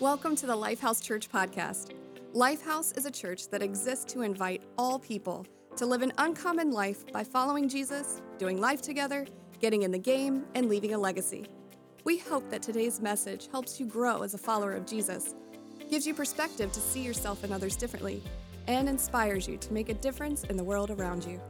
Welcome 0.00 0.36
to 0.36 0.46
the 0.46 0.56
Lifehouse 0.56 1.02
Church 1.02 1.28
podcast. 1.28 1.92
Lifehouse 2.34 2.96
is 2.96 3.04
a 3.04 3.10
church 3.10 3.48
that 3.50 3.62
exists 3.62 4.10
to 4.12 4.22
invite 4.22 4.62
all 4.78 4.98
people 4.98 5.46
to 5.76 5.86
live 5.86 6.02
an 6.02 6.12
uncommon 6.18 6.70
life 6.70 7.04
by 7.12 7.22
following 7.22 7.68
Jesus, 7.68 8.22
doing 8.38 8.60
life 8.60 8.80
together, 8.80 9.26
getting 9.60 9.82
in 9.82 9.90
the 9.90 9.98
game, 9.98 10.44
and 10.54 10.68
leaving 10.68 10.94
a 10.94 10.98
legacy. 10.98 11.46
We 12.04 12.18
hope 12.18 12.48
that 12.50 12.62
today's 12.62 13.00
message 13.00 13.48
helps 13.50 13.78
you 13.78 13.86
grow 13.86 14.22
as 14.22 14.34
a 14.34 14.38
follower 14.38 14.72
of 14.72 14.86
Jesus, 14.86 15.34
gives 15.90 16.06
you 16.06 16.14
perspective 16.14 16.72
to 16.72 16.80
see 16.80 17.02
yourself 17.02 17.44
and 17.44 17.52
others 17.52 17.76
differently, 17.76 18.22
and 18.66 18.88
inspires 18.88 19.46
you 19.46 19.56
to 19.58 19.72
make 19.72 19.88
a 19.88 19.94
difference 19.94 20.44
in 20.44 20.56
the 20.56 20.64
world 20.64 20.90
around 20.90 21.24
you. 21.24 21.40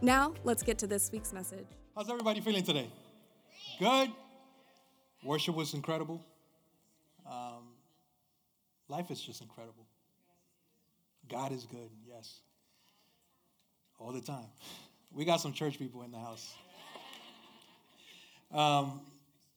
Now, 0.00 0.32
let's 0.44 0.62
get 0.62 0.78
to 0.78 0.86
this 0.86 1.12
week's 1.12 1.32
message. 1.32 1.66
How's 1.94 2.10
everybody 2.10 2.40
feeling 2.40 2.64
today? 2.64 2.90
Good. 3.78 4.10
Worship 5.22 5.54
was 5.54 5.74
incredible. 5.74 6.24
Life 8.92 9.10
is 9.10 9.22
just 9.22 9.40
incredible. 9.40 9.86
God 11.26 11.50
is 11.50 11.64
good, 11.64 11.88
yes. 12.06 12.40
All 13.98 14.12
the 14.12 14.20
time. 14.20 14.44
We 15.10 15.24
got 15.24 15.40
some 15.40 15.54
church 15.54 15.78
people 15.78 16.02
in 16.02 16.10
the 16.10 16.18
house. 16.18 16.54
Um, 18.52 19.00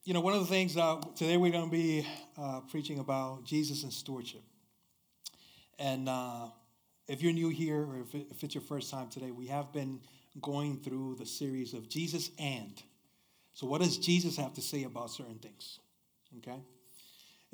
you 0.05 0.13
know, 0.13 0.21
one 0.21 0.35
of 0.35 0.39
the 0.39 0.45
things 0.45 0.77
uh, 0.77 1.02
today 1.17 1.35
we're 1.35 1.52
going 1.52 1.70
to 1.70 1.71
be 1.71 2.08
uh, 2.38 2.61
preaching 2.71 2.99
about 2.99 3.44
Jesus 3.44 3.84
and 3.84 3.91
stewardship. 3.91 4.44
And 5.80 6.08
uh, 6.08 6.45
if 7.09 7.22
you're 7.22 7.33
new 7.33 7.49
here 7.49 7.81
or 7.81 7.99
if, 7.99 8.16
it, 8.16 8.27
if 8.31 8.41
it's 8.41 8.55
your 8.55 8.61
first 8.61 8.89
time 8.89 9.09
today, 9.09 9.31
we 9.31 9.47
have 9.47 9.73
been 9.73 9.99
going 10.39 10.77
through 10.77 11.17
the 11.20 11.25
series 11.25 11.73
of 11.73 11.89
Jesus 11.89 12.31
and. 12.39 12.81
So, 13.53 13.67
what 13.67 13.81
does 13.81 13.97
Jesus 13.97 14.38
have 14.38 14.53
to 14.53 14.61
say 14.61 14.83
about 14.83 15.11
certain 15.11 15.39
things? 15.39 15.80
Okay? 16.38 16.61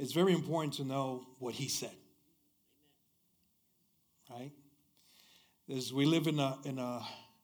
It's 0.02 0.14
very 0.14 0.34
important 0.34 0.74
to 0.78 0.84
know 0.84 1.28
what 1.38 1.54
he 1.54 1.68
said. 1.68 1.96
Right? 4.32 4.52
As 5.70 5.94
we 5.94 6.06
live 6.06 6.26
in 6.26 6.40
a, 6.40 6.58
in, 6.66 6.80
a, 6.80 7.02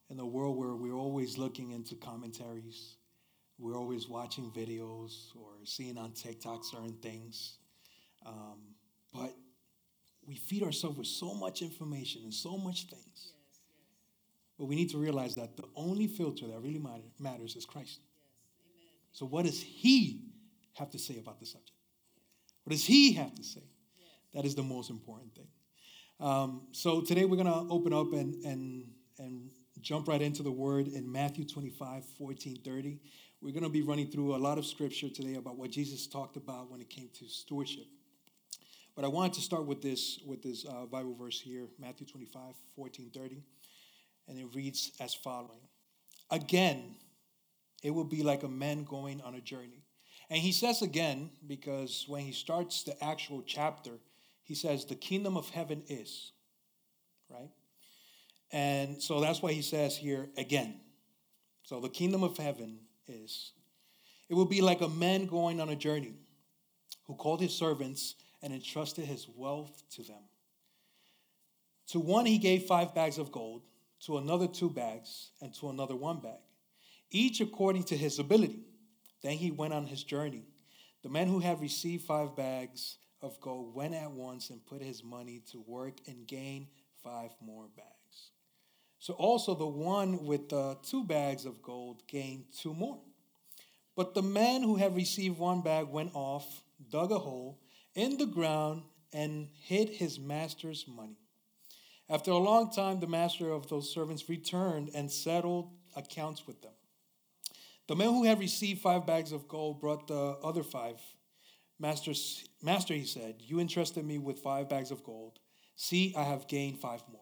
in 0.10 0.20
a 0.20 0.26
world 0.26 0.58
where 0.58 0.74
we're 0.74 0.96
always 0.96 1.38
looking 1.38 1.70
into 1.70 1.94
commentaries, 1.94 2.96
we're 3.60 3.78
always 3.78 4.10
watching 4.10 4.50
videos 4.50 5.36
or 5.36 5.52
seeing 5.66 6.00
on 6.00 6.14
TikTok 6.14 6.66
certain 6.66 6.96
things. 6.96 7.58
Um, 8.26 8.58
but 9.14 9.36
we 10.26 10.36
feed 10.36 10.64
ourselves 10.64 10.98
with 10.98 11.08
so 11.08 11.36
much 11.36 11.62
information 11.62 12.24
and 12.24 12.34
so 12.34 12.58
much 12.58 12.88
things. 12.88 13.06
Yes, 13.14 13.34
yes. 13.46 13.60
But 14.58 14.66
we 14.66 14.76
need 14.76 14.90
to 14.90 14.98
realize 14.98 15.36
that 15.36 15.58
the 15.58 15.66
only 15.76 16.08
filter 16.08 16.48
that 16.48 16.60
really 16.60 16.84
matters 17.20 17.56
is 17.56 17.66
Christ. 17.66 18.00
Yes, 18.00 18.94
so, 19.12 19.28
what 19.28 19.46
does 19.46 19.62
He 19.62 20.24
have 20.74 20.90
to 20.90 20.98
say 20.98 21.20
about 21.20 21.40
the 21.40 21.46
subject? 21.46 21.77
What 22.68 22.74
does 22.74 22.86
He 22.86 23.14
have 23.14 23.34
to 23.34 23.44
say? 23.46 23.64
That 24.34 24.44
is 24.44 24.54
the 24.54 24.62
most 24.62 24.90
important 24.90 25.34
thing. 25.34 25.48
Um, 26.20 26.64
so, 26.74 27.00
today 27.00 27.24
we're 27.24 27.42
going 27.42 27.48
to 27.48 27.74
open 27.74 27.94
up 27.94 28.12
and, 28.12 28.44
and, 28.44 28.84
and 29.18 29.50
jump 29.80 30.10
right 30.10 30.22
into 30.22 30.44
the 30.44 30.52
word 30.52 30.90
in 30.90 31.10
Matthew 31.10 31.46
25, 31.46 32.04
14, 32.18 32.58
30. 32.66 33.00
We're 33.42 33.54
going 33.54 33.64
to 33.64 33.70
be 33.70 33.84
running 33.84 34.12
through 34.12 34.36
a 34.36 34.38
lot 34.38 34.58
of 34.58 34.66
scripture 34.66 35.08
today 35.08 35.36
about 35.36 35.56
what 35.56 35.72
Jesus 35.72 36.08
talked 36.08 36.36
about 36.36 36.70
when 36.70 36.82
it 36.82 36.90
came 36.90 37.08
to 37.20 37.30
stewardship. 37.30 37.86
But 38.98 39.06
I 39.06 39.08
wanted 39.08 39.36
to 39.36 39.42
start 39.42 39.66
with 39.66 39.82
this 39.82 40.20
with 40.26 40.44
this 40.44 40.66
uh, 40.66 40.88
Bible 40.88 41.16
verse 41.16 41.40
here, 41.40 41.70
Matthew 41.80 42.06
25, 42.06 42.54
14, 42.76 43.12
30. 43.16 43.44
And 44.28 44.38
it 44.38 44.48
reads 44.54 44.92
as 45.00 45.14
following 45.14 45.62
Again, 46.30 46.96
it 47.82 47.92
will 47.92 48.04
be 48.04 48.24
like 48.24 48.44
a 48.44 48.50
man 48.50 48.84
going 48.84 49.22
on 49.22 49.36
a 49.36 49.40
journey. 49.40 49.87
And 50.30 50.40
he 50.40 50.52
says 50.52 50.82
again, 50.82 51.30
because 51.46 52.06
when 52.08 52.22
he 52.22 52.32
starts 52.32 52.84
the 52.84 53.02
actual 53.04 53.44
chapter, 53.46 53.92
he 54.44 54.56
says, 54.56 54.86
The 54.86 54.96
kingdom 54.96 55.38
of 55.38 55.50
heaven 55.50 55.84
is, 55.88 56.32
right? 57.30 57.50
And 58.52 59.02
so 59.02 59.20
that's 59.20 59.42
why 59.42 59.54
he 59.54 59.62
says 59.62 59.98
here 59.98 60.30
again. 60.38 60.80
So 61.64 61.80
the 61.80 61.90
kingdom 61.90 62.24
of 62.24 62.38
heaven 62.38 62.80
is. 63.08 63.52
It 64.30 64.36
will 64.36 64.46
be 64.46 64.62
like 64.62 64.82
a 64.82 64.90
man 64.90 65.26
going 65.26 65.62
on 65.62 65.70
a 65.70 65.76
journey 65.76 66.14
who 67.06 67.16
called 67.16 67.42
his 67.42 67.54
servants 67.54 68.16
and 68.42 68.54
entrusted 68.54 69.06
his 69.06 69.28
wealth 69.36 69.84
to 69.92 70.04
them. 70.04 70.24
To 71.88 72.00
one 72.00 72.26
he 72.26 72.38
gave 72.38 72.64
five 72.64 72.94
bags 72.94 73.18
of 73.18 73.32
gold, 73.32 73.64
to 74.06 74.18
another 74.18 74.48
two 74.48 74.70
bags, 74.70 75.32
and 75.42 75.54
to 75.56 75.70
another 75.70 75.96
one 75.96 76.20
bag, 76.20 76.40
each 77.10 77.40
according 77.40 77.84
to 77.86 77.98
his 77.98 78.20
ability. 78.20 78.67
Then 79.22 79.34
he 79.34 79.52
went 79.52 79.74
on 79.74 79.86
his 79.86 80.04
journey. 80.04 80.44
The 81.04 81.10
man 81.10 81.28
who 81.28 81.40
had 81.40 81.62
received 81.62 82.06
five 82.06 82.36
bags 82.36 82.98
of 83.22 83.40
gold 83.42 83.74
went 83.74 83.94
at 83.94 84.12
once 84.12 84.50
and 84.50 84.66
put 84.66 84.82
his 84.82 85.04
money 85.04 85.42
to 85.52 85.64
work 85.66 85.96
and 86.08 86.28
gained 86.28 86.68
five 87.04 87.32
more 87.42 87.68
bags. 87.76 88.32
So 89.00 89.14
also 89.14 89.56
the 89.56 89.68
one 89.68 90.26
with 90.26 90.50
the 90.50 90.78
two 90.84 91.04
bags 91.04 91.46
of 91.46 91.62
gold 91.62 92.04
gained 92.08 92.46
two 92.58 92.74
more. 92.74 93.00
But 93.96 94.14
the 94.14 94.22
man 94.22 94.64
who 94.64 94.76
had 94.76 94.96
received 94.96 95.40
one 95.40 95.62
bag 95.62 95.88
went 95.88 96.12
off, 96.14 96.64
dug 96.92 97.12
a 97.12 97.18
hole, 97.18 97.60
in 97.96 98.18
the 98.18 98.28
ground 98.28 98.84
and 99.12 99.50
hid 99.64 99.90
his 99.90 100.20
master's 100.20 100.86
money. 100.88 101.18
After 102.10 102.32
a 102.32 102.38
long 102.38 102.72
time, 102.72 103.00
the 103.00 103.08
master 103.08 103.50
of 103.50 103.68
those 103.68 103.92
servants 103.92 104.30
returned 104.30 104.92
and 104.94 105.12
settled 105.12 105.72
accounts 105.96 106.46
with 106.46 106.62
them. 106.62 106.72
The 107.88 107.96
man 107.96 108.10
who 108.10 108.26
had 108.26 108.40
received 108.40 108.82
five 108.82 109.06
bags 109.06 109.32
of 109.32 109.48
gold 109.48 109.80
brought 109.80 110.08
the 110.08 110.38
other 110.44 110.64
five. 110.64 111.00
Master, 111.80 112.12
Master, 112.62 112.94
he 112.94 113.06
said, 113.06 113.36
You 113.40 113.60
entrusted 113.60 114.06
me 114.06 114.18
with 114.18 114.40
five 114.40 114.68
bags 114.68 114.92
of 114.92 115.04
gold. 115.04 115.40
See, 115.76 116.14
I 116.18 116.24
have 116.24 116.48
gained 116.48 116.80
five 116.80 117.04
more. 117.12 117.22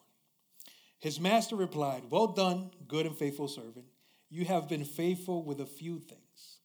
His 0.98 1.20
master 1.20 1.56
replied, 1.56 2.04
Well 2.10 2.28
done, 2.28 2.72
good 2.88 3.06
and 3.06 3.16
faithful 3.16 3.48
servant. 3.48 3.86
You 4.30 4.46
have 4.46 4.68
been 4.68 4.86
faithful 4.86 5.44
with 5.44 5.60
a 5.62 5.66
few 5.66 6.00
things. 6.00 6.58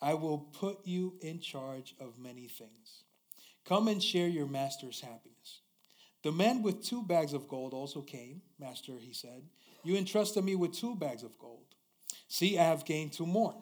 I 0.00 0.14
will 0.14 0.38
put 0.38 0.86
you 0.86 1.14
in 1.20 1.40
charge 1.40 1.94
of 1.98 2.18
many 2.18 2.46
things. 2.46 3.04
Come 3.64 3.88
and 3.88 4.02
share 4.02 4.28
your 4.28 4.46
master's 4.46 5.00
happiness. 5.00 5.62
The 6.22 6.32
man 6.32 6.62
with 6.62 6.84
two 6.84 7.02
bags 7.02 7.32
of 7.32 7.48
gold 7.48 7.74
also 7.74 8.02
came. 8.02 8.42
Master, 8.58 8.92
he 8.98 9.12
said, 9.12 9.42
You 9.82 9.96
entrusted 9.96 10.44
me 10.44 10.54
with 10.54 10.72
two 10.72 10.94
bags 10.94 11.22
of 11.22 11.36
gold. 11.38 11.69
See, 12.30 12.56
I 12.56 12.62
have 12.62 12.84
gained 12.84 13.12
two 13.12 13.26
more. 13.26 13.56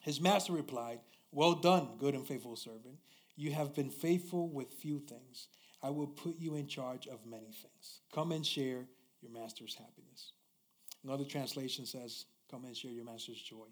His 0.00 0.18
master 0.18 0.54
replied, 0.54 1.00
Well 1.30 1.52
done, 1.52 1.90
good 1.98 2.14
and 2.14 2.26
faithful 2.26 2.56
servant. 2.56 2.96
You 3.36 3.52
have 3.52 3.74
been 3.74 3.90
faithful 3.90 4.48
with 4.48 4.72
few 4.72 4.98
things. 4.98 5.48
I 5.82 5.90
will 5.90 6.06
put 6.06 6.38
you 6.38 6.54
in 6.54 6.68
charge 6.68 7.06
of 7.06 7.26
many 7.26 7.52
things. 7.52 8.00
Come 8.14 8.32
and 8.32 8.46
share 8.46 8.86
your 9.20 9.30
master's 9.30 9.74
happiness. 9.74 10.32
Another 11.04 11.26
translation 11.26 11.84
says, 11.84 12.24
Come 12.50 12.64
and 12.64 12.74
share 12.74 12.90
your 12.90 13.04
master's 13.04 13.42
joy. 13.42 13.66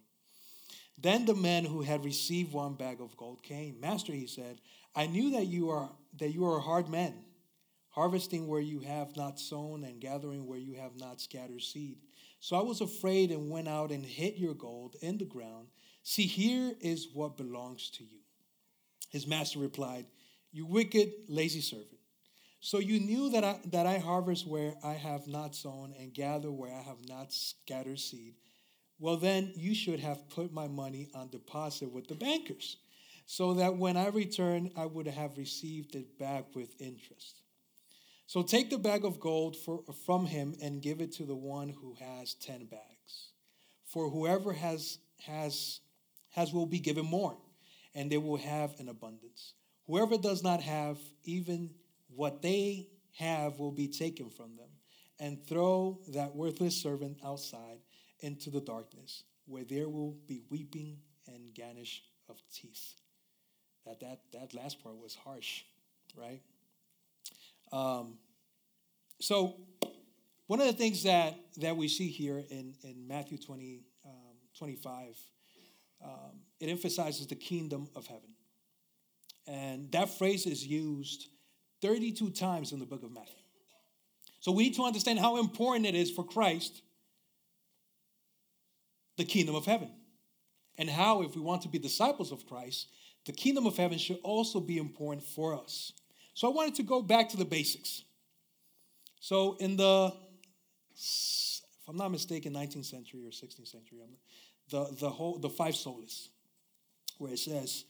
Then 0.99 1.25
the 1.25 1.35
man 1.35 1.65
who 1.65 1.81
had 1.81 2.05
received 2.05 2.53
one 2.53 2.75
bag 2.75 3.01
of 3.01 3.17
gold 3.17 3.43
came. 3.43 3.81
Master, 3.81 4.13
he 4.13 4.27
said, 4.27 4.61
I 4.95 5.07
knew 5.07 5.31
that 5.31 5.47
you 5.47 5.71
are 5.71 5.89
that 6.19 6.35
you 6.35 6.45
are 6.45 6.59
a 6.59 6.63
hard 6.63 6.91
man, 6.91 7.15
harvesting 7.89 8.49
where 8.49 8.61
you 8.61 8.81
have 8.81 9.17
not 9.17 9.41
sown 9.41 9.83
and 9.85 9.99
gathering 9.99 10.47
where 10.47 10.59
you 10.59 10.75
have 10.75 10.99
not 10.99 11.23
scattered 11.23 11.63
seed. 11.63 11.97
So 12.41 12.57
I 12.57 12.63
was 12.63 12.81
afraid 12.81 13.31
and 13.31 13.51
went 13.51 13.69
out 13.69 13.91
and 13.93 14.05
hid 14.05 14.39
your 14.39 14.55
gold 14.55 14.97
in 15.03 15.19
the 15.19 15.27
ground. 15.27 15.69
See, 16.03 16.27
here 16.27 16.75
is 16.81 17.09
what 17.13 17.37
belongs 17.37 17.91
to 17.91 18.05
you. 18.05 18.21
His 19.11 19.27
master 19.27 19.59
replied, 19.59 20.07
You 20.51 20.67
wicked, 20.67 21.13
lazy 21.29 21.61
servant. 21.61 21.99
So 22.61 22.79
you 22.79 23.01
knew 23.01 23.31
that 23.31 23.45
I, 23.45 23.61
that 23.67 23.87
I 23.87 23.99
harvest 23.99 24.47
where 24.47 24.75
I 24.85 24.95
have 24.95 25.27
not 25.27 25.55
sown 25.55 25.95
and 25.99 26.13
gather 26.13 26.51
where 26.51 26.75
I 26.75 26.83
have 26.83 27.09
not 27.09 27.33
scattered 27.33 28.01
seed. 28.01 28.35
Well, 28.99 29.17
then 29.17 29.53
you 29.57 29.75
should 29.75 30.01
have 30.01 30.29
put 30.29 30.53
my 30.53 30.69
money 30.69 31.09
on 31.15 31.31
deposit 31.31 31.91
with 31.91 32.09
the 32.09 32.15
bankers 32.15 32.77
so 33.27 33.55
that 33.55 33.77
when 33.77 33.97
I 33.97 34.09
return, 34.09 34.71
I 34.77 34.87
would 34.87 35.07
have 35.07 35.39
received 35.39 35.95
it 35.95 36.19
back 36.19 36.55
with 36.55 36.75
interest. 36.81 37.40
So 38.31 38.45
take 38.45 38.71
the 38.71 38.79
bag 38.79 39.05
of 39.05 39.19
gold 39.19 39.57
for, 39.57 39.83
from 40.07 40.25
him 40.25 40.55
and 40.63 40.81
give 40.81 41.01
it 41.01 41.11
to 41.15 41.25
the 41.25 41.35
one 41.35 41.69
who 41.69 41.97
has 41.99 42.35
10 42.35 42.67
bags. 42.67 43.33
For 43.87 44.09
whoever 44.09 44.53
has, 44.53 44.99
has, 45.27 45.81
has 46.31 46.53
will 46.53 46.67
be 46.67 46.79
given 46.79 47.05
more, 47.05 47.37
and 47.93 48.09
they 48.09 48.19
will 48.19 48.37
have 48.37 48.79
an 48.79 48.89
abundance. 48.89 49.55
Whoever 49.89 50.17
does 50.17 50.45
not 50.45 50.61
have, 50.63 50.97
even 51.25 51.71
what 52.15 52.41
they 52.41 52.87
have 53.19 53.59
will 53.59 53.73
be 53.73 53.89
taken 53.89 54.31
from 54.31 54.55
them. 54.55 54.69
And 55.19 55.45
throw 55.45 55.99
that 56.13 56.37
worthless 56.37 56.81
servant 56.81 57.19
outside 57.25 57.81
into 58.21 58.49
the 58.49 58.61
darkness, 58.61 59.25
where 59.47 59.65
there 59.65 59.89
will 59.89 60.15
be 60.29 60.45
weeping 60.51 60.99
and 61.27 61.53
gnashing 61.59 62.05
of 62.29 62.41
teeth 62.55 62.95
that 63.85 63.99
that 63.99 64.21
that 64.33 64.55
last 64.55 64.81
part 64.85 64.97
was 65.03 65.17
harsh, 65.17 65.65
right? 66.17 66.43
Um, 67.73 68.19
so 69.21 69.57
one 70.47 70.61
of 70.61 70.67
the 70.67 70.73
things 70.73 71.05
that 71.05 71.39
that 71.59 71.77
we 71.77 71.89
see 71.89 72.09
here 72.09 72.39
in 72.51 72.75
in 72.83 73.07
Matthew 73.07 73.39
20, 73.39 73.83
um, 74.05 74.13
25, 74.59 75.17
um, 76.05 76.11
it 76.59 76.69
emphasizes 76.69 77.27
the 77.27 77.37
kingdom 77.37 77.89
of 77.95 78.07
heaven. 78.07 78.35
And 79.47 79.91
that 79.93 80.11
phrase 80.11 80.47
is 80.47 80.67
used 80.67 81.29
32 81.83 82.31
times 82.31 82.73
in 82.73 82.79
the 82.79 82.87
book 82.87 83.03
of 83.03 83.11
Matthew. 83.11 83.35
So 84.41 84.53
we 84.53 84.65
need 84.65 84.75
to 84.75 84.85
understand 84.85 85.19
how 85.19 85.39
important 85.39 85.87
it 85.87 85.95
is 85.95 86.11
for 86.11 86.25
Christ, 86.25 86.83
the 89.17 89.25
kingdom 89.25 89.55
of 89.55 89.67
heaven. 89.67 89.91
And 90.79 90.89
how, 90.89 91.23
if 91.23 91.37
we 91.37 91.43
want 91.43 91.63
to 91.63 91.69
be 91.69 91.79
disciples 91.79 92.33
of 92.33 92.47
Christ, 92.47 92.89
the 93.27 93.33
kingdom 93.33 93.67
of 93.67 93.77
heaven 93.77 93.99
should 93.99 94.19
also 94.23 94.61
be 94.61 94.79
important 94.79 95.27
for 95.27 95.55
us. 95.55 95.93
So 96.35 96.51
I 96.51 96.55
wanted 96.55 96.75
to 96.77 96.83
go 96.83 97.03
back 97.03 97.29
to 97.31 97.37
the 97.37 97.45
basics. 97.45 98.05
So 99.21 99.57
in 99.61 99.77
the, 99.77 100.13
if 100.93 101.89
I'm 101.89 101.97
not 101.97 102.11
mistaken, 102.11 102.55
19th 102.55 102.87
century 102.87 103.25
or 103.27 103.31
16th 103.31 103.69
century, 103.69 103.99
the, 104.71 104.87
the 104.99 105.11
whole 105.11 105.39
the 105.39 105.51
five 105.51 105.75
solas, 105.75 106.29
where 107.19 107.33
it 107.33 107.39
says, 107.39 107.85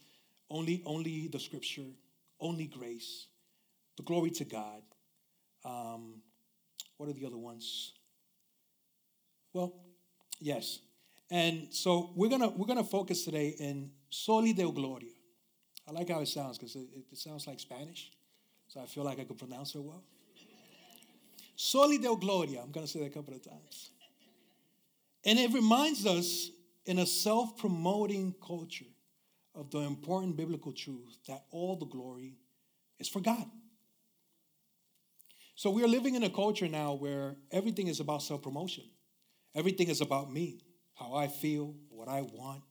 only, 0.49 0.81
only 0.85 1.27
the 1.27 1.39
scripture, 1.39 1.85
only 2.39 2.65
grace, 2.65 3.27
the 3.97 4.03
glory 4.03 4.31
to 4.31 4.45
God. 4.45 4.81
Um, 5.63 6.21
what 6.97 7.09
are 7.09 7.13
the 7.13 7.25
other 7.25 7.37
ones? 7.37 7.93
Well, 9.53 9.73
yes. 10.39 10.79
And 11.29 11.73
so 11.73 12.11
we're 12.15 12.29
gonna 12.29 12.49
we're 12.49 12.67
gonna 12.67 12.83
focus 12.83 13.23
today 13.23 13.55
in 13.57 13.91
Soli 14.09 14.53
Deo 14.53 14.71
Gloria. 14.71 15.13
I 15.87 15.91
like 15.91 16.09
how 16.09 16.19
it 16.19 16.27
sounds 16.27 16.57
because 16.57 16.75
it, 16.75 16.87
it, 17.11 17.17
sounds 17.17 17.47
like 17.47 17.59
Spanish, 17.59 18.11
so 18.71 18.79
I 18.79 18.85
feel 18.85 19.03
like 19.03 19.19
I 19.19 19.25
could 19.25 19.37
pronounce 19.37 19.75
it 19.75 19.81
well. 19.83 20.01
Soli 21.57 21.97
Deo 21.97 22.15
Gloria. 22.15 22.61
I'm 22.61 22.71
gonna 22.71 22.87
say 22.87 22.99
that 22.99 23.07
a 23.07 23.09
couple 23.09 23.33
of 23.33 23.43
times. 23.43 23.91
And 25.25 25.37
it 25.37 25.51
reminds 25.51 26.05
us 26.05 26.49
in 26.85 26.99
a 26.99 27.05
self-promoting 27.05 28.33
culture 28.45 28.85
of 29.53 29.69
the 29.71 29.79
important 29.79 30.37
biblical 30.37 30.71
truth 30.71 31.17
that 31.27 31.43
all 31.51 31.75
the 31.75 31.85
glory 31.85 32.37
is 32.97 33.09
for 33.09 33.19
God. 33.19 33.45
So 35.55 35.69
we 35.69 35.83
are 35.83 35.87
living 35.87 36.15
in 36.15 36.23
a 36.23 36.29
culture 36.29 36.69
now 36.69 36.93
where 36.93 37.35
everything 37.51 37.87
is 37.87 37.99
about 37.99 38.23
self 38.23 38.41
promotion. 38.41 38.85
Everything 39.53 39.89
is 39.89 39.99
about 39.99 40.31
me, 40.31 40.61
how 40.93 41.13
I 41.13 41.27
feel, 41.27 41.75
what 41.89 42.07
I 42.07 42.21
want. 42.21 42.63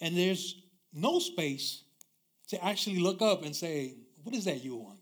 And 0.00 0.16
there's 0.16 0.62
no 0.94 1.18
space 1.18 1.84
to 2.48 2.64
actually 2.64 3.00
look 3.00 3.20
up 3.20 3.44
and 3.44 3.54
say, 3.54 3.96
What 4.22 4.34
is 4.34 4.46
that 4.46 4.64
you 4.64 4.76
want? 4.76 4.99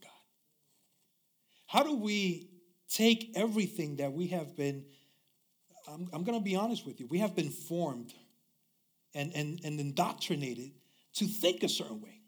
How 1.69 1.83
do 1.83 1.95
we 1.95 2.49
take 2.89 3.33
everything 3.37 3.97
that 3.97 4.15
we 4.15 4.29
have 4.29 4.57
been, 4.57 4.87
I'm, 5.87 6.09
I'm 6.15 6.25
going 6.25 6.39
to 6.39 6.45
be 6.45 6.57
honest 6.57 6.87
with 6.87 6.99
you, 6.99 7.07
we 7.07 7.19
have 7.19 7.37
been 7.37 7.51
formed 7.51 8.15
and, 9.15 9.31
and, 9.35 9.61
and 9.63 9.79
indoctrinated 9.79 10.73
to 11.17 11.27
think 11.27 11.63
a 11.63 11.69
certain 11.69 12.01
way 12.01 12.23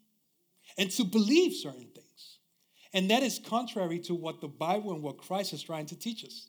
and 0.77 0.91
to 0.91 1.03
believe 1.03 1.53
certain 1.53 1.87
things. 1.87 2.37
And 2.93 3.09
that 3.09 3.23
is 3.23 3.39
contrary 3.39 3.97
to 4.01 4.13
what 4.13 4.41
the 4.41 4.47
Bible 4.47 4.93
and 4.93 5.01
what 5.01 5.17
Christ 5.17 5.53
is 5.53 5.63
trying 5.63 5.87
to 5.87 5.97
teach 5.97 6.23
us. 6.23 6.47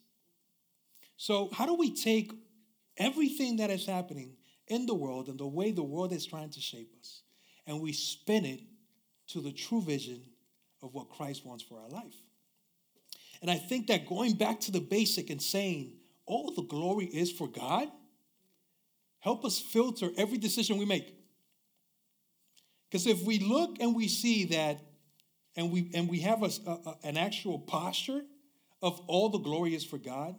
So, 1.17 1.49
how 1.51 1.65
do 1.65 1.73
we 1.73 1.95
take 1.95 2.31
everything 2.97 3.57
that 3.57 3.71
is 3.71 3.87
happening 3.87 4.35
in 4.67 4.85
the 4.85 4.93
world 4.93 5.29
and 5.29 5.39
the 5.39 5.47
way 5.47 5.71
the 5.71 5.81
world 5.81 6.13
is 6.13 6.27
trying 6.27 6.51
to 6.51 6.61
shape 6.61 6.91
us 6.99 7.23
and 7.65 7.81
we 7.81 7.91
spin 7.91 8.45
it 8.45 8.59
to 9.29 9.41
the 9.41 9.51
true 9.51 9.81
vision 9.81 10.21
of 10.83 10.93
what 10.93 11.09
Christ 11.09 11.43
wants 11.43 11.63
for 11.63 11.79
our 11.79 11.89
life? 11.89 12.13
And 13.43 13.51
I 13.51 13.57
think 13.57 13.87
that 13.87 14.07
going 14.07 14.35
back 14.35 14.61
to 14.61 14.71
the 14.71 14.79
basic 14.79 15.29
and 15.29 15.41
saying, 15.41 15.91
all 16.25 16.53
the 16.55 16.63
glory 16.63 17.07
is 17.07 17.29
for 17.29 17.49
God, 17.49 17.89
help 19.19 19.43
us 19.43 19.59
filter 19.59 20.09
every 20.17 20.37
decision 20.37 20.77
we 20.77 20.85
make. 20.85 21.13
Because 22.89 23.05
if 23.05 23.21
we 23.23 23.39
look 23.39 23.79
and 23.81 23.93
we 23.93 24.07
see 24.07 24.45
that, 24.45 24.79
and 25.57 25.73
we 25.73 25.91
and 25.93 26.09
we 26.09 26.21
have 26.21 26.41
a, 26.41 26.49
a, 26.65 26.95
an 27.03 27.17
actual 27.17 27.59
posture 27.59 28.21
of 28.81 29.01
all 29.07 29.27
the 29.27 29.39
glory 29.39 29.75
is 29.75 29.83
for 29.83 29.97
God, 29.97 30.35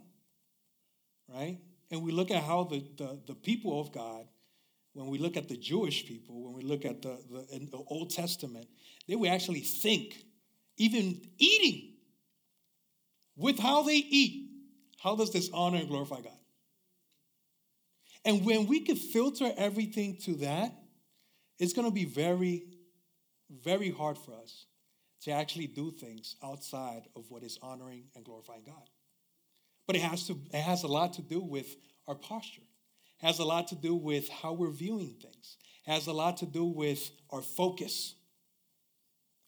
right? 1.29 1.59
And 1.91 2.03
we 2.03 2.11
look 2.11 2.31
at 2.31 2.43
how 2.43 2.65
the, 2.65 2.83
the, 2.97 3.21
the 3.27 3.35
people 3.35 3.81
of 3.81 3.93
God, 3.93 4.27
when 4.95 5.09
we 5.09 5.19
look 5.19 5.37
at 5.37 5.49
the 5.49 5.57
Jewish 5.59 6.07
people, 6.07 6.43
when 6.43 6.55
we 6.55 6.63
look 6.63 6.87
at 6.87 7.03
the, 7.03 7.19
the, 7.31 7.67
the 7.71 7.85
Old 7.87 8.11
Testament, 8.11 8.67
they 9.07 9.15
would 9.15 9.29
actually 9.29 9.61
think, 9.61 10.25
even 10.79 11.21
eating, 11.37 11.94
with 13.37 13.59
how 13.59 13.83
they 13.83 13.97
eat, 13.97 14.51
how 14.99 15.17
does 15.17 15.33
this 15.33 15.51
honor 15.53 15.79
and 15.79 15.89
glorify 15.89 16.21
God? 16.21 16.39
And 18.25 18.45
when 18.45 18.67
we 18.67 18.81
can 18.81 18.97
filter 18.97 19.53
everything 19.57 20.17
to 20.25 20.35
that, 20.37 20.73
it's 21.59 21.73
going 21.73 21.87
to 21.87 21.95
be 21.95 22.05
very, 22.05 22.65
very 23.51 23.91
hard 23.91 24.17
for 24.17 24.35
us 24.35 24.67
to 25.23 25.31
actually 25.31 25.67
do 25.67 25.91
things 25.91 26.37
outside 26.43 27.03
of 27.17 27.25
what 27.29 27.43
is 27.43 27.59
honoring 27.63 28.05
and 28.15 28.25
glorifying 28.25 28.63
God. 28.65 28.89
But 29.87 29.97
it 29.97 30.03
has 30.03 30.27
to 30.27 30.39
it 30.53 30.61
has 30.63 30.83
a 30.83 30.89
lot 30.89 31.15
to 31.15 31.23
do 31.23 31.41
with 31.41 31.77
our 32.07 32.15
posture. 32.15 32.63
It 33.21 33.27
has 33.27 33.39
a 33.39 33.45
lot 33.45 33.69
to 33.69 33.75
do 33.75 33.95
with 33.95 34.29
how 34.29 34.53
we're 34.53 34.71
viewing 34.71 35.17
things. 35.21 35.57
It 35.87 35.91
has 35.91 36.07
a 36.07 36.13
lot 36.13 36.39
to 36.39 36.47
do 36.47 36.65
with 36.65 37.11
our 37.31 37.43
focus. 37.43 38.15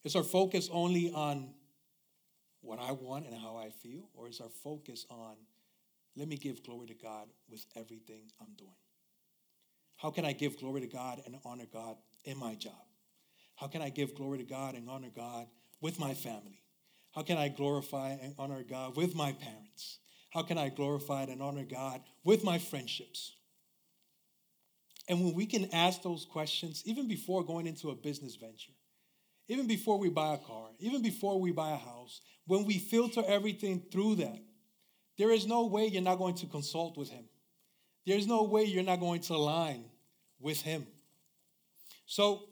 Is 0.04 0.14
our 0.14 0.22
focus 0.22 0.68
only 0.70 1.10
on 1.12 1.52
what 2.66 2.78
I 2.78 2.92
want 2.92 3.26
and 3.26 3.34
how 3.34 3.56
I 3.56 3.70
feel? 3.70 4.08
Or 4.14 4.28
is 4.28 4.40
our 4.40 4.48
focus 4.62 5.06
on, 5.10 5.36
let 6.16 6.28
me 6.28 6.36
give 6.36 6.62
glory 6.62 6.86
to 6.88 6.94
God 6.94 7.28
with 7.50 7.64
everything 7.76 8.30
I'm 8.40 8.54
doing? 8.56 8.70
How 9.96 10.10
can 10.10 10.24
I 10.24 10.32
give 10.32 10.58
glory 10.58 10.82
to 10.82 10.86
God 10.86 11.22
and 11.24 11.36
honor 11.44 11.66
God 11.72 11.96
in 12.24 12.38
my 12.38 12.54
job? 12.54 12.72
How 13.56 13.66
can 13.66 13.80
I 13.80 13.88
give 13.88 14.14
glory 14.14 14.38
to 14.38 14.44
God 14.44 14.74
and 14.74 14.88
honor 14.88 15.10
God 15.14 15.46
with 15.80 15.98
my 15.98 16.14
family? 16.14 16.62
How 17.12 17.22
can 17.22 17.38
I 17.38 17.48
glorify 17.48 18.10
and 18.10 18.34
honor 18.38 18.62
God 18.62 18.96
with 18.96 19.14
my 19.14 19.32
parents? 19.32 19.98
How 20.30 20.42
can 20.42 20.58
I 20.58 20.68
glorify 20.68 21.22
and 21.22 21.40
honor 21.40 21.64
God 21.64 22.02
with 22.24 22.44
my 22.44 22.58
friendships? 22.58 23.32
And 25.08 25.24
when 25.24 25.34
we 25.34 25.46
can 25.46 25.70
ask 25.72 26.02
those 26.02 26.26
questions, 26.26 26.82
even 26.84 27.08
before 27.08 27.44
going 27.44 27.66
into 27.66 27.90
a 27.90 27.94
business 27.94 28.36
venture, 28.36 28.72
even 29.48 29.66
before 29.66 29.98
we 29.98 30.10
buy 30.10 30.34
a 30.34 30.38
car, 30.38 30.68
even 30.80 31.00
before 31.02 31.40
we 31.40 31.52
buy 31.52 31.70
a 31.70 31.76
house, 31.76 32.20
when 32.46 32.64
we 32.64 32.78
filter 32.78 33.22
everything 33.26 33.82
through 33.90 34.16
that, 34.16 34.38
there 35.18 35.30
is 35.30 35.46
no 35.46 35.66
way 35.66 35.86
you're 35.86 36.02
not 36.02 36.18
going 36.18 36.34
to 36.36 36.46
consult 36.46 36.96
with 36.96 37.10
Him. 37.10 37.24
There's 38.06 38.26
no 38.26 38.44
way 38.44 38.64
you're 38.64 38.84
not 38.84 39.00
going 39.00 39.20
to 39.22 39.34
align 39.34 39.84
with 40.38 40.60
Him. 40.60 40.86
So, 42.06 42.44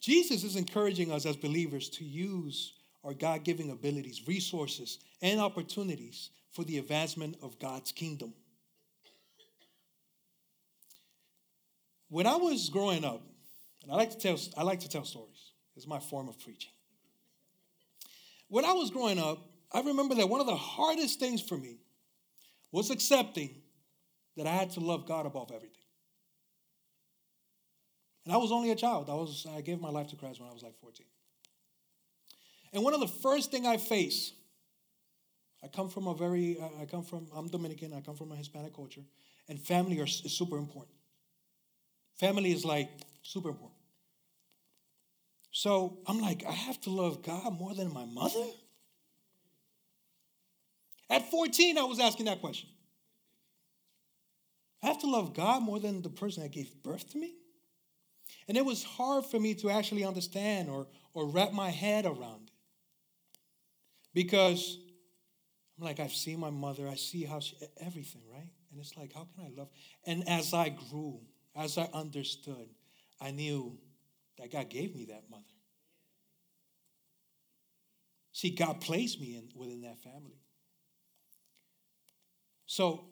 Jesus 0.00 0.44
is 0.44 0.56
encouraging 0.56 1.12
us 1.12 1.26
as 1.26 1.36
believers 1.36 1.90
to 1.90 2.04
use 2.04 2.74
our 3.04 3.12
God 3.12 3.44
given 3.44 3.70
abilities, 3.70 4.22
resources, 4.26 4.98
and 5.20 5.40
opportunities 5.40 6.30
for 6.52 6.64
the 6.64 6.78
advancement 6.78 7.36
of 7.42 7.58
God's 7.58 7.92
kingdom. 7.92 8.32
When 12.08 12.26
I 12.26 12.36
was 12.36 12.70
growing 12.70 13.04
up, 13.04 13.22
and 13.82 13.92
I 13.92 13.96
like 13.96 14.10
to 14.10 14.18
tell, 14.18 14.38
I 14.56 14.62
like 14.62 14.80
to 14.80 14.88
tell 14.88 15.04
stories. 15.04 15.52
It's 15.76 15.86
my 15.86 16.00
form 16.00 16.28
of 16.28 16.38
preaching. 16.38 16.72
When 18.50 18.64
I 18.64 18.72
was 18.72 18.90
growing 18.90 19.18
up, 19.18 19.38
I 19.72 19.80
remember 19.80 20.16
that 20.16 20.28
one 20.28 20.40
of 20.40 20.46
the 20.46 20.56
hardest 20.56 21.20
things 21.20 21.40
for 21.40 21.56
me 21.56 21.78
was 22.72 22.90
accepting 22.90 23.54
that 24.36 24.46
I 24.46 24.50
had 24.50 24.70
to 24.72 24.80
love 24.80 25.06
God 25.06 25.24
above 25.24 25.50
everything. 25.54 25.76
And 28.24 28.34
I 28.34 28.36
was 28.36 28.52
only 28.52 28.70
a 28.70 28.76
child. 28.76 29.08
I 29.08 29.14
was 29.14 29.46
I 29.56 29.60
gave 29.60 29.80
my 29.80 29.88
life 29.88 30.08
to 30.08 30.16
Christ 30.16 30.40
when 30.40 30.50
I 30.50 30.52
was 30.52 30.62
like 30.62 30.76
14. 30.80 31.06
And 32.72 32.82
one 32.84 32.92
of 32.92 33.00
the 33.00 33.08
first 33.08 33.52
thing 33.52 33.66
I 33.66 33.76
face, 33.76 34.32
I 35.62 35.68
come 35.68 35.88
from 35.88 36.08
a 36.08 36.14
very, 36.14 36.58
I 36.80 36.86
come 36.86 37.02
from, 37.02 37.28
I'm 37.34 37.48
Dominican, 37.48 37.92
I 37.92 38.00
come 38.00 38.16
from 38.16 38.32
a 38.32 38.36
Hispanic 38.36 38.74
culture, 38.74 39.02
and 39.48 39.60
family 39.60 40.00
are, 40.00 40.04
is 40.04 40.36
super 40.36 40.56
important. 40.56 40.96
Family 42.18 42.52
is 42.52 42.64
like 42.64 42.88
super 43.22 43.48
important. 43.48 43.69
So 45.52 45.98
I'm 46.06 46.20
like, 46.20 46.44
I 46.46 46.52
have 46.52 46.80
to 46.82 46.90
love 46.90 47.22
God 47.22 47.58
more 47.58 47.74
than 47.74 47.92
my 47.92 48.04
mother? 48.04 48.46
At 51.08 51.28
14, 51.30 51.76
I 51.76 51.82
was 51.82 51.98
asking 51.98 52.26
that 52.26 52.40
question. 52.40 52.68
I 54.82 54.86
have 54.86 55.00
to 55.00 55.10
love 55.10 55.34
God 55.34 55.62
more 55.62 55.80
than 55.80 56.02
the 56.02 56.08
person 56.08 56.42
that 56.42 56.52
gave 56.52 56.72
birth 56.82 57.10
to 57.12 57.18
me? 57.18 57.34
And 58.48 58.56
it 58.56 58.64
was 58.64 58.84
hard 58.84 59.26
for 59.26 59.38
me 59.38 59.54
to 59.56 59.70
actually 59.70 60.04
understand 60.04 60.70
or, 60.70 60.86
or 61.12 61.26
wrap 61.26 61.52
my 61.52 61.70
head 61.70 62.06
around 62.06 62.48
it. 62.48 62.52
Because 64.14 64.78
I'm 65.78 65.84
like, 65.84 66.00
I've 66.00 66.12
seen 66.12 66.40
my 66.40 66.50
mother, 66.50 66.88
I 66.88 66.94
see 66.94 67.24
how 67.24 67.40
she, 67.40 67.56
everything, 67.80 68.22
right? 68.32 68.50
And 68.70 68.80
it's 68.80 68.96
like, 68.96 69.12
how 69.12 69.26
can 69.34 69.46
I 69.46 69.50
love? 69.56 69.68
And 70.06 70.28
as 70.28 70.54
I 70.54 70.68
grew, 70.68 71.20
as 71.56 71.76
I 71.76 71.88
understood, 71.92 72.68
I 73.20 73.32
knew 73.32 73.78
that 74.40 74.50
God 74.50 74.70
gave 74.70 74.94
me 74.96 75.04
that 75.06 75.24
mother. 75.30 75.44
See, 78.32 78.50
God 78.50 78.80
placed 78.80 79.20
me 79.20 79.36
in, 79.36 79.48
within 79.54 79.82
that 79.82 79.98
family. 79.98 80.40
So 82.64 83.04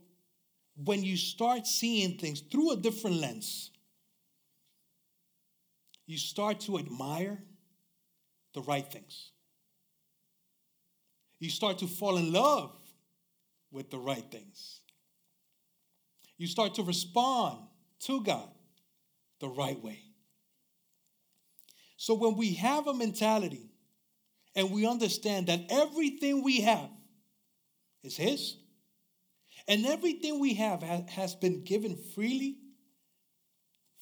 when 0.85 1.03
you 1.03 1.17
start 1.17 1.67
seeing 1.67 2.17
things 2.17 2.41
through 2.41 2.73
a 2.73 2.77
different 2.77 3.17
lens, 3.17 3.71
you 6.07 6.17
start 6.17 6.61
to 6.61 6.79
admire 6.79 7.39
the 8.55 8.63
right 8.63 8.91
things. 8.91 9.33
You 11.41 11.51
start 11.51 11.79
to 11.79 11.87
fall 11.87 12.17
in 12.17 12.33
love 12.33 12.73
with 13.71 13.91
the 13.91 13.99
right 13.99 14.25
things. 14.31 14.81
You 16.39 16.47
start 16.47 16.75
to 16.77 16.83
respond 16.83 17.59
to 18.01 18.23
God 18.23 18.49
the 19.41 19.49
right 19.49 19.83
way. 19.83 20.08
So 22.01 22.15
when 22.15 22.37
we 22.37 22.55
have 22.55 22.87
a 22.87 22.95
mentality 22.95 23.73
and 24.55 24.71
we 24.71 24.87
understand 24.87 25.49
that 25.49 25.67
everything 25.69 26.45
we 26.45 26.61
have 26.61 26.89
is 28.05 28.17
His, 28.17 28.57
and 29.67 29.85
everything 29.85 30.39
we 30.39 30.55
have 30.55 30.81
has 30.83 31.35
been 31.35 31.65
given 31.65 31.97
freely 32.15 32.57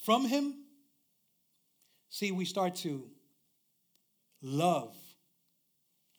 from 0.04 0.26
Him, 0.28 0.54
see, 2.10 2.30
we 2.32 2.44
start 2.44 2.74
to 2.76 3.08
love 4.42 4.94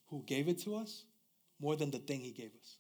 who 0.08 0.24
gave 0.26 0.48
it 0.48 0.60
to 0.64 0.76
us 0.76 1.06
more 1.62 1.76
than 1.76 1.92
the 1.92 2.00
thing 2.00 2.22
He 2.22 2.32
gave 2.32 2.52
us. 2.60 2.78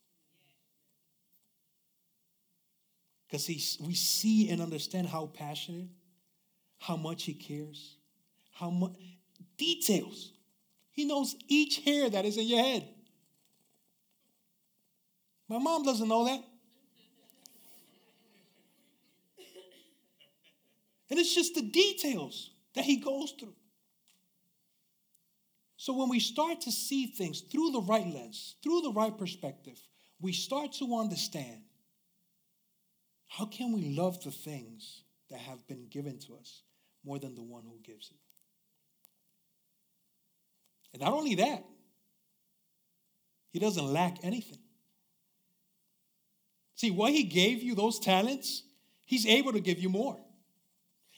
Because 3.29 3.77
we 3.79 3.93
see 3.93 4.49
and 4.49 4.59
understand 4.59 5.07
how 5.07 5.27
passionate, 5.27 5.89
how 6.79 6.97
much 6.97 7.25
He 7.25 7.35
cares, 7.35 7.96
how 8.59 8.69
much 8.69 8.93
details. 9.57 10.31
He 10.91 11.05
knows 11.05 11.35
each 11.47 11.83
hair 11.83 12.09
that 12.09 12.25
is 12.25 12.37
in 12.37 12.47
your 12.47 12.63
head. 12.63 12.87
My 15.47 15.59
mom 15.59 15.83
doesn't 15.83 16.07
know 16.07 16.25
that. 16.25 16.41
And 21.09 21.19
it's 21.19 21.33
just 21.33 21.55
the 21.55 21.61
details 21.61 22.49
that 22.75 22.83
he 22.83 22.97
goes 22.97 23.33
through. 23.39 23.55
So 25.77 25.93
when 25.93 26.09
we 26.09 26.19
start 26.19 26.61
to 26.61 26.71
see 26.71 27.07
things 27.07 27.41
through 27.41 27.71
the 27.71 27.81
right 27.81 28.05
lens, 28.05 28.55
through 28.63 28.81
the 28.81 28.91
right 28.91 29.15
perspective, 29.15 29.79
we 30.19 30.33
start 30.33 30.73
to 30.73 30.97
understand 30.97 31.61
how 33.27 33.45
can 33.45 33.71
we 33.71 33.95
love 33.95 34.21
the 34.23 34.31
things 34.31 35.03
that 35.29 35.39
have 35.39 35.65
been 35.67 35.87
given 35.89 36.17
to 36.19 36.35
us 36.35 36.63
more 37.05 37.19
than 37.19 37.35
the 37.35 37.43
one 37.43 37.63
who 37.63 37.79
gives 37.83 38.09
it? 38.09 38.26
And 40.97 41.05
not 41.05 41.13
only 41.13 41.35
that, 41.35 41.63
he 43.51 43.59
doesn't 43.59 43.85
lack 43.93 44.17
anything. 44.23 44.57
See, 46.73 46.89
what 46.89 47.11
he 47.11 47.23
gave 47.23 47.61
you, 47.61 47.75
those 47.75 47.99
talents, 47.99 48.63
he's 49.05 49.27
able 49.27 49.53
to 49.53 49.59
give 49.59 49.77
you 49.77 49.89
more. 49.89 50.17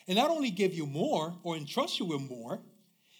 And 0.06 0.18
not 0.18 0.32
only 0.32 0.52
give 0.52 0.74
you 0.74 0.86
more 0.86 1.34
or 1.44 1.56
entrust 1.56 1.98
you 1.98 2.08
with 2.08 2.30
more, 2.30 2.60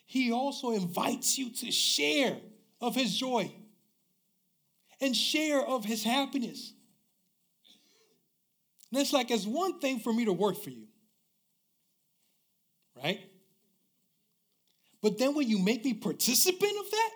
he 0.06 0.34
also 0.34 0.72
invites 0.72 1.38
you 1.38 1.50
to 1.50 1.72
share 1.72 2.36
of 2.82 2.94
his 2.94 3.16
joy 3.16 3.50
and 5.00 5.16
share 5.16 5.62
of 5.66 5.86
his 5.86 6.04
happiness. 6.04 6.74
And 8.92 9.00
it's 9.00 9.14
like, 9.14 9.32
it's 9.32 9.46
one 9.46 9.80
thing 9.80 10.00
for 10.00 10.12
me 10.12 10.26
to 10.26 10.34
work 10.34 10.62
for 10.62 10.72
you, 10.72 10.88
right? 13.02 13.22
But 15.02 15.18
then 15.18 15.34
when 15.34 15.48
you 15.48 15.60
make 15.60 15.86
me 15.86 15.94
participant 15.94 16.74
of 16.80 16.92
that, 16.92 17.10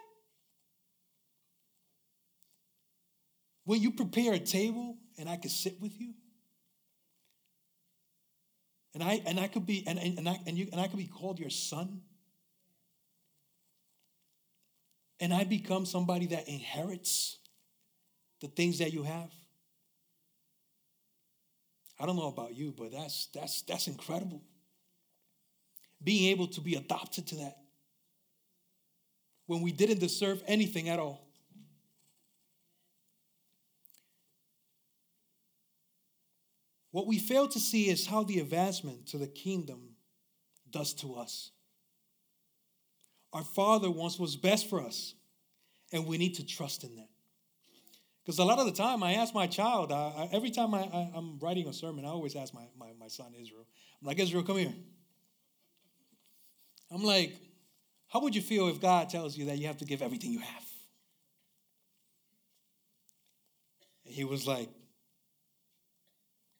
when 3.65 3.81
you 3.81 3.91
prepare 3.91 4.33
a 4.33 4.39
table 4.39 4.97
and 5.17 5.29
I 5.29 5.37
could 5.37 5.51
sit 5.51 5.81
with 5.81 5.99
you, 5.99 6.13
and 8.93 9.03
I 9.03 9.21
and 9.25 9.39
I 9.39 9.47
could 9.47 9.65
be 9.65 9.83
and, 9.87 9.97
and, 9.99 10.19
and 10.19 10.29
I 10.29 10.39
and 10.45 10.57
you 10.57 10.67
and 10.71 10.79
I 10.79 10.87
could 10.87 10.99
be 10.99 11.07
called 11.07 11.39
your 11.39 11.49
son. 11.49 12.01
And 15.19 15.33
I 15.33 15.45
become 15.45 15.85
somebody 15.85 16.27
that 16.27 16.49
inherits 16.49 17.37
the 18.41 18.47
things 18.47 18.79
that 18.79 18.91
you 18.91 19.03
have. 19.03 19.31
I 21.99 22.05
don't 22.05 22.17
know 22.17 22.27
about 22.27 22.55
you, 22.55 22.73
but 22.77 22.91
that's 22.91 23.27
that's 23.33 23.61
that's 23.63 23.87
incredible. 23.87 24.41
Being 26.03 26.31
able 26.31 26.47
to 26.47 26.61
be 26.61 26.75
adopted 26.75 27.27
to 27.27 27.35
that 27.37 27.62
when 29.45 29.61
we 29.61 29.71
didn't 29.71 29.99
deserve 29.99 30.41
anything 30.47 30.89
at 30.89 30.99
all. 30.99 31.27
What 36.91 37.07
we 37.07 37.17
fail 37.17 37.47
to 37.47 37.59
see 37.59 37.89
is 37.89 38.05
how 38.05 38.23
the 38.23 38.39
advancement 38.39 39.07
to 39.07 39.17
the 39.17 39.27
kingdom 39.27 39.95
does 40.69 40.93
to 40.95 41.15
us. 41.15 41.49
Our 43.33 43.43
Father 43.43 43.89
wants 43.89 44.19
what's 44.19 44.35
best 44.35 44.69
for 44.69 44.79
us, 44.79 45.15
and 45.91 46.05
we 46.05 46.19
need 46.19 46.35
to 46.35 46.45
trust 46.45 46.83
in 46.83 46.95
that. 46.97 47.09
Because 48.23 48.37
a 48.37 48.45
lot 48.45 48.59
of 48.59 48.67
the 48.67 48.71
time, 48.71 49.01
I 49.01 49.15
ask 49.15 49.33
my 49.33 49.47
child, 49.47 49.91
uh, 49.91 50.27
every 50.31 50.51
time 50.51 50.73
I, 50.73 50.83
I, 50.83 51.11
am 51.17 51.39
writing 51.41 51.67
a 51.67 51.73
sermon, 51.73 52.05
I 52.05 52.09
always 52.09 52.35
ask 52.35 52.53
my, 52.53 52.65
my, 52.77 52.91
my 52.97 53.07
son 53.07 53.33
Israel, 53.41 53.65
I'm 53.99 54.07
like, 54.07 54.19
Israel, 54.19 54.43
come 54.43 54.57
here. 54.57 54.73
I'm 56.91 57.03
like, 57.03 57.35
how 58.13 58.19
would 58.19 58.35
you 58.35 58.43
feel 58.43 58.67
if 58.67 58.79
God 58.79 59.09
tells 59.09 59.35
you 59.35 59.45
that 59.45 59.57
you 59.57 59.65
have 59.65 59.79
to 59.79 59.85
give 59.85 60.03
everything 60.03 60.31
you 60.31 60.39
have? 60.39 60.63
And 64.05 64.13
he 64.13 64.23
was 64.23 64.45
like, 64.45 64.69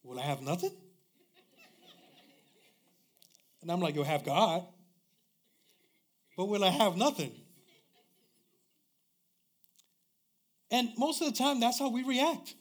Will 0.02 0.20
I 0.20 0.24
have 0.24 0.42
nothing? 0.42 0.72
And 3.62 3.72
I'm 3.72 3.80
like, 3.80 3.94
You'll 3.94 4.04
have 4.04 4.26
God, 4.26 4.66
but 6.36 6.46
will 6.46 6.64
I 6.64 6.70
have 6.70 6.98
nothing? 6.98 7.32
And 10.72 10.90
most 10.98 11.22
of 11.22 11.32
the 11.32 11.38
time, 11.38 11.60
that's 11.60 11.78
how 11.78 11.90
we 11.90 12.04
react. 12.04 12.56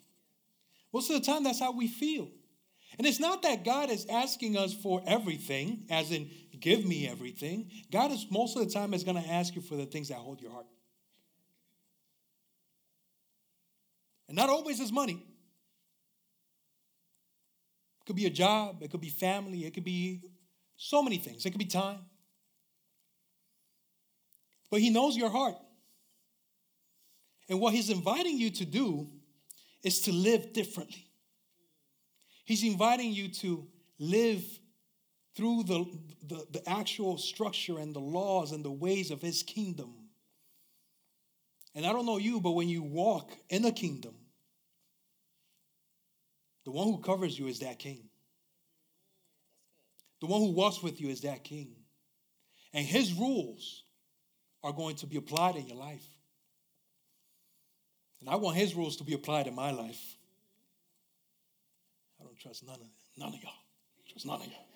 Most 0.93 1.11
of 1.11 1.19
the 1.19 1.25
time, 1.25 1.45
that's 1.45 1.61
how 1.61 1.73
we 1.73 1.89
feel. 1.89 2.29
And 2.99 3.07
it's 3.07 3.19
not 3.19 3.41
that 3.41 3.65
God 3.65 3.91
is 3.91 4.05
asking 4.05 4.59
us 4.59 4.75
for 4.75 5.03
everything, 5.07 5.87
as 5.89 6.11
in, 6.11 6.31
give 6.62 6.87
me 6.87 7.07
everything. 7.09 7.71
God 7.90 8.11
is 8.12 8.26
most 8.31 8.57
of 8.57 8.64
the 8.64 8.73
time 8.73 8.95
is 8.95 9.04
going 9.04 9.23
to 9.23 9.28
ask 9.28 9.54
you 9.54 9.61
for 9.61 9.76
the 9.76 9.85
things 9.85 10.09
that 10.09 10.16
hold 10.16 10.40
your 10.40 10.52
heart. 10.52 10.66
And 14.28 14.37
not 14.37 14.49
always 14.49 14.81
is 14.81 14.90
money. 14.90 15.23
It 18.00 18.07
could 18.07 18.16
be 18.16 18.26
a 18.26 18.31
job, 18.31 18.83
it 18.83 18.90
could 18.90 19.00
be 19.00 19.11
family, 19.11 19.66
it 19.66 19.75
could 19.75 19.85
be 19.85 20.23
so 20.76 21.02
many 21.02 21.19
things. 21.19 21.45
It 21.45 21.50
could 21.50 21.59
be 21.59 21.66
time. 21.66 22.00
But 24.71 24.81
He 24.81 24.90
knows 24.90 25.16
your 25.16 25.31
heart. 25.31 25.57
And 27.49 27.61
what 27.61 27.75
He's 27.75 27.90
inviting 27.90 28.38
you 28.38 28.50
to 28.50 28.64
do 28.64 29.09
is 29.83 30.00
to 30.02 30.12
live 30.12 30.52
differently. 30.52 31.07
He's 32.45 32.64
inviting 32.64 33.12
you 33.12 33.28
to 33.28 33.66
live 33.99 34.42
through 35.35 35.65
the, 35.65 35.85
the, 36.27 36.47
the, 36.51 36.69
actual 36.69 37.17
structure 37.17 37.79
and 37.79 37.95
the 37.95 38.01
laws 38.01 38.53
and 38.53 38.65
the 38.65 38.71
ways 38.71 39.11
of 39.11 39.23
his 39.23 39.43
kingdom. 39.43 39.95
And 41.75 41.87
I 41.87 41.93
don't 41.93 42.05
know 42.05 42.19
you, 42.19 42.41
but 42.41 42.53
when 42.53 42.69
you 42.69 42.83
walk 42.83 43.33
in 43.49 43.65
a 43.65 43.73
kingdom, 43.73 44.15
the 46.65 46.71
one 46.71 46.87
who 46.87 46.99
covers 46.99 47.39
you 47.39 47.47
is 47.47 47.61
that 47.61 47.79
king. 47.79 48.09
The 50.21 50.27
one 50.27 50.41
who 50.41 50.53
walks 50.53 50.83
with 50.83 51.01
you 51.01 51.09
is 51.09 51.23
that 51.23 51.43
king. 51.45 51.75
And 52.73 52.87
his 52.87 53.12
rules 53.12 53.85
are 54.62 54.73
going 54.73 54.97
to 54.97 55.07
be 55.07 55.17
applied 55.17 55.57
in 55.57 55.67
your 55.67 55.77
life. 55.77 56.07
And 58.21 58.31
I 58.31 58.37
want 58.37 58.57
his 58.57 58.75
rules 58.75 58.97
to 58.99 59.05
be 59.05 59.15
applied 59.15 59.49
in 59.49 59.55
my 59.55 59.73
life. 59.73 60.01
I 62.21 62.25
don't 62.25 62.39
trust 62.39 62.65
none 62.65 62.77
of 62.77 62.87
none 63.17 63.35
of 63.35 63.43
y'all. 63.43 63.53
Trust 64.09 64.27
none 64.27 64.41
of 64.41 64.47
y'all. 64.47 64.72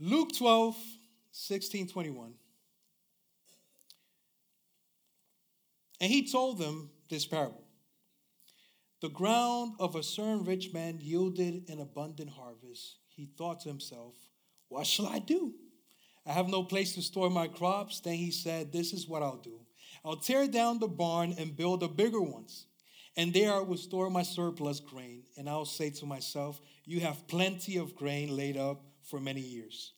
Luke 0.00 0.32
12, 0.36 0.76
16, 1.32 1.88
21. 1.88 2.34
And 6.00 6.10
he 6.10 6.30
told 6.30 6.58
them 6.58 6.90
this 7.10 7.26
parable. 7.26 7.64
The 9.00 9.08
ground 9.08 9.74
of 9.80 9.96
a 9.96 10.02
certain 10.02 10.44
rich 10.44 10.72
man 10.72 10.98
yielded 11.00 11.68
an 11.68 11.80
abundant 11.80 12.30
harvest. 12.30 12.98
He 13.08 13.28
thought 13.36 13.60
to 13.60 13.68
himself, 13.68 14.14
What 14.68 14.86
shall 14.86 15.06
I 15.06 15.18
do? 15.18 15.54
I 16.26 16.32
have 16.32 16.48
no 16.48 16.62
place 16.62 16.94
to 16.94 17.02
store 17.02 17.30
my 17.30 17.48
crops. 17.48 18.00
Then 18.00 18.14
he 18.14 18.30
said, 18.30 18.72
This 18.72 18.92
is 18.92 19.08
what 19.08 19.22
I'll 19.22 19.38
do. 19.38 19.60
I'll 20.04 20.16
tear 20.16 20.46
down 20.46 20.78
the 20.78 20.88
barn 20.88 21.34
and 21.38 21.56
build 21.56 21.82
a 21.82 21.88
bigger 21.88 22.20
one 22.20 22.46
and 23.18 23.34
there 23.34 23.52
I 23.52 23.58
will 23.58 23.76
store 23.76 24.10
my 24.10 24.22
surplus 24.22 24.78
grain, 24.78 25.24
and 25.36 25.50
I'll 25.50 25.64
say 25.64 25.90
to 25.90 26.06
myself, 26.06 26.60
You 26.84 27.00
have 27.00 27.26
plenty 27.26 27.76
of 27.76 27.96
grain 27.96 28.36
laid 28.36 28.56
up 28.56 28.80
for 29.08 29.18
many 29.20 29.40
years. 29.40 29.92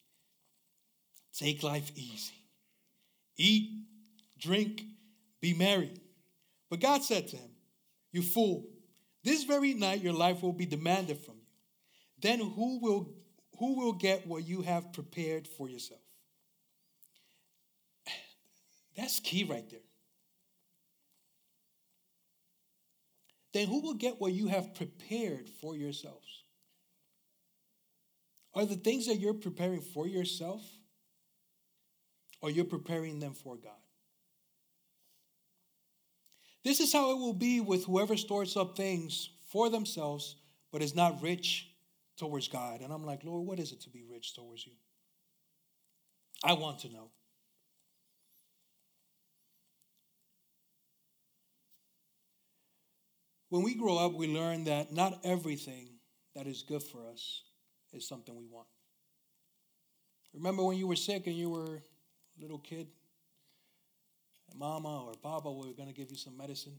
Take 1.36 1.62
life 1.62 1.90
easy. 1.94 2.34
Eat, 3.36 3.70
drink, 4.38 4.82
be 5.40 5.54
merry. 5.54 5.92
But 6.68 6.80
God 6.80 7.02
said 7.02 7.28
to 7.28 7.36
him, 7.36 7.50
You 8.12 8.22
fool, 8.22 8.66
this 9.24 9.44
very 9.44 9.74
night 9.74 10.02
your 10.02 10.12
life 10.12 10.42
will 10.42 10.52
be 10.52 10.66
demanded 10.66 11.18
from 11.18 11.34
you. 11.34 11.46
Then 12.20 12.38
who 12.40 12.80
will, 12.80 13.08
who 13.58 13.76
will 13.76 13.92
get 13.92 14.26
what 14.26 14.46
you 14.46 14.62
have 14.62 14.92
prepared 14.92 15.48
for 15.48 15.68
yourself? 15.68 16.00
That's 18.96 19.20
key 19.20 19.44
right 19.44 19.68
there. 19.70 19.80
Then 23.52 23.66
who 23.66 23.80
will 23.80 23.94
get 23.94 24.20
what 24.20 24.32
you 24.32 24.46
have 24.46 24.74
prepared 24.74 25.48
for 25.48 25.74
yourselves? 25.76 26.44
Are 28.54 28.66
the 28.66 28.76
things 28.76 29.06
that 29.06 29.16
you're 29.16 29.34
preparing 29.34 29.80
for 29.80 30.06
yourself 30.06 30.62
or 32.40 32.50
you're 32.50 32.64
preparing 32.64 33.20
them 33.20 33.34
for 33.34 33.56
God? 33.56 33.72
This 36.64 36.80
is 36.80 36.92
how 36.92 37.12
it 37.12 37.18
will 37.18 37.32
be 37.32 37.60
with 37.60 37.84
whoever 37.84 38.16
stores 38.16 38.56
up 38.56 38.76
things 38.76 39.30
for 39.50 39.70
themselves 39.70 40.36
but 40.72 40.82
is 40.82 40.94
not 40.94 41.22
rich 41.22 41.68
towards 42.16 42.48
God. 42.48 42.80
And 42.80 42.92
I'm 42.92 43.04
like, 43.04 43.24
Lord, 43.24 43.46
what 43.46 43.58
is 43.58 43.72
it 43.72 43.80
to 43.82 43.90
be 43.90 44.04
rich 44.08 44.34
towards 44.34 44.66
you? 44.66 44.72
I 46.44 46.52
want 46.54 46.80
to 46.80 46.88
know. 46.88 47.10
When 53.48 53.62
we 53.62 53.74
grow 53.74 53.98
up, 53.98 54.12
we 54.14 54.32
learn 54.32 54.64
that 54.64 54.92
not 54.92 55.18
everything 55.24 55.88
that 56.36 56.46
is 56.46 56.62
good 56.62 56.82
for 56.82 57.04
us 57.10 57.42
is 57.92 58.06
something 58.06 58.36
we 58.36 58.46
want. 58.46 58.66
Remember 60.32 60.62
when 60.62 60.76
you 60.76 60.86
were 60.86 60.96
sick 60.96 61.26
and 61.26 61.36
you 61.36 61.50
were 61.50 61.76
a 61.76 62.40
little 62.40 62.58
kid? 62.58 62.86
Mama 64.56 65.04
or 65.04 65.14
Papa 65.22 65.50
were 65.50 65.72
going 65.72 65.88
to 65.88 65.94
give 65.94 66.10
you 66.10 66.16
some 66.16 66.36
medicine. 66.36 66.78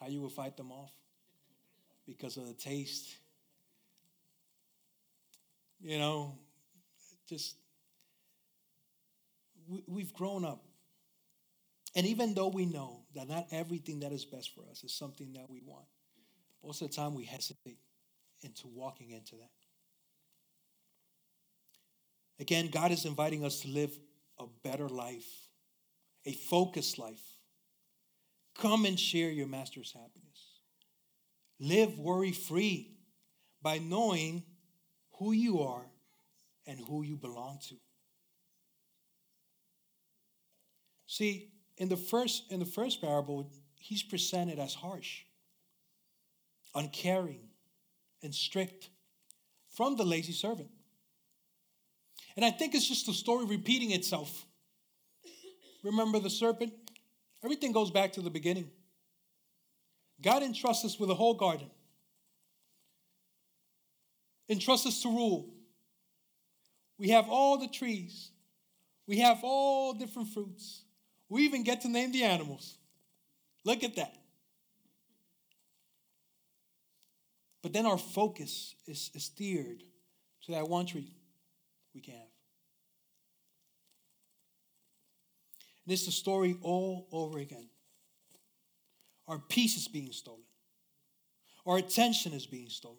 How 0.00 0.06
you 0.08 0.20
would 0.22 0.32
fight 0.32 0.56
them 0.56 0.70
off 0.70 0.92
because 2.06 2.36
of 2.36 2.46
the 2.46 2.54
taste. 2.54 3.16
You 5.80 5.98
know, 5.98 6.38
just 7.28 7.56
we've 9.86 10.12
grown 10.14 10.44
up. 10.44 10.64
And 11.94 12.06
even 12.06 12.34
though 12.34 12.48
we 12.48 12.66
know 12.66 13.00
that 13.14 13.28
not 13.28 13.46
everything 13.50 14.00
that 14.00 14.12
is 14.12 14.24
best 14.24 14.54
for 14.54 14.62
us 14.70 14.84
is 14.84 14.92
something 14.92 15.32
that 15.34 15.48
we 15.48 15.60
want, 15.64 15.86
most 16.64 16.82
of 16.82 16.90
the 16.90 16.96
time 16.96 17.14
we 17.14 17.24
hesitate 17.24 17.78
into 18.42 18.68
walking 18.68 19.10
into 19.10 19.36
that. 19.36 19.50
Again, 22.40 22.68
God 22.68 22.92
is 22.92 23.04
inviting 23.04 23.44
us 23.44 23.60
to 23.60 23.68
live 23.68 23.98
a 24.38 24.44
better 24.62 24.88
life, 24.88 25.48
a 26.24 26.32
focused 26.32 26.98
life. 26.98 27.22
Come 28.56 28.84
and 28.84 28.98
share 28.98 29.30
your 29.30 29.46
master's 29.46 29.92
happiness. 29.92 30.60
Live 31.60 31.98
worry 31.98 32.32
free 32.32 32.92
by 33.60 33.78
knowing 33.78 34.44
who 35.18 35.32
you 35.32 35.60
are 35.60 35.86
and 36.66 36.78
who 36.86 37.02
you 37.02 37.16
belong 37.16 37.58
to. 37.68 37.74
See, 41.06 41.50
in 41.76 41.88
the 41.88 41.96
first 41.96 42.44
in 42.50 42.60
the 42.60 42.66
first 42.66 43.00
parable, 43.00 43.50
he's 43.76 44.02
presented 44.02 44.58
as 44.58 44.74
harsh, 44.74 45.22
uncaring, 46.74 47.48
and 48.22 48.34
strict 48.34 48.90
from 49.74 49.96
the 49.96 50.04
lazy 50.04 50.32
servant. 50.32 50.70
And 52.38 52.44
I 52.44 52.52
think 52.52 52.76
it's 52.76 52.86
just 52.86 53.06
the 53.06 53.12
story 53.12 53.46
repeating 53.46 53.90
itself. 53.90 54.46
Remember 55.82 56.20
the 56.20 56.30
serpent? 56.30 56.72
Everything 57.42 57.72
goes 57.72 57.90
back 57.90 58.12
to 58.12 58.20
the 58.20 58.30
beginning. 58.30 58.70
God 60.22 60.44
entrusts 60.44 60.84
us 60.84 61.00
with 61.00 61.10
a 61.10 61.16
whole 61.16 61.34
garden, 61.34 61.68
entrusts 64.48 64.86
us 64.86 65.02
to 65.02 65.08
rule. 65.08 65.52
We 66.96 67.08
have 67.08 67.28
all 67.28 67.58
the 67.58 67.66
trees, 67.66 68.30
we 69.08 69.18
have 69.18 69.40
all 69.42 69.92
different 69.92 70.28
fruits. 70.28 70.84
We 71.28 71.42
even 71.42 71.64
get 71.64 71.80
to 71.80 71.88
name 71.88 72.12
the 72.12 72.22
animals. 72.22 72.78
Look 73.64 73.82
at 73.82 73.96
that. 73.96 74.14
But 77.64 77.72
then 77.72 77.84
our 77.84 77.98
focus 77.98 78.76
is, 78.86 79.10
is 79.12 79.24
steered 79.24 79.82
to 80.44 80.52
that 80.52 80.68
one 80.68 80.86
tree 80.86 81.10
we 81.98 82.00
can. 82.00 82.27
And 85.88 85.94
it's 85.94 86.04
the 86.04 86.12
story 86.12 86.54
all 86.60 87.08
over 87.10 87.38
again. 87.38 87.66
Our 89.26 89.38
peace 89.38 89.74
is 89.78 89.88
being 89.88 90.12
stolen, 90.12 90.42
our 91.64 91.78
attention 91.78 92.34
is 92.34 92.44
being 92.44 92.68
stolen. 92.68 92.98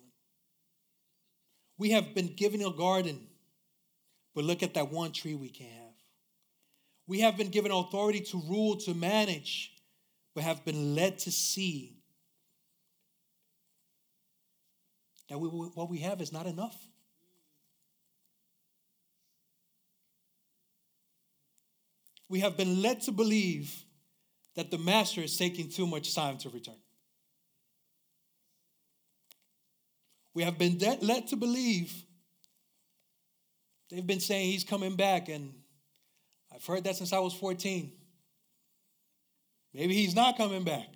We 1.77 1.91
have 1.91 2.15
been 2.15 2.33
given 2.33 2.63
a 2.63 2.71
garden, 2.71 3.27
but 4.33 4.43
look 4.43 4.63
at 4.63 4.73
that 4.73 4.91
one 4.91 5.11
tree 5.11 5.35
we 5.35 5.49
can't 5.49 5.69
have. 5.69 5.93
We 7.05 7.19
have 7.19 7.37
been 7.37 7.49
given 7.49 7.71
authority 7.71 8.21
to 8.21 8.41
rule, 8.49 8.77
to 8.77 8.95
manage, 8.95 9.71
but 10.33 10.43
have 10.43 10.65
been 10.65 10.95
led 10.95 11.19
to 11.19 11.31
see 11.31 11.99
that 15.29 15.37
we, 15.37 15.47
what 15.47 15.91
we 15.91 15.99
have 15.99 16.21
is 16.21 16.33
not 16.33 16.47
enough. 16.47 16.75
We 22.29 22.39
have 22.39 22.55
been 22.55 22.81
led 22.81 23.01
to 23.01 23.11
believe 23.11 23.83
that 24.55 24.69
the 24.71 24.77
master 24.77 25.21
is 25.21 25.35
taking 25.35 25.69
too 25.69 25.87
much 25.87 26.13
time 26.13 26.37
to 26.37 26.49
return. 26.49 26.75
We 30.35 30.43
have 30.43 30.57
been 30.57 30.77
de- 30.77 30.99
led 31.01 31.27
to 31.27 31.35
believe 31.35 31.91
they've 33.89 34.05
been 34.05 34.19
saying 34.19 34.51
he's 34.51 34.63
coming 34.63 34.95
back, 34.95 35.27
and 35.27 35.53
I've 36.53 36.65
heard 36.65 36.83
that 36.83 36.95
since 36.95 37.11
I 37.11 37.19
was 37.19 37.33
14. 37.33 37.91
Maybe 39.73 39.95
he's 39.95 40.15
not 40.15 40.37
coming 40.37 40.63
back. 40.63 40.87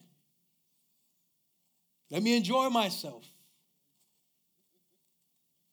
Let 2.11 2.21
me 2.21 2.37
enjoy 2.37 2.69
myself. 2.69 3.25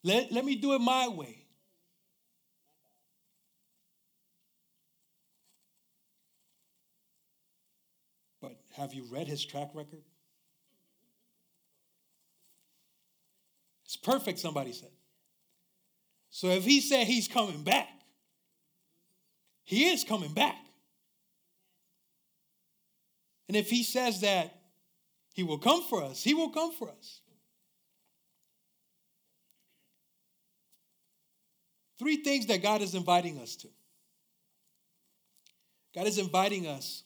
Let, 0.03 0.31
let 0.31 0.43
me 0.43 0.55
do 0.55 0.73
it 0.73 0.79
my 0.79 1.07
way. 1.07 1.40
Have 8.73 8.93
you 8.93 9.05
read 9.11 9.27
his 9.27 9.43
track 9.43 9.69
record? 9.73 10.03
It's 13.85 13.97
perfect, 13.97 14.39
somebody 14.39 14.71
said. 14.71 14.91
So 16.29 16.47
if 16.47 16.63
he 16.63 16.79
said 16.79 17.07
he's 17.07 17.27
coming 17.27 17.63
back, 17.63 17.89
he 19.63 19.89
is 19.89 20.03
coming 20.03 20.33
back. 20.33 20.55
And 23.47 23.57
if 23.57 23.69
he 23.69 23.83
says 23.83 24.21
that 24.21 24.55
he 25.33 25.43
will 25.43 25.57
come 25.57 25.83
for 25.83 26.03
us, 26.03 26.23
he 26.23 26.33
will 26.33 26.49
come 26.49 26.71
for 26.71 26.89
us. 26.89 27.19
Three 31.99 32.17
things 32.23 32.47
that 32.47 32.63
God 32.63 32.81
is 32.81 32.95
inviting 32.95 33.37
us 33.39 33.57
to. 33.57 33.67
God 35.93 36.07
is 36.07 36.17
inviting 36.17 36.65
us 36.65 37.03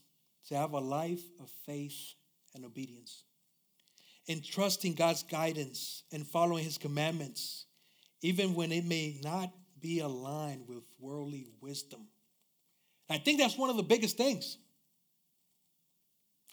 to 0.48 0.56
have 0.56 0.74
a 0.74 0.80
life 0.80 1.24
of 1.40 1.50
faith 1.66 2.14
and 2.54 2.66
obedience. 2.66 3.24
In 4.28 4.42
trusting 4.42 4.94
God's 4.96 5.24
guidance 5.24 6.04
and 6.12 6.26
following 6.26 6.64
his 6.64 6.78
commandments, 6.78 7.66
even 8.22 8.56
when 8.56 8.72
it 8.72 8.86
may 8.86 9.20
not 9.24 9.52
be 9.80 10.00
aligned 10.00 10.68
with 10.68 10.84
worldly 11.00 11.48
wisdom. 11.62 12.08
I 13.10 13.20
think 13.20 13.40
that's 13.40 13.58
one 13.58 13.70
of 13.70 13.78
the 13.78 13.84
biggest 13.84 14.18
things. 14.18 14.58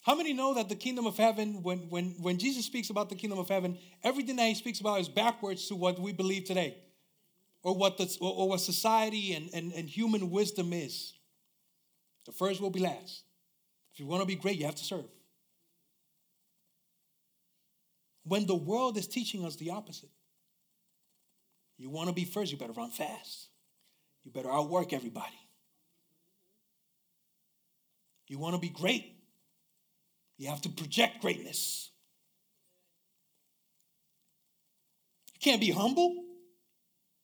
How 0.02 0.14
many 0.14 0.32
know 0.32 0.54
that 0.54 0.68
the 0.68 0.74
kingdom 0.74 1.06
of 1.06 1.16
heaven, 1.16 1.62
when, 1.62 1.78
when, 1.88 2.16
when 2.20 2.36
Jesus 2.36 2.66
speaks 2.66 2.90
about 2.90 3.08
the 3.08 3.14
kingdom 3.14 3.38
of 3.38 3.48
heaven, 3.48 3.78
everything 4.02 4.36
that 4.36 4.48
he 4.48 4.54
speaks 4.54 4.80
about 4.80 5.00
is 5.00 5.08
backwards 5.08 5.68
to 5.68 5.76
what 5.76 5.98
we 5.98 6.12
believe 6.12 6.44
today 6.44 6.76
or 7.62 7.74
what, 7.74 7.96
the, 7.98 8.16
or, 8.20 8.34
or 8.34 8.48
what 8.50 8.60
society 8.60 9.32
and, 9.32 9.48
and, 9.54 9.72
and 9.72 9.88
human 9.88 10.30
wisdom 10.30 10.72
is? 10.72 11.14
The 12.26 12.32
first 12.32 12.60
will 12.60 12.70
be 12.70 12.80
last. 12.80 13.22
If 13.92 14.00
you 14.00 14.06
want 14.06 14.22
to 14.22 14.26
be 14.26 14.36
great, 14.36 14.56
you 14.56 14.66
have 14.66 14.74
to 14.76 14.84
serve. 14.84 15.04
When 18.24 18.46
the 18.46 18.54
world 18.54 18.96
is 18.96 19.06
teaching 19.06 19.44
us 19.44 19.56
the 19.56 19.70
opposite, 19.70 20.10
you 21.76 21.90
want 21.90 22.08
to 22.08 22.14
be 22.14 22.24
first, 22.24 22.52
you 22.52 22.58
better 22.58 22.72
run 22.72 22.90
fast. 22.90 23.48
You 24.24 24.30
better 24.30 24.50
outwork 24.50 24.92
everybody. 24.92 25.38
You 28.28 28.38
want 28.38 28.54
to 28.54 28.60
be 28.60 28.70
great, 28.70 29.16
you 30.38 30.48
have 30.48 30.62
to 30.62 30.70
project 30.70 31.20
greatness. 31.20 31.90
You 35.34 35.40
can't 35.40 35.60
be 35.60 35.70
humble, 35.70 36.24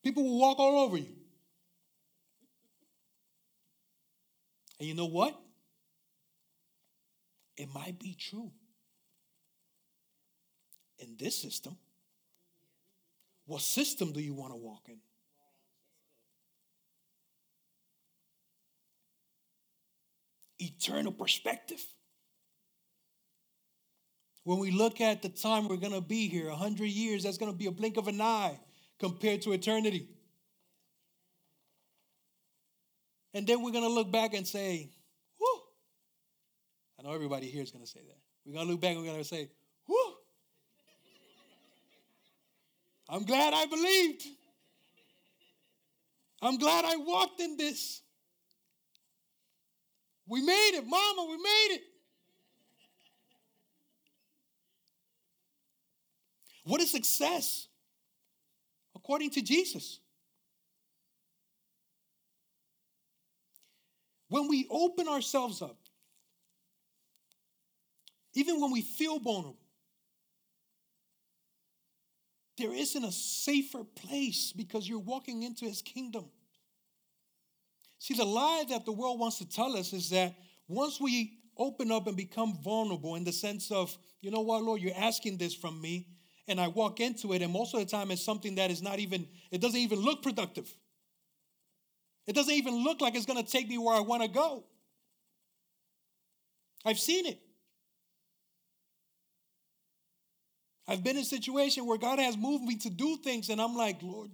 people 0.05 0.23
will 0.25 0.39
walk 0.39 0.59
all 0.59 0.85
over 0.85 0.99
you. 0.99 1.15
And 4.79 4.89
you 4.89 4.95
know 4.95 5.07
what? 5.07 5.35
It 7.59 7.69
might 7.75 7.99
be 7.99 8.17
true. 8.19 8.51
In 10.99 11.17
this 11.19 11.37
system, 11.37 11.77
what 13.47 13.61
system 13.61 14.13
do 14.13 14.21
you 14.21 14.35
want 14.35 14.53
to 14.53 14.57
walk 14.57 14.89
in? 14.89 14.99
eternal 20.61 21.13
perspective. 21.13 21.85
When 24.45 24.59
we 24.59 24.71
look 24.71 25.01
at 25.01 25.23
the 25.23 25.29
time 25.29 25.69
we're 25.69 25.77
going 25.77 25.93
to 25.93 26.01
be 26.01 26.29
here, 26.29 26.49
100 26.49 26.87
years, 26.87 27.23
that's 27.23 27.39
going 27.39 27.53
to 27.53 27.57
be 27.57 27.67
a 27.67 27.71
blink 27.71 27.97
of 27.97 28.09
an 28.09 28.21
eye 28.21 28.59
compared 28.99 29.43
to 29.43 29.53
eternity. 29.53 30.09
And 33.35 33.47
then 33.47 33.63
we're 33.63 33.73
going 33.73 33.85
to 33.85 33.91
look 33.91 34.11
back 34.11 34.35
and 34.35 34.47
say. 34.47 34.91
I 36.99 37.03
know 37.03 37.13
everybody 37.13 37.47
here 37.47 37.63
is 37.63 37.71
going 37.71 37.85
to 37.85 37.91
say 37.91 38.01
that. 38.01 38.19
We're 38.45 38.55
going 38.55 38.67
to 38.67 38.73
look 38.73 38.81
back 38.81 38.93
and 38.93 39.01
we're 39.01 39.07
going 39.07 39.19
to 39.19 39.25
say, 39.25 39.49
whoo. 39.87 40.15
I'm 43.09 43.25
glad 43.25 43.55
I 43.55 43.67
believed. 43.67 44.25
I'm 46.43 46.59
glad 46.59 46.85
I 46.85 46.97
walked 46.97 47.41
in 47.41 47.57
this. 47.57 48.03
We 50.27 50.43
made 50.43 50.73
it, 50.75 50.87
Mama, 50.87 51.27
we 51.29 51.37
made 51.37 51.69
it. 51.71 51.83
What 56.65 56.83
is 56.83 56.91
success 56.91 57.69
according 58.95 59.31
to 59.31 59.43
Jesus? 59.43 60.01
When 64.29 64.49
we 64.49 64.67
open 64.71 65.09
ourselves 65.09 65.63
up, 65.63 65.79
even 68.39 68.61
when 68.61 68.71
we 68.71 68.83
feel 68.83 69.19
vulnerable, 69.19 69.59
there 72.57 72.73
isn't 72.73 73.05
a 73.05 73.11
safer 73.11 73.83
place 73.83 74.53
because 74.53 74.89
you're 74.89 75.01
walking 75.01 75.43
into 75.43 75.65
his 75.65 75.83
kingdom. 75.83 76.25
See, 77.99 78.15
the 78.15 78.25
lie 78.25 78.65
that 78.69 78.85
the 78.85 78.93
world 78.93 79.19
wants 79.19 79.39
to 79.39 79.49
tell 79.49 79.77
us 79.77 79.93
is 79.93 80.11
that 80.11 80.37
once 80.69 81.01
we 81.01 81.39
open 81.57 81.91
up 81.91 82.07
and 82.07 82.17
become 82.17 82.57
vulnerable 82.63 83.17
in 83.17 83.25
the 83.25 83.33
sense 83.33 83.73
of, 83.73 83.97
you 84.21 84.31
know 84.31 84.43
what, 84.43 84.63
Lord, 84.63 84.81
you're 84.81 84.97
asking 84.97 85.39
this 85.39 85.53
from 85.53 85.81
me, 85.81 86.07
and 86.47 86.61
I 86.61 86.69
walk 86.69 87.01
into 87.01 87.33
it, 87.33 87.43
and 87.43 87.53
most 87.53 87.75
of 87.75 87.81
the 87.81 87.87
time 87.87 88.13
it's 88.13 88.25
something 88.25 88.55
that 88.55 88.71
is 88.71 88.83
not 88.83 89.01
even, 89.01 89.27
it 89.51 89.61
doesn't 89.61 89.81
even 89.81 89.99
look 89.99 90.23
productive. 90.23 90.73
It 92.29 92.37
doesn't 92.37 92.55
even 92.55 92.85
look 92.85 93.01
like 93.01 93.17
it's 93.17 93.27
going 93.27 93.45
to 93.45 93.51
take 93.51 93.69
me 93.69 93.79
where 93.79 93.97
I 93.97 94.01
want 94.01 94.23
to 94.23 94.29
go. 94.29 94.65
I've 96.85 97.01
seen 97.01 97.27
it. 97.27 97.41
I've 100.89 101.05
been 101.05 101.17
in 101.17 101.23
a 101.23 101.27
situation 101.27 101.85
where 101.85 101.99
God 101.99 102.19
has 102.19 102.37
moved 102.37 102.65
me 102.65 102.77
to 102.77 102.91
do 102.91 103.19
things, 103.19 103.51
and 103.51 103.61
I'm 103.61 103.77
like, 103.77 104.03
Lord, 104.03 104.31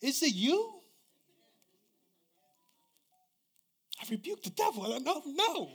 is 0.00 0.22
it 0.22 0.34
you? 0.34 0.74
I 4.00 4.04
rebuked 4.10 4.44
the 4.44 4.50
devil. 4.50 4.92
And 4.92 5.06
I 5.06 5.12
no. 5.26 5.70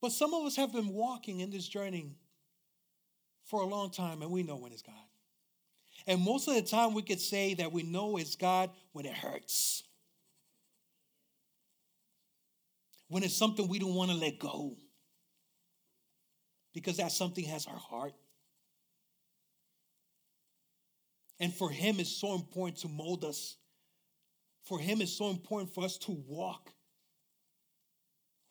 But 0.00 0.12
some 0.12 0.34
of 0.34 0.44
us 0.44 0.56
have 0.56 0.72
been 0.72 0.88
walking 0.88 1.40
in 1.40 1.50
this 1.50 1.66
journey 1.66 2.16
for 3.44 3.62
a 3.62 3.66
long 3.66 3.90
time 3.90 4.20
and 4.20 4.30
we 4.30 4.42
know 4.42 4.56
when 4.56 4.72
it's 4.72 4.82
God. 4.82 4.94
And 6.06 6.20
most 6.20 6.46
of 6.46 6.54
the 6.54 6.62
time 6.62 6.92
we 6.92 7.00
could 7.00 7.20
say 7.20 7.54
that 7.54 7.72
we 7.72 7.84
know 7.84 8.18
it's 8.18 8.36
God 8.36 8.70
when 8.92 9.06
it 9.06 9.14
hurts. 9.14 9.83
When 13.08 13.22
it's 13.22 13.36
something 13.36 13.68
we 13.68 13.78
don't 13.78 13.94
want 13.94 14.10
to 14.10 14.16
let 14.16 14.38
go. 14.38 14.76
Because 16.72 16.96
that 16.96 17.12
something 17.12 17.44
has 17.44 17.66
our 17.66 17.76
heart. 17.76 18.14
And 21.38 21.52
for 21.52 21.70
him 21.70 22.00
it's 22.00 22.16
so 22.16 22.34
important 22.34 22.78
to 22.78 22.88
mold 22.88 23.24
us. 23.24 23.56
For 24.64 24.78
him 24.78 25.00
it's 25.00 25.16
so 25.16 25.30
important 25.30 25.74
for 25.74 25.84
us 25.84 25.98
to 25.98 26.12
walk 26.12 26.70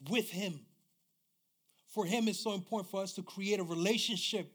with 0.09 0.29
him 0.29 0.59
for 1.93 2.05
him 2.05 2.27
it's 2.27 2.39
so 2.39 2.53
important 2.53 2.89
for 2.89 3.03
us 3.03 3.13
to 3.13 3.21
create 3.21 3.59
a 3.59 3.63
relationship 3.63 4.51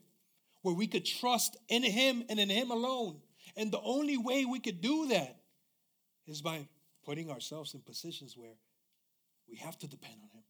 where 0.61 0.75
we 0.75 0.87
could 0.87 1.05
trust 1.05 1.55
in 1.69 1.83
him 1.83 2.23
and 2.27 2.37
in 2.37 2.49
him 2.49 2.69
alone. 2.69 3.21
And 3.55 3.71
the 3.71 3.79
only 3.79 4.17
way 4.17 4.43
we 4.43 4.59
could 4.59 4.81
do 4.81 5.07
that 5.07 5.37
is 6.27 6.41
by 6.41 6.67
putting 7.05 7.31
ourselves 7.31 7.73
in 7.73 7.79
positions 7.79 8.35
where 8.35 8.55
we 9.49 9.57
have 9.57 9.77
to 9.79 9.87
depend 9.87 10.15
on 10.21 10.29
him. 10.29 10.43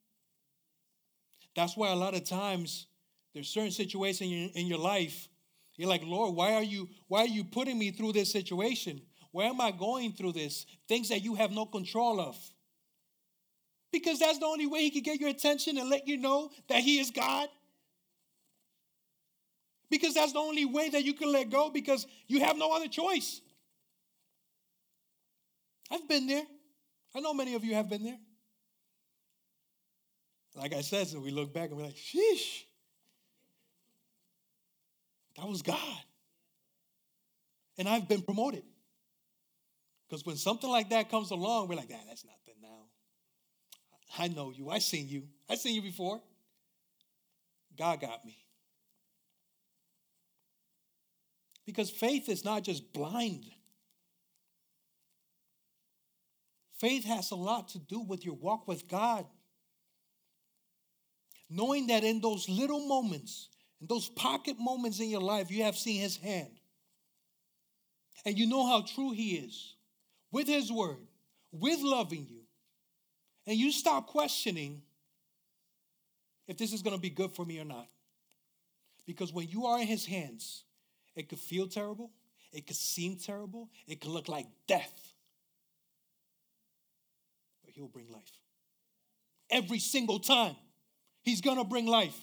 That's 1.55 1.75
why 1.75 1.91
a 1.91 1.95
lot 1.95 2.15
of 2.15 2.23
times 2.23 2.87
there's 3.33 3.49
certain 3.49 3.71
situations 3.71 4.51
in 4.55 4.67
your, 4.67 4.79
life 4.79 5.27
you're 5.79 5.89
like, 5.89 6.03
Lord, 6.03 6.35
why 6.35 6.55
are 6.55 6.63
you 6.63 6.89
why 7.07 7.21
are 7.21 7.27
you 7.27 7.45
putting 7.45 7.79
me 7.79 7.91
through 7.91 8.11
this 8.11 8.31
situation? 8.31 9.01
Why 9.31 9.45
am 9.45 9.61
I 9.61 9.71
going 9.71 10.11
through 10.11 10.33
this? 10.33 10.65
Things 10.89 11.07
that 11.09 11.23
you 11.23 11.35
have 11.35 11.51
no 11.51 11.65
control 11.65 12.19
of. 12.19 12.35
Because 13.91 14.19
that's 14.19 14.39
the 14.39 14.45
only 14.45 14.65
way 14.65 14.81
he 14.81 14.91
can 14.91 15.03
get 15.03 15.21
your 15.21 15.29
attention 15.29 15.77
and 15.77 15.89
let 15.89 16.05
you 16.05 16.17
know 16.17 16.51
that 16.67 16.81
he 16.81 16.99
is 16.99 17.11
God. 17.11 17.47
Because 19.89 20.13
that's 20.13 20.33
the 20.33 20.39
only 20.39 20.65
way 20.65 20.89
that 20.89 21.03
you 21.03 21.13
can 21.13 21.31
let 21.31 21.49
go 21.49 21.69
because 21.69 22.05
you 22.27 22.41
have 22.41 22.57
no 22.57 22.71
other 22.75 22.87
choice. 22.87 23.39
I've 25.89 26.07
been 26.07 26.27
there. 26.27 26.43
I 27.15 27.21
know 27.21 27.33
many 27.33 27.55
of 27.55 27.63
you 27.63 27.73
have 27.73 27.89
been 27.89 28.03
there. 28.03 28.19
Like 30.55 30.73
I 30.73 30.81
said, 30.81 31.07
so 31.07 31.19
we 31.19 31.31
look 31.31 31.53
back 31.53 31.69
and 31.69 31.77
we're 31.77 31.85
like, 31.85 31.95
sheesh, 31.95 32.63
that 35.37 35.47
was 35.47 35.61
God. 35.61 35.77
And 37.77 37.87
I've 37.87 38.07
been 38.07 38.21
promoted. 38.21 38.63
Because 40.07 40.25
when 40.25 40.35
something 40.35 40.69
like 40.69 40.89
that 40.89 41.09
comes 41.09 41.31
along, 41.31 41.67
we're 41.67 41.75
like, 41.75 41.89
ah, 41.93 41.99
that's 42.07 42.25
nothing 42.25 42.55
now. 42.61 42.87
I 44.17 44.27
know 44.27 44.51
you. 44.51 44.69
I 44.69 44.79
seen 44.79 45.07
you. 45.07 45.23
I 45.49 45.55
seen 45.55 45.75
you 45.75 45.81
before. 45.81 46.19
God 47.77 48.01
got 48.01 48.25
me. 48.25 48.37
Because 51.65 51.89
faith 51.89 52.27
is 52.27 52.43
not 52.43 52.63
just 52.63 52.91
blind. 52.91 53.45
Faith 56.79 57.05
has 57.05 57.31
a 57.31 57.35
lot 57.35 57.69
to 57.69 57.79
do 57.79 57.99
with 57.99 58.25
your 58.25 58.35
walk 58.35 58.67
with 58.67 58.87
God. 58.87 59.25
Knowing 61.49 61.87
that 61.87 62.03
in 62.03 62.21
those 62.21 62.47
little 62.47 62.85
moments, 62.87 63.49
in 63.81 63.87
those 63.87 64.09
pocket 64.09 64.57
moments 64.59 64.99
in 64.99 65.09
your 65.09 65.21
life, 65.21 65.49
you 65.49 65.63
have 65.63 65.75
seen 65.75 65.99
His 66.01 66.17
hand. 66.17 66.59
And 68.25 68.37
you 68.37 68.47
know 68.47 68.67
how 68.67 68.81
true 68.81 69.11
He 69.11 69.35
is 69.35 69.75
with 70.31 70.47
His 70.47 70.71
word, 70.71 71.07
with 71.51 71.79
loving 71.81 72.27
you, 72.29 72.41
and 73.47 73.57
you 73.57 73.71
stop 73.71 74.07
questioning 74.07 74.83
if 76.47 76.57
this 76.57 76.73
is 76.73 76.81
going 76.81 76.95
to 76.95 77.01
be 77.01 77.09
good 77.09 77.31
for 77.31 77.45
me 77.45 77.59
or 77.59 77.65
not. 77.65 77.87
Because 79.05 79.33
when 79.33 79.47
you 79.47 79.65
are 79.65 79.79
in 79.79 79.87
his 79.87 80.05
hands, 80.05 80.65
it 81.15 81.29
could 81.29 81.39
feel 81.39 81.67
terrible, 81.67 82.11
it 82.53 82.67
could 82.67 82.75
seem 82.75 83.17
terrible, 83.17 83.69
it 83.87 84.01
could 84.01 84.11
look 84.11 84.27
like 84.27 84.45
death. 84.67 85.13
But 87.65 87.73
he'll 87.73 87.87
bring 87.87 88.11
life. 88.11 88.21
Every 89.49 89.79
single 89.79 90.19
time, 90.19 90.55
he's 91.21 91.41
going 91.41 91.57
to 91.57 91.63
bring 91.63 91.85
life. 91.85 92.17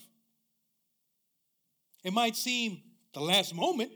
It 2.04 2.12
might 2.12 2.37
seem 2.37 2.82
the 3.14 3.20
last 3.20 3.54
moment. 3.54 3.90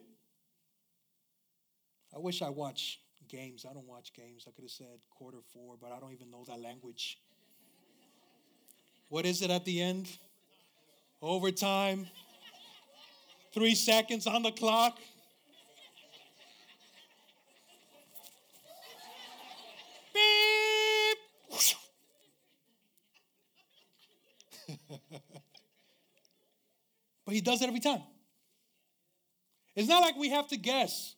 I 2.15 2.19
wish 2.19 2.43
I 2.43 2.49
watched 2.49 2.99
games. 3.29 3.65
I 3.69 3.73
don't 3.73 3.87
watch 3.87 4.13
games. 4.13 4.45
I 4.49 4.51
could 4.51 4.65
have 4.65 4.71
said 4.71 4.99
quarter 5.11 5.39
four, 5.53 5.77
but 5.81 5.93
I 5.93 6.01
don't 6.01 6.13
even 6.13 6.31
know 6.31 6.45
that 6.49 6.61
language. 6.61 7.19
What 9.09 9.27
is 9.27 9.43
it 9.43 9.51
at 9.51 9.65
the 9.65 9.81
end? 9.81 10.09
Overtime. 11.23 12.09
Three 13.53 13.75
seconds 13.75 14.27
on 14.27 14.43
the 14.43 14.53
clock. 14.53 14.99
But 27.31 27.37
he 27.37 27.41
does 27.41 27.63
it 27.63 27.69
every 27.69 27.79
time. 27.79 28.03
It's 29.77 29.89
not 29.89 30.01
like 30.01 30.17
we 30.17 30.31
have 30.31 30.49
to 30.49 30.57
guess. 30.57 31.15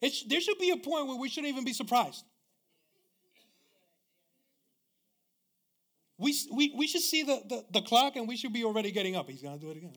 It's, 0.00 0.22
there 0.22 0.40
should 0.40 0.58
be 0.60 0.70
a 0.70 0.76
point 0.76 1.08
where 1.08 1.16
we 1.16 1.28
shouldn't 1.28 1.50
even 1.52 1.64
be 1.64 1.72
surprised. 1.72 2.24
We, 6.16 6.32
we, 6.52 6.74
we 6.76 6.86
should 6.86 7.00
see 7.00 7.24
the, 7.24 7.42
the, 7.48 7.64
the 7.72 7.82
clock 7.82 8.14
and 8.14 8.28
we 8.28 8.36
should 8.36 8.52
be 8.52 8.62
already 8.62 8.92
getting 8.92 9.16
up. 9.16 9.28
He's 9.28 9.42
going 9.42 9.58
to 9.58 9.60
do 9.60 9.72
it 9.72 9.78
again. 9.78 9.90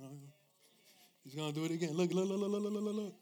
He's 1.23 1.35
going 1.35 1.53
to 1.53 1.59
do 1.59 1.65
it 1.65 1.71
again. 1.73 1.93
Look, 1.93 2.11
look, 2.11 2.27
look, 2.27 2.39
look, 2.39 2.51
look, 2.51 2.73
look, 2.73 2.95
look. 2.95 3.13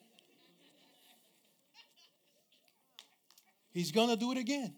He's 3.74 3.92
going 3.92 4.08
to 4.08 4.16
do 4.16 4.32
it 4.32 4.38
again. 4.38 4.74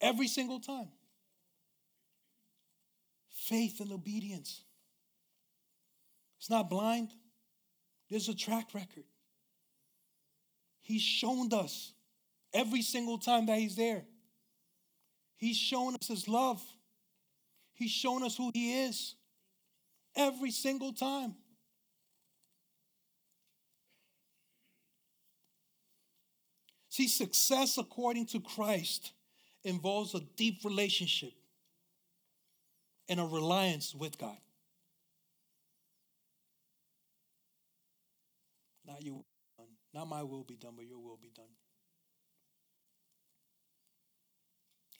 Every 0.00 0.26
single 0.26 0.58
time. 0.58 0.88
Faith 3.28 3.80
and 3.80 3.92
obedience. 3.92 4.62
It's 6.42 6.50
not 6.50 6.68
blind, 6.68 7.12
there's 8.10 8.28
a 8.28 8.34
track 8.34 8.74
record. 8.74 9.04
He's 10.80 11.00
shown 11.00 11.54
us 11.54 11.92
every 12.52 12.82
single 12.82 13.16
time 13.16 13.46
that 13.46 13.58
He's 13.58 13.76
there. 13.76 14.02
He's 15.36 15.56
shown 15.56 15.94
us 15.94 16.08
His 16.08 16.26
love. 16.26 16.60
He's 17.74 17.92
shown 17.92 18.24
us 18.24 18.36
who 18.36 18.50
He 18.52 18.82
is 18.86 19.14
every 20.16 20.50
single 20.50 20.92
time. 20.92 21.36
See, 26.88 27.06
success 27.06 27.78
according 27.78 28.26
to 28.26 28.40
Christ 28.40 29.12
involves 29.62 30.12
a 30.16 30.20
deep 30.36 30.64
relationship 30.64 31.34
and 33.08 33.20
a 33.20 33.24
reliance 33.24 33.94
with 33.94 34.18
God. 34.18 34.38
Not 38.86 39.02
you, 39.02 39.24
not 39.94 40.08
my 40.08 40.22
will 40.22 40.44
be 40.44 40.56
done, 40.56 40.72
but 40.76 40.86
your 40.86 40.98
will 40.98 41.18
be 41.20 41.30
done. 41.34 41.44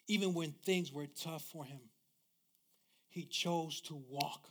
Even 0.07 0.33
when 0.33 0.51
things 0.51 0.91
were 0.91 1.07
tough 1.07 1.43
for 1.43 1.65
him, 1.65 1.79
he 3.09 3.25
chose 3.25 3.81
to 3.81 4.01
walk 4.09 4.49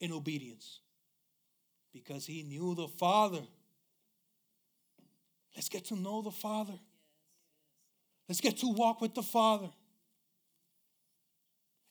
in 0.00 0.12
obedience 0.12 0.80
because 1.92 2.26
he 2.26 2.42
knew 2.42 2.74
the 2.74 2.88
Father. 2.88 3.42
Let's 5.54 5.68
get 5.68 5.86
to 5.86 5.96
know 5.96 6.22
the 6.22 6.30
Father. 6.30 6.78
Let's 8.28 8.40
get 8.40 8.58
to 8.58 8.68
walk 8.68 9.00
with 9.00 9.14
the 9.14 9.22
Father. 9.22 9.68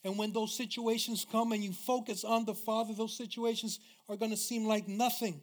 And 0.05 0.19
when 0.19 0.31
those 0.31 0.55
situations 0.55 1.25
come 1.29 1.51
and 1.51 1.63
you 1.63 1.73
focus 1.73 2.23
on 2.23 2.45
the 2.45 2.53
Father, 2.53 2.93
those 2.93 3.17
situations 3.17 3.79
are 4.07 4.15
going 4.15 4.29
to 4.29 4.37
seem 4.37 4.67
like 4.67 4.87
nothing. 4.87 5.41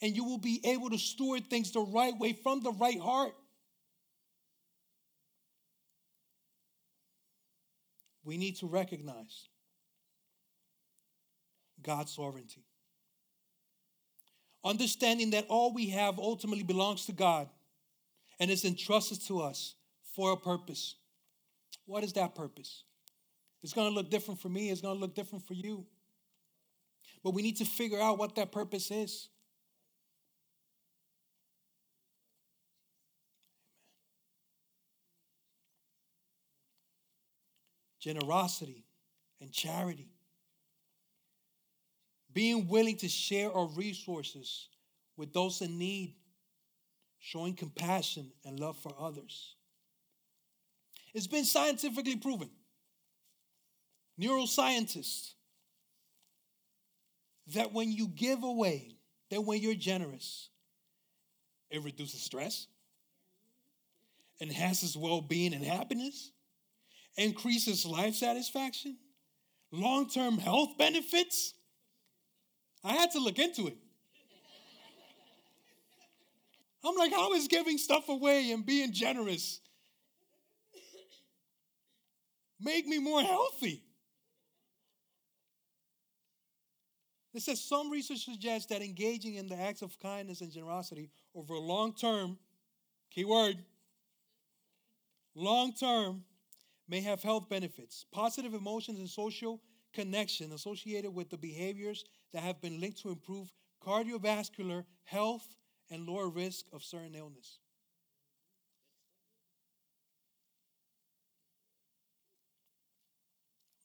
And 0.00 0.16
you 0.16 0.24
will 0.24 0.38
be 0.38 0.62
able 0.64 0.88
to 0.88 0.96
steward 0.96 1.50
things 1.50 1.70
the 1.70 1.80
right 1.80 2.18
way 2.18 2.32
from 2.32 2.62
the 2.62 2.72
right 2.72 2.98
heart. 2.98 3.34
We 8.24 8.38
need 8.38 8.56
to 8.56 8.66
recognize 8.66 9.48
God's 11.82 12.14
sovereignty. 12.14 12.64
Understanding 14.64 15.32
that 15.32 15.44
all 15.50 15.74
we 15.74 15.90
have 15.90 16.18
ultimately 16.18 16.64
belongs 16.64 17.04
to 17.06 17.12
God 17.12 17.50
and 18.40 18.50
is 18.50 18.64
entrusted 18.64 19.20
to 19.26 19.42
us 19.42 19.74
for 20.16 20.32
a 20.32 20.36
purpose. 20.38 20.94
What 21.84 22.04
is 22.04 22.14
that 22.14 22.34
purpose? 22.34 22.84
It's 23.64 23.72
going 23.72 23.88
to 23.88 23.94
look 23.94 24.10
different 24.10 24.38
for 24.40 24.50
me, 24.50 24.68
it's 24.68 24.82
going 24.82 24.94
to 24.94 25.00
look 25.00 25.14
different 25.14 25.46
for 25.46 25.54
you. 25.54 25.86
But 27.22 27.32
we 27.32 27.40
need 27.40 27.56
to 27.56 27.64
figure 27.64 27.98
out 27.98 28.18
what 28.18 28.34
that 28.34 28.52
purpose 28.52 28.90
is. 28.90 29.30
Generosity 37.98 38.84
and 39.40 39.50
charity 39.50 40.10
being 42.34 42.68
willing 42.68 42.98
to 42.98 43.08
share 43.08 43.50
our 43.50 43.68
resources 43.68 44.68
with 45.16 45.32
those 45.32 45.62
in 45.62 45.78
need, 45.78 46.16
showing 47.18 47.54
compassion 47.54 48.30
and 48.44 48.60
love 48.60 48.76
for 48.76 48.94
others. 49.00 49.54
It's 51.14 51.28
been 51.28 51.46
scientifically 51.46 52.16
proven. 52.16 52.50
Neuroscientists 54.20 55.32
that 57.48 57.72
when 57.72 57.90
you 57.92 58.08
give 58.08 58.42
away, 58.42 58.96
that 59.30 59.42
when 59.42 59.60
you're 59.60 59.74
generous, 59.74 60.48
it 61.70 61.82
reduces 61.82 62.22
stress, 62.22 62.66
enhances 64.40 64.96
well 64.96 65.20
being 65.20 65.52
and 65.52 65.64
happiness, 65.64 66.30
increases 67.16 67.84
life 67.84 68.14
satisfaction, 68.14 68.96
long 69.70 70.08
term 70.08 70.38
health 70.38 70.78
benefits, 70.78 71.54
I 72.82 72.92
had 72.92 73.10
to 73.12 73.18
look 73.18 73.38
into 73.38 73.66
it. 73.66 73.76
I'm 76.86 76.96
like, 76.96 77.12
how 77.12 77.32
is 77.32 77.48
giving 77.48 77.78
stuff 77.78 78.10
away 78.10 78.52
and 78.52 78.64
being 78.64 78.92
generous 78.92 79.60
make 82.60 82.86
me 82.86 82.98
more 82.98 83.22
healthy? 83.22 83.82
It 87.34 87.42
says 87.42 87.60
some 87.60 87.90
research 87.90 88.24
suggests 88.24 88.68
that 88.68 88.80
engaging 88.80 89.34
in 89.34 89.48
the 89.48 89.56
acts 89.56 89.82
of 89.82 89.98
kindness 89.98 90.40
and 90.40 90.52
generosity 90.52 91.10
over 91.34 91.54
a 91.54 91.60
long 91.60 91.92
term, 91.92 92.38
keyword, 93.10 93.56
long 95.34 95.72
term, 95.72 96.22
may 96.88 97.00
have 97.00 97.22
health 97.22 97.48
benefits, 97.48 98.06
positive 98.12 98.54
emotions, 98.54 99.00
and 99.00 99.08
social 99.08 99.60
connection 99.92 100.52
associated 100.52 101.12
with 101.12 101.30
the 101.30 101.36
behaviors 101.36 102.04
that 102.32 102.42
have 102.42 102.60
been 102.60 102.80
linked 102.80 103.00
to 103.02 103.08
improve 103.08 103.52
cardiovascular 103.84 104.84
health 105.04 105.46
and 105.90 106.06
lower 106.06 106.28
risk 106.28 106.66
of 106.72 106.82
certain 106.82 107.14
illness. 107.14 107.58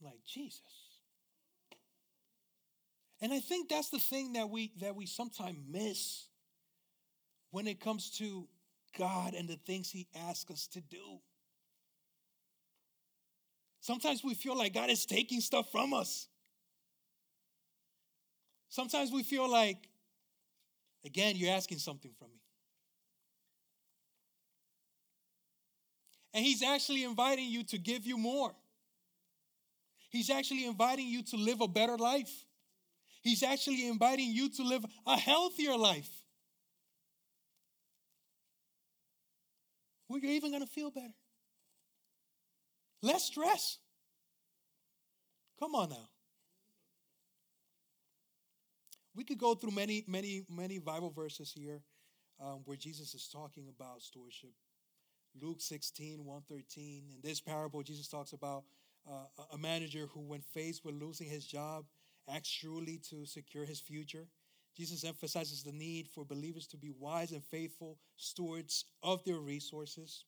like 0.01 0.23
Jesus. 0.25 0.78
And 3.21 3.34
I 3.34 3.39
think 3.39 3.69
that's 3.69 3.89
the 3.89 3.99
thing 3.99 4.34
that 4.34 4.49
we 4.49 4.71
that 4.79 4.95
we 4.95 5.05
sometimes 5.05 5.58
miss 5.69 6.25
when 7.51 7.67
it 7.67 7.79
comes 7.79 8.12
to 8.12 8.47
God 8.97 9.34
and 9.34 9.47
the 9.47 9.58
things 9.65 9.89
he 9.89 10.08
asks 10.15 10.51
us 10.51 10.67
to 10.67 10.82
do. 10.82 11.19
Sometimes 13.82 14.23
we 14.23 14.34
feel 14.34 14.58
like 14.58 14.73
God 14.73 14.89
is 14.89 15.05
taking 15.05 15.41
stuff 15.41 15.71
from 15.71 15.93
us. 15.93 16.27
Sometimes 18.69 19.12
we 19.12 19.23
feel 19.23 19.49
like, 19.49 19.89
again, 21.03 21.36
you're 21.36 21.51
asking 21.51 21.79
something 21.79 22.12
from 22.19 22.27
me. 22.27 22.41
And 26.34 26.45
He's 26.45 26.62
actually 26.62 27.03
inviting 27.03 27.49
you 27.49 27.63
to 27.63 27.77
give 27.77 28.05
you 28.05 28.17
more. 28.17 28.53
He's 30.10 30.29
actually 30.29 30.65
inviting 30.65 31.08
you 31.08 31.23
to 31.23 31.38
live 31.38 31.62
a 31.62 31.67
better 31.67 31.97
life. 31.97 32.45
He's 33.21 33.43
actually 33.43 33.88
inviting 33.88 34.32
you 34.32 34.49
to 34.49 34.63
live 34.63 34.86
a 35.05 35.17
healthier 35.17 35.75
life. 35.75 36.10
Where 40.08 40.19
you're 40.19 40.32
even 40.32 40.51
going 40.51 40.65
to 40.65 40.71
feel 40.71 40.89
better. 40.89 41.13
Less 43.01 43.25
stress. 43.25 43.77
Come 45.60 45.75
on 45.75 45.89
now. 45.89 46.10
We 49.15 49.23
could 49.23 49.38
go 49.38 49.53
through 49.53 49.71
many, 49.71 50.05
many, 50.08 50.45
many 50.49 50.79
Bible 50.79 51.10
verses 51.10 51.51
here 51.51 51.82
um, 52.41 52.62
where 52.65 52.77
Jesus 52.77 53.13
is 53.13 53.27
talking 53.27 53.67
about 53.67 54.01
stewardship. 54.01 54.51
Luke 55.39 55.62
16, 55.62 56.23
113. 56.23 57.03
In 57.13 57.21
this 57.21 57.39
parable, 57.41 57.84
Jesus 57.84 58.08
talks 58.08 58.34
about 58.34 58.63
uh, 59.08 59.25
a 59.53 59.58
manager 59.58 60.08
who, 60.13 60.21
when 60.21 60.41
faced 60.41 60.86
with 60.86 60.95
losing 60.95 61.27
his 61.27 61.45
job, 61.45 61.86
acts 62.31 62.49
shrewdly 62.49 62.99
to 63.09 63.25
secure 63.25 63.65
his 63.65 63.79
future. 63.79 64.27
Jesus 64.77 65.03
emphasizes 65.03 65.63
the 65.63 65.71
need 65.71 66.07
for 66.07 66.23
believers 66.23 66.67
to 66.67 66.77
be 66.77 66.91
wise 66.97 67.31
and 67.31 67.43
faithful 67.43 67.97
stewards 68.15 68.85
of 69.03 69.23
their 69.25 69.39
resources. 69.39 70.23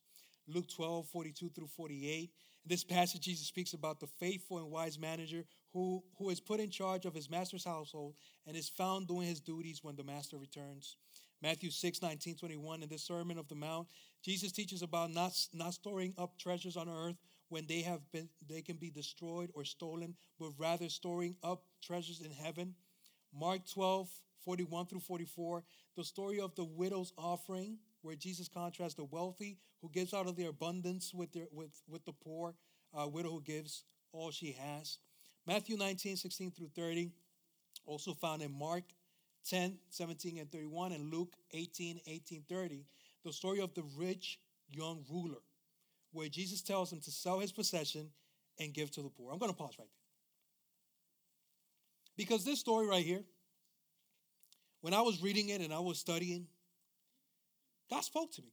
Luke 0.47 0.67
12, 0.67 1.07
42 1.07 1.49
through 1.49 1.67
48. 1.67 2.31
In 2.63 2.69
this 2.69 2.83
passage, 2.83 3.21
Jesus 3.21 3.47
speaks 3.47 3.73
about 3.73 3.99
the 3.99 4.07
faithful 4.07 4.57
and 4.57 4.69
wise 4.69 4.99
manager 4.99 5.45
who, 5.73 6.03
who 6.17 6.29
is 6.29 6.39
put 6.39 6.59
in 6.59 6.69
charge 6.69 7.05
of 7.05 7.13
his 7.13 7.29
master's 7.29 7.63
household 7.63 8.15
and 8.45 8.57
is 8.57 8.69
found 8.69 9.07
doing 9.07 9.27
his 9.27 9.39
duties 9.39 9.83
when 9.83 9.95
the 9.95 10.03
master 10.03 10.37
returns. 10.37 10.97
Matthew 11.41 11.71
6, 11.71 12.01
19, 12.01 12.35
21. 12.35 12.83
In 12.83 12.89
the 12.89 12.99
Sermon 12.99 13.37
of 13.37 13.47
the 13.47 13.55
Mount, 13.55 13.87
Jesus 14.23 14.51
teaches 14.51 14.83
about 14.83 15.11
not, 15.11 15.33
not 15.53 15.73
storing 15.73 16.13
up 16.17 16.37
treasures 16.37 16.77
on 16.77 16.87
earth 16.87 17.15
when 17.51 17.67
they 17.67 17.81
have 17.81 17.99
been 18.13 18.29
they 18.47 18.61
can 18.61 18.77
be 18.77 18.89
destroyed 18.89 19.49
or 19.53 19.65
stolen, 19.65 20.15
but 20.39 20.51
rather 20.57 20.87
storing 20.87 21.35
up 21.43 21.63
treasures 21.83 22.21
in 22.21 22.31
heaven. 22.31 22.73
Mark 23.37 23.61
12, 23.73 24.09
41 24.45 24.85
through 24.85 25.01
44, 25.01 25.63
the 25.97 26.03
story 26.03 26.39
of 26.39 26.55
the 26.55 26.63
widow's 26.63 27.11
offering 27.17 27.77
where 28.03 28.15
Jesus 28.15 28.47
contrasts 28.47 28.95
the 28.95 29.03
wealthy 29.03 29.57
who 29.81 29.89
gives 29.89 30.13
out 30.13 30.27
of 30.27 30.37
their 30.37 30.49
abundance 30.49 31.13
with, 31.13 31.33
their, 31.33 31.47
with, 31.51 31.71
with 31.89 32.05
the 32.05 32.13
poor 32.13 32.55
uh, 32.97 33.07
widow 33.07 33.31
who 33.31 33.41
gives 33.41 33.83
all 34.13 34.31
she 34.31 34.53
has. 34.53 34.99
Matthew 35.45 35.75
19, 35.75 36.15
16 36.15 36.51
through 36.51 36.71
30, 36.73 37.11
also 37.85 38.13
found 38.13 38.41
in 38.41 38.51
Mark 38.57 38.83
10, 39.49 39.77
17 39.89 40.37
and 40.37 40.51
31, 40.51 40.93
and 40.93 41.11
Luke 41.11 41.33
18, 41.51 41.99
18, 42.07 42.43
30, 42.47 42.85
the 43.25 43.33
story 43.33 43.59
of 43.59 43.73
the 43.73 43.83
rich 43.97 44.39
young 44.69 45.03
ruler, 45.11 45.39
where 46.11 46.29
Jesus 46.29 46.61
tells 46.61 46.91
him 46.91 46.99
to 47.01 47.11
sell 47.11 47.39
his 47.39 47.51
possession 47.51 48.09
and 48.59 48.73
give 48.73 48.91
to 48.91 49.01
the 49.01 49.09
poor. 49.09 49.31
I'm 49.31 49.39
going 49.39 49.51
to 49.51 49.57
pause 49.57 49.75
right 49.79 49.87
there. 49.87 50.01
Because 52.17 52.43
this 52.43 52.59
story 52.59 52.87
right 52.87 53.05
here 53.05 53.23
when 54.81 54.93
I 54.93 55.01
was 55.01 55.21
reading 55.21 55.49
it 55.49 55.61
and 55.61 55.73
I 55.73 55.79
was 55.79 55.99
studying, 55.99 56.47
God 57.89 58.03
spoke 58.03 58.31
to 58.33 58.41
me. 58.41 58.51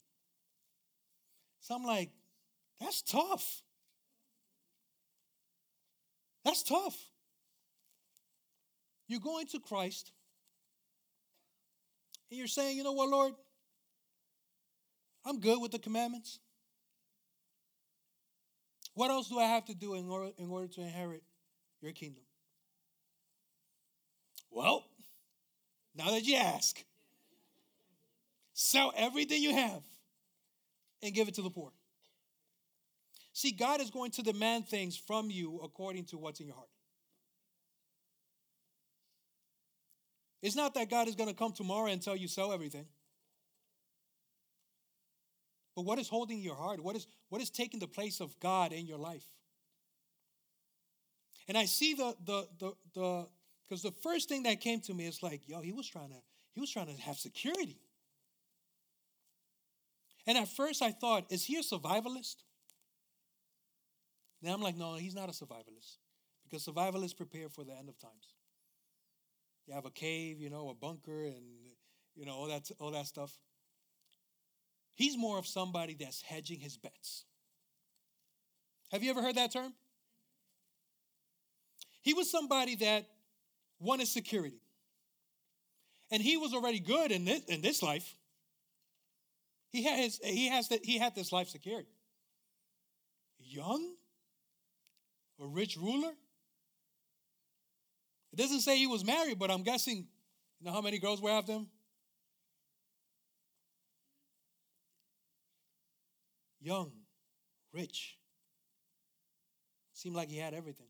So 1.61 1.75
I'm 1.75 1.85
like, 1.85 2.11
that's 2.81 3.03
tough. 3.03 3.63
That's 6.45 6.63
tough. 6.63 6.97
You're 9.09 9.21
going 9.21 9.47
to 9.49 9.59
Christ 9.59 10.13
and 12.31 12.39
you're 12.39 12.47
saying, 12.47 12.77
you 12.77 12.85
know 12.85 12.93
what, 12.93 13.09
Lord? 13.09 13.33
I'm 15.25 15.41
good 15.41 15.61
with 15.61 15.73
the 15.73 15.79
commandments. 15.79 16.39
What 18.99 19.13
else 19.13 19.29
do 19.29 19.39
I 19.39 19.45
have 19.45 19.65
to 19.67 19.77
do 19.77 19.95
in 19.95 20.09
order, 20.11 20.33
in 20.39 20.51
order 20.51 20.67
to 20.67 20.81
inherit 20.81 21.23
your 21.81 21.93
kingdom? 21.93 22.25
Well, 24.51 24.85
now 25.95 26.11
that 26.11 26.25
you 26.25 26.35
ask, 26.35 26.85
sell 28.55 28.93
everything 28.97 29.41
you 29.41 29.55
have 29.55 29.85
and 31.01 31.15
give 31.15 31.29
it 31.29 31.35
to 31.35 31.43
the 31.43 31.51
poor. 31.51 31.71
See, 33.35 33.53
God 33.53 33.81
is 33.81 33.91
going 33.91 34.11
to 34.11 34.23
demand 34.25 34.67
things 34.67 34.97
from 34.97 35.31
you 35.31 35.61
according 35.63 36.07
to 36.07 36.19
what's 36.19 36.41
in 36.41 36.49
your 36.49 36.57
heart. 36.57 36.69
It's 40.43 40.57
not 40.57 40.75
that 40.75 40.91
God 40.91 41.07
is 41.07 41.15
going 41.15 41.29
to 41.29 41.37
come 41.37 41.53
tomorrow 41.53 41.87
and 41.87 42.03
tell 42.03 42.17
you 42.17 42.27
sell 42.27 42.53
everything. 42.53 42.87
But 45.79 45.85
what 45.85 46.01
is 46.01 46.09
holding 46.09 46.41
your 46.41 46.57
heart? 46.57 46.83
What 46.83 46.97
is 46.97 47.07
what 47.29 47.41
is 47.41 47.51
taking 47.51 47.79
the 47.79 47.87
place 47.87 48.19
of 48.19 48.37
God 48.41 48.73
in 48.73 48.85
your 48.85 48.99
life? 48.99 49.23
And 51.47 51.57
I 51.57 51.67
see 51.67 51.95
the 51.95 52.17
the 52.25 52.49
the 52.59 52.73
the 52.97 53.29
because 53.63 53.83
the 53.83 53.93
first 53.93 54.29
thing 54.29 54.43
that 54.43 54.61
came 54.61 54.81
to 54.81 54.93
me 54.93 55.07
is 55.07 55.23
like, 55.23 55.43
yo, 55.47 55.61
he 55.61 55.73
was 55.73 55.87
trying 55.87 56.09
to 56.09 56.17
he 56.51 56.61
was 56.61 56.69
trying 56.69 56.93
to 56.93 57.01
have 57.03 57.17
security. 57.17 57.79
And 60.27 60.37
at 60.37 60.49
first 60.49 60.83
I 60.83 60.91
thought, 60.91 61.27
is 61.31 61.45
he 61.45 61.55
a 61.55 61.63
survivalist? 61.63 62.39
Then 64.43 64.53
I'm 64.53 64.63
like, 64.63 64.77
no, 64.77 64.97
he's 64.97 65.15
not 65.15 65.29
a 65.29 65.33
survivalist. 65.33 65.99
Because 66.43 66.67
survivalists 66.67 67.17
prepare 67.17 67.49
for 67.49 67.63
the 67.63 67.77
end 67.79 67.89
of 67.89 67.97
times. 68.01 68.35
You 69.69 69.75
have 69.75 69.87
a 69.87 69.93
cave, 69.93 70.41
you 70.41 70.51
know, 70.51 70.71
a 70.71 70.75
bunker, 70.75 71.27
and 71.27 71.45
you 72.17 72.27
know, 72.27 72.33
all 72.33 72.49
that 72.49 72.69
all 72.81 72.91
that 72.91 73.07
stuff. 73.07 73.39
He's 74.99 75.17
more 75.17 75.39
of 75.39 75.47
somebody 75.47 75.95
that's 75.95 76.21
hedging 76.23 76.59
his 76.59 76.77
bets. 76.77 77.25
Have 78.91 79.05
you 79.05 79.11
ever 79.11 79.23
heard 79.23 79.37
that 79.37 79.53
term? 79.53 79.73
He 82.03 82.15
was 82.15 82.29
somebody 82.29 82.75
that 82.75 83.07
wanted 83.79 84.09
security. 84.09 84.61
And 86.11 86.21
he 86.21 86.37
was 86.37 86.53
already 86.53 86.81
good 86.81 87.13
in 87.13 87.25
this, 87.25 87.45
in 87.45 87.63
this 87.63 87.81
life. 87.81 88.13
He 89.71 89.85
had 89.85 90.01
his, 90.01 90.19
he 90.25 90.49
has 90.49 90.67
that 90.71 90.85
he 90.85 90.99
had 90.99 91.15
this 91.15 91.31
life 91.31 91.49
secured. 91.49 91.87
Young, 93.39 93.95
a 95.41 95.47
rich 95.47 95.77
ruler. 95.77 96.11
It 98.33 98.37
doesn't 98.37 98.63
say 98.63 98.77
he 98.77 98.89
was 98.89 99.05
married, 99.05 99.39
but 99.39 99.49
I'm 99.49 99.63
guessing, 99.63 100.09
you 100.59 100.67
know 100.67 100.73
how 100.73 100.81
many 100.81 100.99
girls 100.99 101.23
were 101.23 101.31
after 101.31 101.53
him? 101.53 101.69
Young, 106.61 106.93
rich. 107.73 108.17
Seemed 109.93 110.17
like 110.17 110.31
he 110.31 110.39
had 110.39 110.55
everything. 110.55 110.87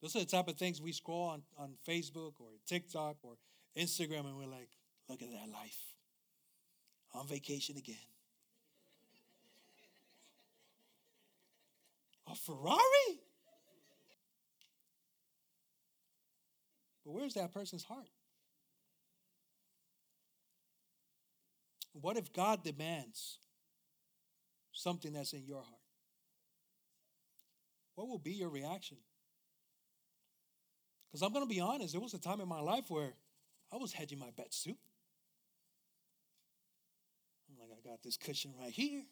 Those 0.00 0.16
are 0.16 0.20
the 0.20 0.26
type 0.26 0.48
of 0.48 0.56
things 0.56 0.82
we 0.82 0.90
scroll 0.92 1.28
on, 1.28 1.42
on 1.56 1.74
Facebook 1.88 2.32
or 2.40 2.48
TikTok 2.66 3.18
or 3.22 3.34
Instagram, 3.78 4.26
and 4.26 4.36
we're 4.36 4.46
like, 4.46 4.70
look 5.08 5.22
at 5.22 5.30
that 5.30 5.48
life. 5.52 5.78
On 7.14 7.26
vacation 7.26 7.76
again. 7.76 7.94
A 12.32 12.34
Ferrari? 12.34 13.20
But 17.04 17.12
where's 17.12 17.34
that 17.34 17.52
person's 17.52 17.84
heart? 17.84 18.08
What 21.92 22.16
if 22.16 22.32
God 22.32 22.64
demands 22.64 23.38
something 24.72 25.12
that's 25.12 25.32
in 25.32 25.44
your 25.46 25.62
heart? 25.62 25.80
What 27.94 28.08
will 28.08 28.18
be 28.18 28.32
your 28.32 28.48
reaction? 28.48 28.96
Because 31.10 31.22
I'm 31.22 31.32
going 31.32 31.44
to 31.44 31.54
be 31.54 31.60
honest, 31.60 31.92
there 31.92 32.00
was 32.00 32.14
a 32.14 32.18
time 32.18 32.40
in 32.40 32.48
my 32.48 32.60
life 32.60 32.84
where 32.88 33.12
I 33.72 33.76
was 33.76 33.92
hedging 33.92 34.18
my 34.18 34.30
bets 34.36 34.64
too. 34.64 34.74
I'm 37.50 37.58
like, 37.58 37.78
I 37.78 37.88
got 37.88 38.02
this 38.02 38.16
cushion 38.16 38.52
right 38.58 38.72
here. 38.72 39.02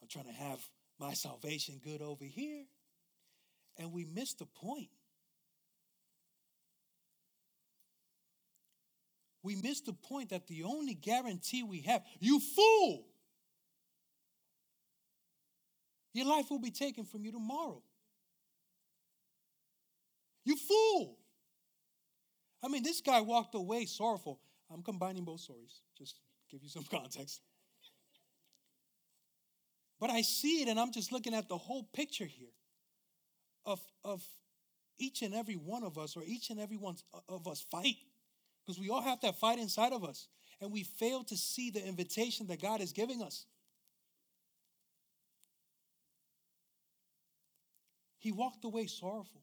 I'm 0.00 0.08
trying 0.08 0.26
to 0.26 0.32
have 0.32 0.58
my 0.98 1.14
salvation 1.14 1.80
good 1.82 2.02
over 2.02 2.24
here. 2.24 2.64
And 3.78 3.92
we 3.92 4.04
missed 4.04 4.40
the 4.40 4.46
point. 4.46 4.88
We 9.44 9.56
missed 9.56 9.86
the 9.86 9.92
point 9.92 10.30
that 10.30 10.46
the 10.46 10.64
only 10.64 10.94
guarantee 10.94 11.62
we 11.62 11.80
have, 11.82 12.02
you 12.20 12.40
fool! 12.40 13.06
Your 16.12 16.26
life 16.26 16.50
will 16.50 16.58
be 16.58 16.70
taken 16.70 17.04
from 17.04 17.24
you 17.24 17.32
tomorrow. 17.32 17.82
You 20.44 20.56
fool. 20.56 21.18
I 22.62 22.68
mean, 22.68 22.82
this 22.82 23.00
guy 23.00 23.20
walked 23.20 23.54
away 23.54 23.86
sorrowful. 23.86 24.40
I'm 24.72 24.82
combining 24.82 25.24
both 25.24 25.40
stories, 25.40 25.80
just 25.96 26.16
give 26.50 26.62
you 26.62 26.68
some 26.68 26.84
context. 26.90 27.40
But 30.00 30.10
I 30.10 30.22
see 30.22 30.62
it, 30.62 30.68
and 30.68 30.80
I'm 30.80 30.92
just 30.92 31.12
looking 31.12 31.34
at 31.34 31.48
the 31.48 31.56
whole 31.56 31.84
picture 31.94 32.26
here 32.26 32.48
of, 33.64 33.80
of 34.04 34.22
each 34.98 35.22
and 35.22 35.34
every 35.34 35.54
one 35.54 35.84
of 35.84 35.96
us, 35.96 36.16
or 36.16 36.24
each 36.24 36.50
and 36.50 36.58
every 36.58 36.76
one 36.76 36.96
of 37.28 37.46
us 37.46 37.64
fight. 37.70 37.96
Because 38.64 38.80
we 38.80 38.90
all 38.90 39.02
have 39.02 39.20
that 39.20 39.38
fight 39.38 39.58
inside 39.58 39.92
of 39.92 40.04
us. 40.04 40.28
And 40.60 40.72
we 40.72 40.84
fail 40.84 41.24
to 41.24 41.36
see 41.36 41.70
the 41.70 41.84
invitation 41.84 42.46
that 42.48 42.60
God 42.60 42.80
is 42.80 42.92
giving 42.92 43.22
us. 43.22 43.46
He 48.22 48.30
walked 48.30 48.64
away 48.64 48.86
sorrowful. 48.86 49.42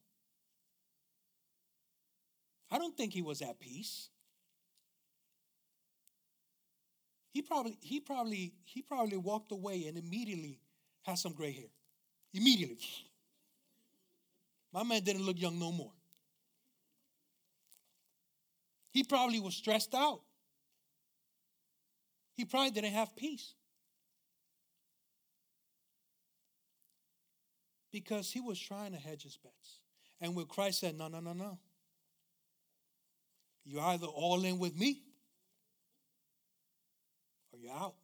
I 2.71 2.77
don't 2.77 2.95
think 2.95 3.11
he 3.11 3.21
was 3.21 3.41
at 3.41 3.59
peace. 3.59 4.07
He 7.33 7.41
probably, 7.41 7.77
he 7.81 7.99
probably, 7.99 8.53
he 8.63 8.81
probably 8.81 9.17
walked 9.17 9.51
away 9.51 9.87
and 9.87 9.97
immediately 9.97 10.61
had 11.01 11.19
some 11.19 11.33
gray 11.33 11.51
hair. 11.51 11.71
Immediately. 12.33 12.77
My 14.71 14.83
man 14.83 15.03
didn't 15.03 15.25
look 15.25 15.41
young 15.41 15.59
no 15.59 15.73
more. 15.73 15.91
He 18.91 19.03
probably 19.03 19.41
was 19.41 19.55
stressed 19.55 19.93
out. 19.93 20.21
He 22.37 22.45
probably 22.45 22.71
didn't 22.71 22.93
have 22.93 23.13
peace. 23.13 23.55
Because 27.91 28.31
he 28.31 28.39
was 28.39 28.59
trying 28.59 28.91
to 28.91 28.97
hedge 28.97 29.23
his 29.23 29.37
bets. 29.37 29.79
And 30.21 30.35
when 30.35 30.45
Christ 30.45 30.79
said, 30.79 30.97
No, 30.97 31.07
no, 31.07 31.19
no, 31.19 31.33
no. 31.33 31.59
You're 33.65 33.83
either 33.83 34.07
all 34.07 34.43
in 34.45 34.57
with 34.57 34.75
me 34.75 35.03
or 37.51 37.59
you're 37.59 37.73
out. 37.73 37.95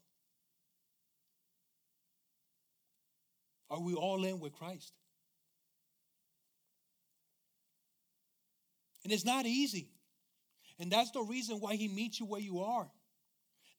Are 3.69 3.79
we 3.79 3.93
all 3.95 4.23
in 4.25 4.39
with 4.39 4.53
Christ? 4.53 4.93
And 9.03 9.11
it's 9.11 9.25
not 9.25 9.45
easy. 9.45 9.89
And 10.79 10.91
that's 10.91 11.11
the 11.11 11.21
reason 11.21 11.57
why 11.57 11.75
he 11.75 11.87
meets 11.87 12.19
you 12.19 12.25
where 12.25 12.41
you 12.41 12.59
are. 12.59 12.89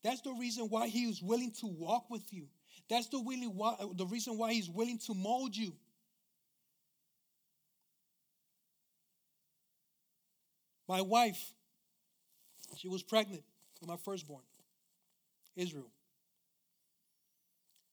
That's 0.03 0.21
the 0.21 0.33
reason 0.33 0.67
why 0.67 0.89
he 0.89 1.05
is 1.05 1.23
willing 1.23 1.53
to 1.61 1.67
walk 1.67 2.11
with 2.11 2.33
you. 2.33 2.47
That's 2.89 3.09
the, 3.09 3.19
really 3.19 3.49
why, 3.49 3.77
the 3.95 4.07
reason 4.07 4.39
why 4.39 4.53
he's 4.53 4.71
willing 4.71 4.99
to 5.07 5.15
mold 5.15 5.57
you. 5.57 5.73
My 10.89 11.01
wife, 11.01 11.53
she 12.77 12.89
was 12.89 13.03
pregnant 13.03 13.43
with 13.81 13.89
my 13.89 13.97
firstborn, 13.97 14.43
Israel. 15.57 15.91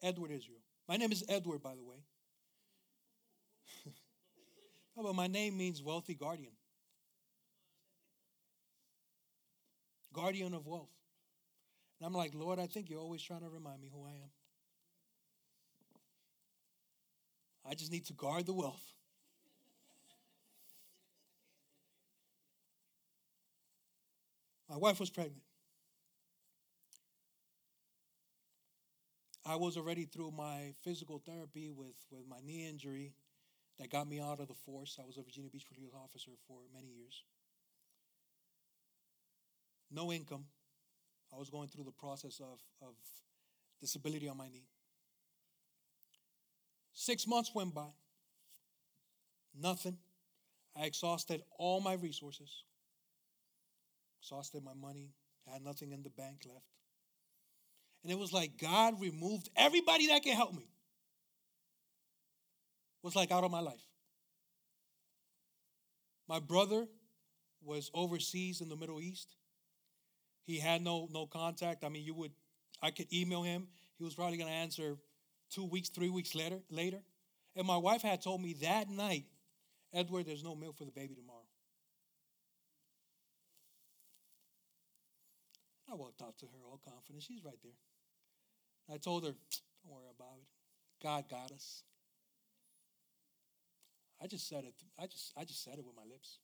Edward 0.02 0.32
Israel. 0.32 0.60
My 0.88 0.98
name 0.98 1.12
is 1.12 1.24
Edward, 1.30 1.64
by 1.64 1.76
the 1.76 1.84
way. 1.84 2.04
but 5.02 5.16
my 5.16 5.28
name 5.28 5.58
means 5.58 5.82
wealthy 5.82 6.14
guardian. 6.14 6.52
Guardian 10.12 10.54
of 10.54 10.68
wealth. 10.68 10.91
And 12.00 12.08
I'm 12.08 12.14
like, 12.14 12.34
Lord, 12.36 12.60
I 12.60 12.68
think 12.68 12.89
you're 12.89 13.00
always 13.00 13.22
trying 13.22 13.41
to 13.41 13.50
remind 13.50 13.82
me 13.82 13.89
who 13.91 14.06
I 14.06 14.12
am. 14.12 14.30
I 17.66 17.76
just 17.76 17.91
need 17.91 18.06
to 18.08 18.14
guard 18.14 18.46
the 18.46 18.54
wealth. 18.54 18.93
My 24.70 24.78
wife 24.78 24.99
was 24.99 25.09
pregnant. 25.09 25.43
I 29.45 29.57
was 29.57 29.76
already 29.76 30.05
through 30.05 30.32
my 30.32 30.74
physical 30.84 31.22
therapy 31.26 31.70
with, 31.70 31.95
with 32.09 32.28
my 32.28 32.38
knee 32.43 32.68
injury 32.68 33.14
that 33.78 33.89
got 33.89 34.07
me 34.07 34.20
out 34.22 34.39
of 34.39 34.47
the 34.47 34.53
force. 34.53 34.97
I 35.01 35.05
was 35.05 35.18
a 35.18 35.22
Virginia 35.22 35.49
Beach 35.49 35.66
police 35.68 35.91
officer 35.93 36.32
for 36.47 36.59
many 36.74 36.88
years. 36.88 37.24
No 39.91 40.11
income. 40.11 40.45
I 41.34 41.38
was 41.38 41.49
going 41.49 41.68
through 41.68 41.84
the 41.84 41.91
process 41.91 42.39
of, 42.39 42.59
of 42.82 42.95
disability 43.82 44.30
on 44.30 44.38
my 44.38 44.47
knee. 44.47 44.68
Six 46.93 47.28
months 47.28 47.51
went 47.53 47.74
by. 47.74 47.89
Nothing. 49.59 49.97
I 50.76 50.86
exhausted 50.86 51.41
all 51.57 51.82
my 51.82 51.93
resources, 51.93 52.64
exhausted 54.24 54.63
my 54.63 54.74
money, 54.74 55.09
had 55.51 55.61
nothing 55.61 55.91
in 55.91 56.01
the 56.01 56.09
bank 56.09 56.43
left. 56.45 56.65
And 58.03 58.11
it 58.11 58.17
was 58.17 58.32
like 58.32 58.57
God 58.57 58.99
removed 59.01 59.49
everybody 59.55 60.07
that 60.07 60.24
can 60.24 60.34
help 60.34 60.53
me. 60.53 60.69
Was 63.01 63.15
like 63.17 63.32
out 63.32 63.43
of 63.43 63.51
my 63.51 63.59
life. 63.59 63.84
My 66.30 66.39
brother 66.39 66.88
was 67.61 67.91
overseas 67.93 68.61
in 68.61 68.69
the 68.69 68.78
Middle 68.78 69.01
East. 69.01 69.36
He 70.45 70.57
had 70.57 70.82
no 70.82 71.09
no 71.11 71.26
contact. 71.26 71.84
I 71.84 71.89
mean, 71.89 72.03
you 72.05 72.13
would 72.13 72.32
I 72.82 72.91
could 72.91 73.11
email 73.11 73.43
him. 73.43 73.67
He 73.97 74.05
was 74.05 74.15
probably 74.15 74.38
going 74.38 74.49
to 74.49 74.55
answer 74.55 74.95
2 75.51 75.65
weeks, 75.65 75.89
3 75.89 76.09
weeks 76.09 76.34
later 76.34 76.59
later. 76.69 77.01
And 77.57 77.67
my 77.67 77.78
wife 77.78 78.01
had 78.01 78.21
told 78.21 78.41
me 78.41 78.53
that 78.61 78.89
night, 78.89 79.26
Edward, 79.93 80.26
there's 80.26 80.43
no 80.43 80.55
milk 80.55 80.78
for 80.78 80.86
the 80.86 80.91
baby 80.91 81.13
tomorrow. 81.13 81.43
I 85.94 85.96
walked 85.96 86.24
up 86.24 86.36
to 86.39 86.48
her 86.48 86.66
all 86.66 86.82
confident. 86.84 87.24
She's 87.24 87.46
right 87.46 87.60
there. 87.64 87.78
I 88.91 88.98
told 88.98 89.24
her, 89.26 89.30
don't 89.30 89.94
worry 89.94 90.08
about 90.10 90.39
it. 90.39 90.48
God 91.04 91.26
got 91.30 91.52
us. 91.52 91.84
I 94.20 94.26
just 94.26 94.50
said 94.50 94.64
it. 94.64 94.74
I 95.00 95.06
just 95.06 95.34
I 95.38 95.44
just 95.44 95.64
said 95.64 95.76
it 95.78 95.86
with 95.86 95.96
my 95.96 96.10
lips. 96.10 96.39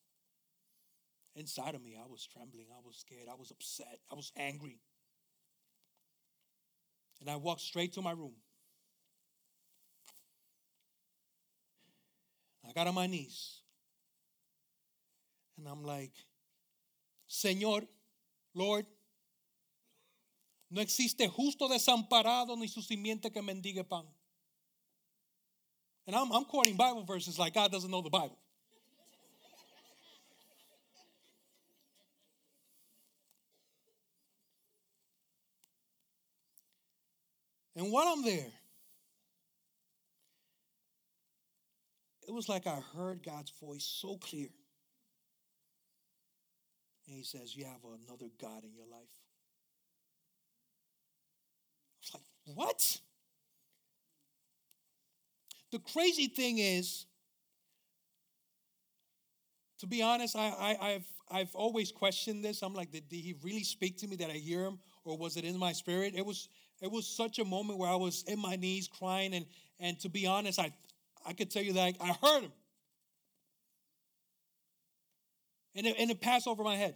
Inside 1.35 1.73
of 1.73 1.81
me, 1.81 1.95
I 1.97 2.05
was 2.07 2.27
trembling. 2.27 2.67
I 2.71 2.85
was 2.85 2.97
scared. 2.97 3.27
I 3.31 3.35
was 3.35 3.49
upset. 3.49 3.99
I 4.11 4.15
was 4.15 4.31
angry. 4.37 4.77
And 7.21 7.29
I 7.29 7.37
walked 7.37 7.61
straight 7.61 7.93
to 7.93 8.01
my 8.01 8.11
room. 8.11 8.33
I 12.67 12.71
got 12.73 12.87
on 12.87 12.93
my 12.93 13.07
knees. 13.07 13.61
And 15.57 15.67
I'm 15.67 15.83
like, 15.83 16.13
Señor, 17.29 17.87
Lord, 18.53 18.85
no 20.69 20.81
existe 20.81 21.27
justo 21.27 21.67
desamparado 21.67 22.55
ni 22.55 22.67
su 22.67 22.81
simiente 22.81 23.31
que 23.31 23.41
mendigue 23.41 23.83
pan. 23.83 24.05
And 26.05 26.15
I'm, 26.15 26.31
I'm 26.31 26.45
quoting 26.45 26.75
Bible 26.75 27.03
verses 27.03 27.37
like 27.37 27.53
God 27.53 27.71
doesn't 27.71 27.91
know 27.91 28.01
the 28.01 28.09
Bible. 28.09 28.37
And 37.75 37.91
while 37.91 38.07
I'm 38.09 38.23
there, 38.23 38.51
it 42.27 42.33
was 42.33 42.49
like 42.49 42.67
I 42.67 42.81
heard 42.93 43.23
God's 43.23 43.53
voice 43.61 43.85
so 43.85 44.17
clear. 44.17 44.49
And 47.07 47.15
He 47.15 47.23
says, 47.23 47.55
You 47.55 47.65
have 47.65 47.83
another 47.85 48.27
God 48.41 48.65
in 48.65 48.75
your 48.75 48.85
life. 48.85 49.15
I 51.93 52.01
was 52.01 52.11
like, 52.13 52.23
What? 52.55 52.99
The 55.71 55.79
crazy 55.79 56.27
thing 56.27 56.57
is, 56.57 57.05
to 59.79 59.87
be 59.87 60.01
honest, 60.01 60.35
I, 60.35 60.77
I, 60.81 60.89
have 60.89 61.05
I've 61.31 61.55
always 61.55 61.91
questioned 61.91 62.43
this. 62.43 62.63
I'm 62.63 62.73
like, 62.73 62.91
did, 62.91 63.07
did 63.07 63.17
he 63.17 63.35
really 63.43 63.63
speak 63.63 63.97
to 63.99 64.07
me? 64.07 64.15
Did 64.15 64.29
I 64.29 64.37
hear 64.37 64.63
him? 64.63 64.79
Or 65.05 65.17
was 65.17 65.37
it 65.37 65.45
in 65.45 65.57
my 65.57 65.73
spirit? 65.73 66.13
It 66.15 66.25
was 66.25 66.49
it 66.81 66.89
was 66.91 67.05
such 67.05 67.39
a 67.39 67.45
moment 67.45 67.77
where 67.77 67.89
I 67.89 67.95
was 67.95 68.23
in 68.27 68.39
my 68.39 68.55
knees 68.55 68.87
crying, 68.87 69.33
and 69.33 69.45
and 69.79 69.99
to 70.01 70.09
be 70.09 70.25
honest, 70.25 70.59
I 70.59 70.71
I 71.25 71.33
could 71.33 71.51
tell 71.51 71.63
you 71.63 71.73
that 71.73 71.95
I, 71.99 72.09
I 72.09 72.13
heard 72.21 72.43
him. 72.43 72.51
And 75.75 75.87
it, 75.87 75.95
and 75.99 76.11
it 76.11 76.19
passed 76.19 76.47
over 76.47 76.63
my 76.63 76.75
head. 76.75 76.95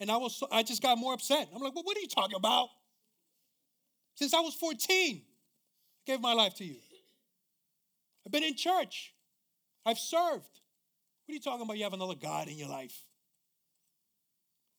And 0.00 0.10
I 0.10 0.16
was 0.16 0.42
I 0.50 0.62
just 0.62 0.82
got 0.82 0.98
more 0.98 1.14
upset. 1.14 1.48
I'm 1.54 1.62
like, 1.62 1.74
well, 1.74 1.84
what 1.84 1.96
are 1.96 2.00
you 2.00 2.08
talking 2.08 2.36
about? 2.36 2.68
Since 4.20 4.34
I 4.34 4.40
was 4.40 4.54
14, 4.54 5.16
I 5.16 5.20
gave 6.04 6.20
my 6.20 6.34
life 6.34 6.54
to 6.56 6.64
you. 6.64 6.76
I've 8.26 8.30
been 8.30 8.44
in 8.44 8.54
church. 8.54 9.14
I've 9.86 9.96
served. 9.96 10.60
What 11.24 11.30
are 11.30 11.32
you 11.32 11.40
talking 11.40 11.62
about? 11.62 11.78
You 11.78 11.84
have 11.84 11.94
another 11.94 12.16
God 12.16 12.48
in 12.48 12.58
your 12.58 12.68
life. 12.68 13.02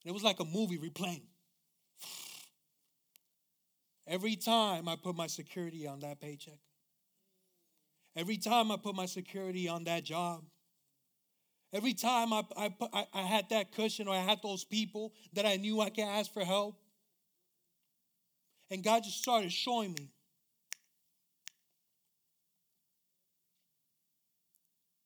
And 0.04 0.12
it 0.12 0.14
was 0.14 0.22
like 0.22 0.40
a 0.42 0.46
movie 0.46 0.78
replaying. 0.78 1.24
Every 4.08 4.36
time 4.36 4.88
I 4.88 4.96
put 4.96 5.16
my 5.16 5.26
security 5.26 5.88
on 5.88 6.02
that 6.02 6.22
paycheck, 6.22 6.60
every 8.16 8.38
time 8.38 8.72
I 8.72 8.78
put 8.78 8.94
my 8.94 9.06
security 9.06 9.70
on 9.70 9.86
that 9.86 10.04
job, 10.04 10.44
every 11.72 11.94
time 11.94 12.34
I, 12.34 12.44
I, 12.58 13.06
I 13.14 13.22
had 13.22 13.50
that 13.50 13.72
cushion 13.72 14.08
or 14.08 14.14
I 14.14 14.20
had 14.20 14.40
those 14.44 14.66
people 14.66 15.14
that 15.34 15.46
I 15.46 15.56
knew 15.56 15.80
I 15.80 15.90
could 15.90 16.04
ask 16.04 16.34
for 16.34 16.44
help, 16.44 16.81
and 18.72 18.82
God 18.82 19.04
just 19.04 19.22
started 19.22 19.52
showing 19.52 19.94
me. 19.94 20.10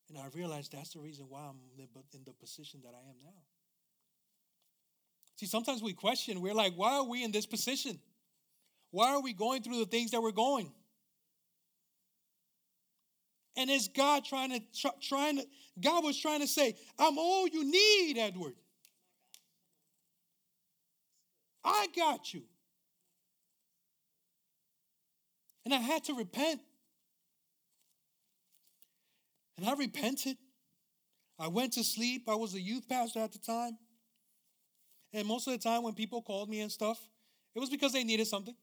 And 0.08 0.16
I 0.16 0.28
realized 0.34 0.72
that's 0.72 0.90
the 0.90 1.00
reason 1.00 1.26
why 1.28 1.40
I'm 1.40 1.58
in 1.76 2.20
the 2.24 2.32
position 2.32 2.80
that 2.84 2.94
I 2.94 3.10
am 3.10 3.16
now. 3.24 3.42
See, 5.34 5.46
sometimes 5.46 5.82
we 5.82 5.92
question, 5.92 6.40
we're 6.40 6.54
like, 6.54 6.72
why 6.76 6.94
are 6.94 7.04
we 7.04 7.24
in 7.24 7.32
this 7.32 7.44
position? 7.44 7.98
Why 8.92 9.10
are 9.10 9.20
we 9.20 9.34
going 9.34 9.62
through 9.62 9.80
the 9.80 9.86
things 9.86 10.12
that 10.12 10.22
we're 10.22 10.30
going? 10.30 10.72
And 13.58 13.68
is 13.68 13.88
God 13.88 14.24
trying 14.24 14.50
to 14.50 14.90
trying 15.02 15.38
to 15.38 15.46
God 15.80 16.04
was 16.04 16.18
trying 16.20 16.40
to 16.40 16.46
say, 16.46 16.76
I'm 16.98 17.18
all 17.18 17.48
you 17.48 17.64
need, 17.64 18.16
Edward. 18.18 18.54
I 21.64 21.88
got 21.96 22.32
you. 22.32 22.42
And 25.66 25.74
I 25.74 25.78
had 25.78 26.04
to 26.04 26.14
repent. 26.14 26.62
And 29.58 29.68
I 29.68 29.74
repented. 29.74 30.38
I 31.38 31.48
went 31.48 31.74
to 31.74 31.84
sleep. 31.84 32.26
I 32.26 32.36
was 32.36 32.54
a 32.54 32.60
youth 32.60 32.88
pastor 32.88 33.20
at 33.20 33.32
the 33.32 33.38
time. 33.38 33.76
And 35.12 35.26
most 35.26 35.46
of 35.46 35.52
the 35.52 35.58
time 35.58 35.82
when 35.82 35.92
people 35.92 36.22
called 36.22 36.48
me 36.48 36.60
and 36.60 36.72
stuff, 36.72 36.98
it 37.54 37.58
was 37.58 37.68
because 37.68 37.92
they 37.92 38.04
needed 38.04 38.26
something 38.26 38.54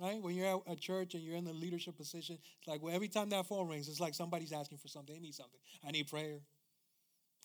right? 0.00 0.20
When 0.20 0.34
you're 0.34 0.46
at 0.46 0.60
a 0.66 0.76
church 0.76 1.14
and 1.14 1.22
you're 1.22 1.36
in 1.36 1.44
the 1.44 1.52
leadership 1.52 1.96
position, 1.96 2.38
it's 2.58 2.68
like 2.68 2.82
well, 2.82 2.94
every 2.94 3.08
time 3.08 3.28
that 3.30 3.46
phone 3.46 3.68
rings, 3.68 3.88
it's 3.88 4.00
like 4.00 4.14
somebody's 4.14 4.52
asking 4.52 4.78
for 4.78 4.88
something. 4.88 5.14
They 5.14 5.20
need 5.20 5.34
something. 5.34 5.60
I 5.86 5.90
need 5.90 6.08
prayer. 6.08 6.38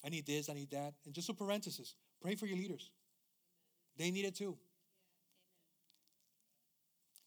I 0.03 0.09
need 0.09 0.25
this. 0.25 0.49
I 0.49 0.53
need 0.53 0.71
that. 0.71 0.93
And 1.05 1.13
just 1.13 1.29
a 1.29 1.33
parenthesis: 1.33 1.95
pray 2.21 2.35
for 2.35 2.45
your 2.45 2.57
leaders. 2.57 2.89
They 3.97 4.09
need 4.09 4.25
it 4.25 4.35
too. 4.35 4.57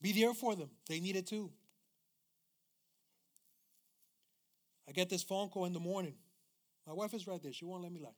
Be 0.01 0.13
there 0.13 0.35
for 0.35 0.55
them. 0.55 0.71
They 0.89 1.01
need 1.01 1.17
it 1.17 1.27
too. 1.27 1.51
I 4.89 4.93
get 4.93 5.09
this 5.11 5.23
phone 5.23 5.49
call 5.49 5.67
in 5.67 5.73
the 5.73 5.81
morning. 5.81 6.15
My 6.87 6.93
wife 6.93 7.13
is 7.13 7.27
right 7.27 7.43
there. 7.43 7.53
She 7.53 7.65
won't 7.65 7.83
let 7.83 7.93
me 7.93 8.01
lie. 8.01 8.09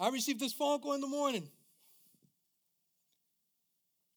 I 0.00 0.08
received 0.08 0.40
this 0.40 0.52
phone 0.52 0.80
call 0.80 0.94
in 0.94 1.00
the 1.00 1.06
morning. 1.06 1.48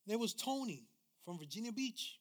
There 0.05 0.17
was 0.17 0.33
Tony 0.33 0.85
from 1.25 1.37
Virginia 1.37 1.71
Beach, 1.71 2.19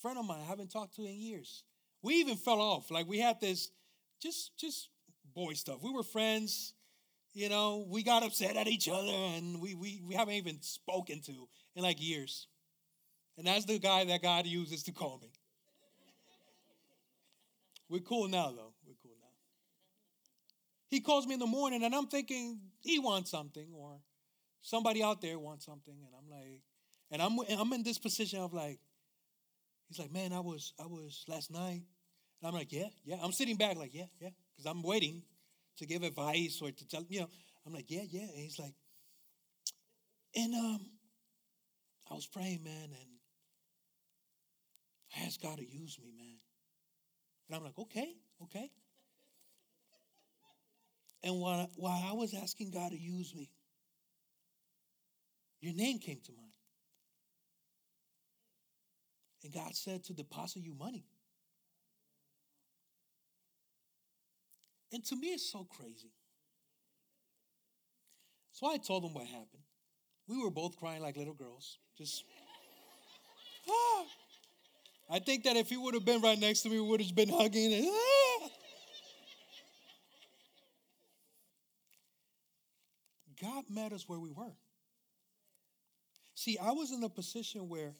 friend 0.00 0.18
of 0.18 0.24
mine 0.24 0.40
I 0.40 0.48
haven't 0.48 0.72
talked 0.72 0.96
to 0.96 1.02
in 1.02 1.20
years. 1.20 1.62
We 2.02 2.14
even 2.14 2.36
fell 2.36 2.60
off. 2.60 2.90
Like 2.90 3.06
we 3.06 3.18
had 3.18 3.40
this 3.40 3.70
just 4.20 4.56
just 4.56 4.88
boy 5.34 5.52
stuff. 5.52 5.82
We 5.82 5.90
were 5.90 6.02
friends, 6.02 6.72
you 7.34 7.48
know, 7.48 7.84
we 7.88 8.02
got 8.02 8.22
upset 8.22 8.56
at 8.56 8.68
each 8.68 8.88
other 8.88 9.12
and 9.12 9.60
we 9.60 9.74
we, 9.74 10.00
we 10.06 10.14
haven't 10.14 10.34
even 10.34 10.62
spoken 10.62 11.20
to 11.22 11.48
in 11.74 11.82
like 11.82 12.00
years. 12.00 12.46
And 13.36 13.46
that's 13.46 13.64
the 13.64 13.80
guy 13.80 14.04
that 14.04 14.22
God 14.22 14.46
uses 14.46 14.84
to 14.84 14.92
call 14.92 15.18
me. 15.20 15.32
We're 17.88 18.00
cool 18.00 18.28
now 18.28 18.46
though. 18.46 18.72
We're 18.86 18.94
cool 19.02 19.16
now. 19.20 19.28
He 20.88 21.00
calls 21.00 21.26
me 21.26 21.34
in 21.34 21.40
the 21.40 21.46
morning 21.46 21.82
and 21.82 21.94
I'm 21.94 22.06
thinking 22.06 22.60
he 22.80 23.00
wants 23.00 23.30
something 23.30 23.66
or 23.74 23.98
somebody 24.62 25.02
out 25.02 25.20
there 25.20 25.38
wants 25.38 25.66
something. 25.66 25.94
And 25.94 26.14
I'm 26.16 26.30
like, 26.30 26.60
and 27.10 27.20
I'm, 27.20 27.60
I'm 27.60 27.72
in 27.72 27.82
this 27.82 27.98
position 27.98 28.40
of 28.40 28.52
like, 28.54 28.78
he's 29.88 29.98
like, 29.98 30.12
man, 30.12 30.32
I 30.32 30.40
was, 30.40 30.72
I 30.80 30.86
was 30.86 31.24
last 31.28 31.50
night. 31.50 31.82
And 32.40 32.48
I'm 32.48 32.54
like, 32.54 32.72
yeah, 32.72 32.88
yeah. 33.04 33.16
I'm 33.22 33.32
sitting 33.32 33.56
back 33.56 33.76
like, 33.76 33.92
yeah, 33.92 34.06
yeah. 34.20 34.30
Because 34.56 34.70
I'm 34.70 34.82
waiting 34.82 35.22
to 35.78 35.86
give 35.86 36.02
advice 36.02 36.60
or 36.62 36.70
to 36.70 36.88
tell, 36.88 37.04
you 37.08 37.20
know. 37.20 37.30
I'm 37.66 37.72
like, 37.72 37.90
yeah, 37.90 38.02
yeah. 38.08 38.22
And 38.22 38.36
he's 38.36 38.58
like, 38.58 38.74
and 40.36 40.54
um, 40.54 40.80
I 42.10 42.14
was 42.14 42.26
praying, 42.26 42.62
man, 42.62 42.84
and 42.84 43.10
I 45.16 45.26
asked 45.26 45.42
God 45.42 45.58
to 45.58 45.64
use 45.64 45.98
me, 46.02 46.12
man. 46.16 46.36
And 47.48 47.56
I'm 47.56 47.64
like, 47.64 47.78
okay, 47.78 48.14
okay. 48.42 48.70
And 51.22 51.40
while, 51.40 51.70
while 51.76 52.02
I 52.06 52.12
was 52.12 52.34
asking 52.34 52.70
God 52.70 52.90
to 52.90 52.98
use 52.98 53.34
me, 53.34 53.50
your 55.60 55.74
name 55.74 55.98
came 55.98 56.20
to 56.26 56.32
mind. 56.32 56.52
And 59.42 59.54
God 59.54 59.74
said 59.74 60.04
to 60.04 60.12
deposit 60.12 60.62
you 60.62 60.74
money. 60.74 61.06
And 64.92 65.04
to 65.06 65.16
me, 65.16 65.28
it's 65.28 65.50
so 65.50 65.64
crazy. 65.64 66.10
So 68.52 68.68
I 68.68 68.76
told 68.76 69.02
them 69.02 69.14
what 69.14 69.26
happened. 69.26 69.62
We 70.28 70.42
were 70.42 70.50
both 70.50 70.76
crying 70.76 71.02
like 71.02 71.16
little 71.16 71.34
girls. 71.34 71.78
Just, 71.98 72.24
ah. 73.68 74.04
I 75.10 75.18
think 75.18 75.44
that 75.44 75.56
if 75.56 75.68
he 75.68 75.76
would 75.76 75.94
have 75.94 76.04
been 76.04 76.20
right 76.22 76.38
next 76.38 76.62
to 76.62 76.70
me, 76.70 76.80
we 76.80 76.88
would 76.88 77.00
have 77.00 77.14
been 77.14 77.28
hugging 77.28 77.72
and, 77.72 77.86
ah. 77.88 78.48
God 83.42 83.64
met 83.68 83.92
us 83.92 84.08
where 84.08 84.20
we 84.20 84.30
were. 84.30 84.54
See, 86.34 86.56
I 86.58 86.70
was 86.70 86.92
in 86.92 87.02
a 87.02 87.08
position 87.08 87.68
where 87.68 87.94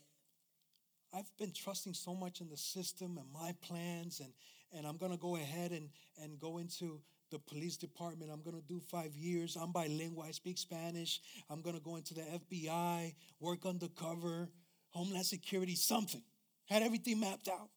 I've 1.13 1.31
been 1.39 1.53
trusting 1.53 1.95
so 1.95 2.15
much 2.15 2.41
in 2.41 2.49
the 2.49 2.57
system 2.57 3.19
and 3.19 3.31
my 3.33 3.55
plans, 3.63 4.21
and, 4.21 4.33
and 4.77 4.87
I'm 4.87 4.97
gonna 4.97 5.17
go 5.17 5.37
ahead 5.37 5.73
and, 5.73 5.89
and 6.23 6.39
go 6.39 6.59
into 6.59 7.01
the 7.31 7.39
police 7.39 7.77
department. 7.77 8.31
I'm 8.33 8.43
gonna 8.43 8.63
do 8.67 8.81
five 8.81 9.17
years. 9.17 9.57
I'm 9.57 9.73
bilingual, 9.73 10.23
I 10.23 10.31
speak 10.33 10.59
Spanish. 10.59 11.21
I'm 11.49 11.63
gonna 11.63 11.81
go 11.81 11.97
into 11.97 12.15
the 12.15 12.23
FBI, 12.23 13.15
work 13.41 13.65
undercover, 13.67 14.49
Homeland 14.91 15.27
Security, 15.27 15.75
something. 15.75 16.23
Had 16.67 16.83
everything 16.83 17.21
mapped 17.21 17.49
out. 17.49 17.71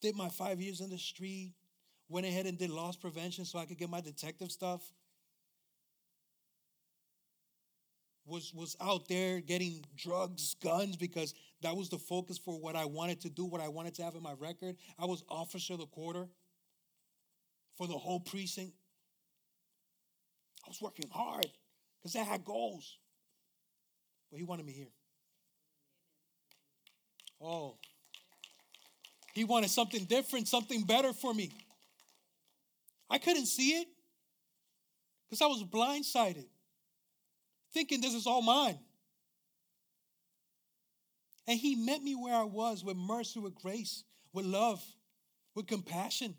Did 0.00 0.16
my 0.16 0.28
five 0.28 0.60
years 0.60 0.80
in 0.80 0.90
the 0.90 0.98
street, 0.98 1.54
went 2.08 2.26
ahead 2.26 2.46
and 2.46 2.58
did 2.58 2.70
loss 2.70 2.96
prevention 2.96 3.44
so 3.44 3.58
I 3.58 3.66
could 3.66 3.78
get 3.78 3.90
my 3.90 4.00
detective 4.00 4.50
stuff. 4.50 4.82
Was 8.30 8.54
was 8.54 8.76
out 8.80 9.08
there 9.08 9.40
getting 9.40 9.84
drugs, 9.96 10.54
guns, 10.62 10.96
because 10.96 11.34
that 11.62 11.76
was 11.76 11.88
the 11.88 11.98
focus 11.98 12.38
for 12.38 12.58
what 12.58 12.76
I 12.76 12.84
wanted 12.84 13.20
to 13.22 13.30
do, 13.30 13.44
what 13.44 13.60
I 13.60 13.68
wanted 13.68 13.94
to 13.96 14.02
have 14.02 14.14
in 14.14 14.22
my 14.22 14.34
record. 14.38 14.76
I 14.98 15.04
was 15.04 15.24
officer 15.28 15.74
of 15.74 15.80
the 15.80 15.86
quarter 15.86 16.28
for 17.76 17.86
the 17.86 17.98
whole 17.98 18.20
precinct. 18.20 18.72
I 20.64 20.68
was 20.68 20.80
working 20.80 21.10
hard 21.10 21.46
because 22.00 22.16
I 22.16 22.22
had 22.22 22.44
goals. 22.44 22.98
But 24.30 24.38
he 24.38 24.44
wanted 24.44 24.64
me 24.64 24.72
here. 24.72 24.92
Oh. 27.42 27.76
He 29.34 29.44
wanted 29.44 29.70
something 29.70 30.04
different, 30.04 30.48
something 30.48 30.82
better 30.82 31.12
for 31.12 31.32
me. 31.32 31.50
I 33.08 33.18
couldn't 33.18 33.46
see 33.46 33.70
it 33.80 33.88
because 35.28 35.42
I 35.42 35.46
was 35.46 35.64
blindsided 35.64 36.46
thinking 37.72 38.00
this 38.00 38.14
is 38.14 38.26
all 38.26 38.42
mine. 38.42 38.78
And 41.46 41.58
he 41.58 41.74
met 41.74 42.02
me 42.02 42.14
where 42.14 42.34
I 42.34 42.44
was 42.44 42.84
with 42.84 42.96
mercy, 42.96 43.40
with 43.40 43.54
grace, 43.54 44.04
with 44.32 44.44
love, 44.44 44.84
with 45.54 45.66
compassion. 45.66 46.34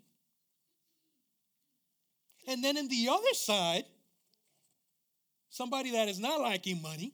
And 2.46 2.62
then 2.64 2.76
in 2.76 2.88
the 2.88 3.08
other 3.10 3.34
side, 3.34 3.84
somebody 5.50 5.92
that 5.92 6.08
is 6.08 6.18
not 6.18 6.40
liking 6.40 6.80
money, 6.80 7.12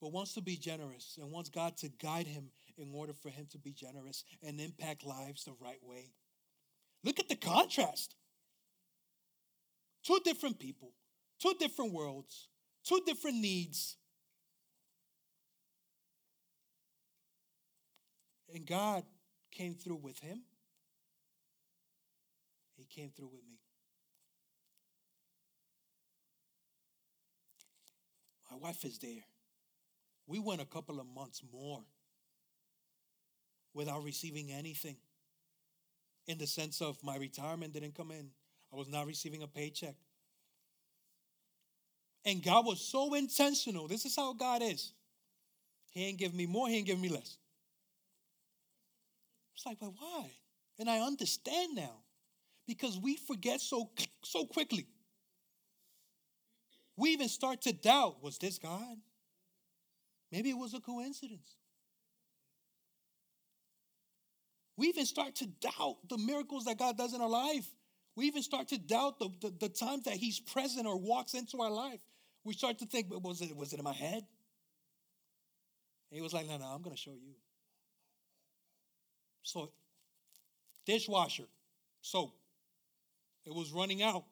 but 0.00 0.12
wants 0.12 0.34
to 0.34 0.40
be 0.40 0.56
generous 0.56 1.18
and 1.20 1.30
wants 1.30 1.50
God 1.50 1.76
to 1.78 1.88
guide 1.88 2.26
him 2.26 2.50
in 2.76 2.92
order 2.94 3.12
for 3.12 3.28
him 3.28 3.46
to 3.52 3.58
be 3.58 3.72
generous 3.72 4.24
and 4.42 4.60
impact 4.60 5.04
lives 5.04 5.44
the 5.44 5.54
right 5.60 5.82
way. 5.82 6.10
Look 7.04 7.20
at 7.20 7.28
the 7.28 7.36
contrast. 7.36 8.16
Two 10.02 10.18
different 10.24 10.58
people, 10.58 10.92
two 11.44 11.54
different 11.58 11.92
worlds, 11.92 12.48
two 12.84 13.00
different 13.04 13.36
needs. 13.36 13.96
And 18.54 18.64
God 18.66 19.02
came 19.50 19.74
through 19.74 19.96
with 19.96 20.18
him. 20.20 20.40
He 22.76 22.84
came 22.84 23.10
through 23.10 23.30
with 23.32 23.42
me. 23.50 23.58
My 28.50 28.56
wife 28.56 28.84
is 28.84 28.98
there. 28.98 29.24
We 30.26 30.38
went 30.38 30.62
a 30.62 30.66
couple 30.66 30.98
of 30.98 31.06
months 31.06 31.42
more 31.52 31.80
without 33.74 34.02
receiving 34.02 34.50
anything 34.50 34.96
in 36.26 36.38
the 36.38 36.46
sense 36.46 36.80
of 36.80 36.96
my 37.02 37.16
retirement 37.16 37.74
didn't 37.74 37.94
come 37.94 38.12
in. 38.12 38.30
I 38.72 38.76
was 38.76 38.88
not 38.88 39.06
receiving 39.06 39.42
a 39.42 39.46
paycheck. 39.46 39.96
And 42.24 42.42
God 42.42 42.64
was 42.64 42.80
so 42.80 43.14
intentional. 43.14 43.86
This 43.86 44.06
is 44.06 44.16
how 44.16 44.32
God 44.32 44.62
is. 44.62 44.92
He 45.90 46.06
ain't 46.06 46.18
give 46.18 46.34
me 46.34 46.46
more, 46.46 46.68
He 46.68 46.78
ain't 46.78 46.86
give 46.86 46.98
me 46.98 47.08
less. 47.08 47.38
It's 49.54 49.66
like, 49.66 49.78
but 49.80 49.92
why? 49.98 50.30
And 50.78 50.90
I 50.90 51.00
understand 51.00 51.76
now. 51.76 52.00
Because 52.66 52.98
we 52.98 53.16
forget 53.16 53.60
so, 53.60 53.90
so 54.24 54.46
quickly. 54.46 54.86
We 56.96 57.10
even 57.10 57.28
start 57.28 57.60
to 57.62 57.72
doubt 57.72 58.22
was 58.22 58.38
this 58.38 58.58
God? 58.58 58.96
Maybe 60.32 60.50
it 60.50 60.56
was 60.56 60.74
a 60.74 60.80
coincidence. 60.80 61.56
We 64.76 64.88
even 64.88 65.04
start 65.04 65.36
to 65.36 65.46
doubt 65.46 65.96
the 66.08 66.18
miracles 66.18 66.64
that 66.64 66.78
God 66.78 66.96
does 66.96 67.14
in 67.14 67.20
our 67.20 67.28
life. 67.28 67.66
We 68.16 68.26
even 68.26 68.42
start 68.42 68.68
to 68.68 68.78
doubt 68.78 69.18
the, 69.18 69.28
the, 69.40 69.54
the 69.60 69.68
times 69.68 70.04
that 70.04 70.14
He's 70.14 70.40
present 70.40 70.86
or 70.86 70.98
walks 70.98 71.34
into 71.34 71.60
our 71.60 71.70
life 71.70 72.00
we 72.44 72.52
start 72.52 72.78
to 72.78 72.86
think, 72.86 73.08
but 73.08 73.22
was 73.22 73.40
it, 73.40 73.56
was 73.56 73.72
it 73.72 73.78
in 73.78 73.84
my 73.84 73.92
head? 73.92 74.22
And 76.10 76.18
he 76.18 76.20
was 76.20 76.32
like, 76.32 76.46
no, 76.46 76.58
no, 76.58 76.66
I'm 76.66 76.82
going 76.82 76.94
to 76.94 77.00
show 77.00 77.12
you. 77.12 77.34
So, 79.42 79.72
dishwasher, 80.86 81.44
soap. 82.00 82.34
It 83.44 83.54
was 83.54 83.72
running 83.72 84.02
out. 84.02 84.24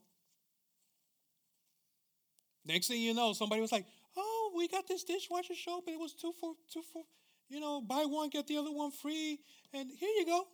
Next 2.64 2.88
thing 2.88 3.00
you 3.00 3.14
know, 3.14 3.32
somebody 3.32 3.60
was 3.60 3.72
like, 3.72 3.86
oh, 4.16 4.52
we 4.56 4.68
got 4.68 4.86
this 4.86 5.04
dishwasher 5.04 5.54
soap, 5.54 5.84
and 5.86 5.96
it 5.96 6.00
was 6.00 6.14
two 6.14 6.32
for, 6.38 6.54
two 6.72 6.82
for, 6.92 7.02
you 7.48 7.60
know, 7.60 7.80
buy 7.80 8.04
one, 8.06 8.28
get 8.28 8.46
the 8.46 8.56
other 8.56 8.70
one 8.70 8.90
free, 8.90 9.40
and 9.74 9.90
here 9.98 10.08
you 10.08 10.26
go. 10.26 10.46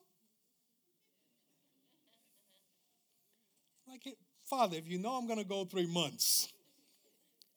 Like, 3.86 4.16
Father, 4.48 4.76
if 4.76 4.88
you 4.88 4.98
know 4.98 5.10
I'm 5.10 5.26
going 5.26 5.38
to 5.38 5.44
go 5.44 5.64
three 5.64 5.86
months, 5.86 6.48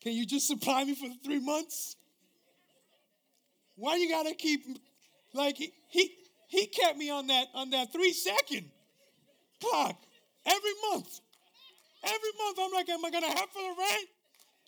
can 0.02 0.14
you 0.14 0.26
just 0.26 0.48
supply 0.48 0.84
me 0.84 0.96
for 0.96 1.08
the 1.08 1.18
three 1.24 1.40
months? 1.40 1.96
Why 3.76 3.96
you 3.98 4.10
gotta 4.10 4.34
keep 4.34 4.62
like 5.34 5.58
he 5.58 5.72
he, 5.90 6.12
he 6.48 6.68
kept 6.68 6.98
me 6.98 7.10
on 7.10 7.28
that 7.28 7.48
on 7.54 7.70
that 7.72 7.92
three 7.94 8.14
second 8.14 8.70
clock 9.62 9.96
every 10.46 10.74
month. 10.92 11.20
Every 12.04 12.32
month 12.44 12.58
I'm 12.62 12.72
like, 12.72 12.90
am 12.90 13.06
I 13.06 13.12
gonna 13.12 13.28
have 13.28 13.50
for 13.50 13.62
the 13.62 13.76
rent? 13.78 14.08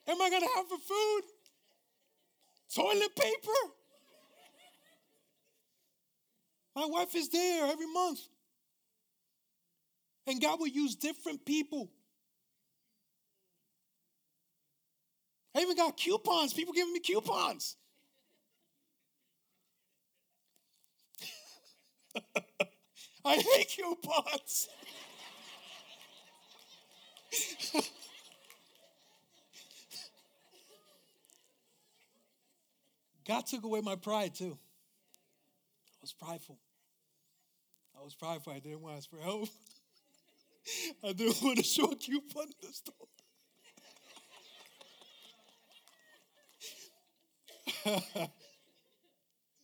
Am 0.07 0.21
I 0.21 0.29
gonna 0.29 0.47
have 0.55 0.67
for 0.67 0.77
food? 0.77 1.21
Toilet 2.75 3.15
paper? 3.15 3.73
My 6.75 6.85
wife 6.85 7.15
is 7.15 7.29
there 7.29 7.67
every 7.67 7.91
month. 7.91 8.19
And 10.25 10.41
God 10.41 10.59
will 10.59 10.67
use 10.67 10.95
different 10.95 11.45
people 11.45 11.91
I 15.55 15.59
even 15.59 15.75
got 15.75 15.97
coupons, 15.97 16.53
people 16.53 16.73
giving 16.73 16.93
me 16.93 16.99
coupons. 16.99 17.75
I 23.25 23.35
hate 23.35 23.69
coupons. 23.75 24.69
God 33.25 33.45
took 33.45 33.63
away 33.63 33.81
my 33.81 33.95
pride 33.95 34.35
too. 34.35 34.57
I 35.87 36.01
was 36.01 36.13
prideful. 36.13 36.57
I 37.97 38.03
was 38.03 38.15
prideful. 38.15 38.53
I 38.53 38.59
didn't 38.59 38.81
want 38.81 38.95
to 38.95 38.97
ask 38.97 39.09
for 39.09 39.19
help. 39.19 39.47
I 41.03 41.13
didn't 41.13 41.41
want 41.41 41.57
to 41.57 41.63
show 41.63 41.85
a 41.85 41.95
coupon 41.95 42.43
in 42.43 42.53
the 42.61 42.73
store. 42.73 43.07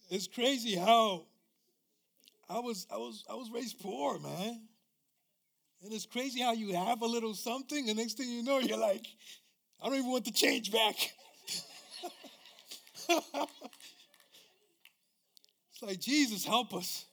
it's 0.09 0.27
crazy 0.27 0.75
how 0.75 1.25
I 2.49 2.59
was 2.59 2.87
I 2.91 2.97
was 2.97 3.23
I 3.29 3.35
was 3.35 3.49
raised 3.51 3.79
poor, 3.79 4.19
man. 4.19 4.61
And 5.81 5.93
it's 5.93 6.05
crazy 6.05 6.41
how 6.41 6.51
you 6.53 6.73
have 6.73 7.01
a 7.01 7.05
little 7.05 7.33
something, 7.33 7.87
and 7.87 7.97
next 7.97 8.17
thing 8.17 8.29
you 8.29 8.43
know, 8.43 8.59
you're 8.59 8.77
like, 8.77 9.05
I 9.81 9.87
don't 9.87 9.97
even 9.97 10.11
want 10.11 10.25
the 10.25 10.31
change 10.31 10.73
back. 10.73 10.95
it's 13.09 13.47
like, 15.81 16.01
Jesus, 16.01 16.43
help 16.43 16.73
us. 16.73 17.05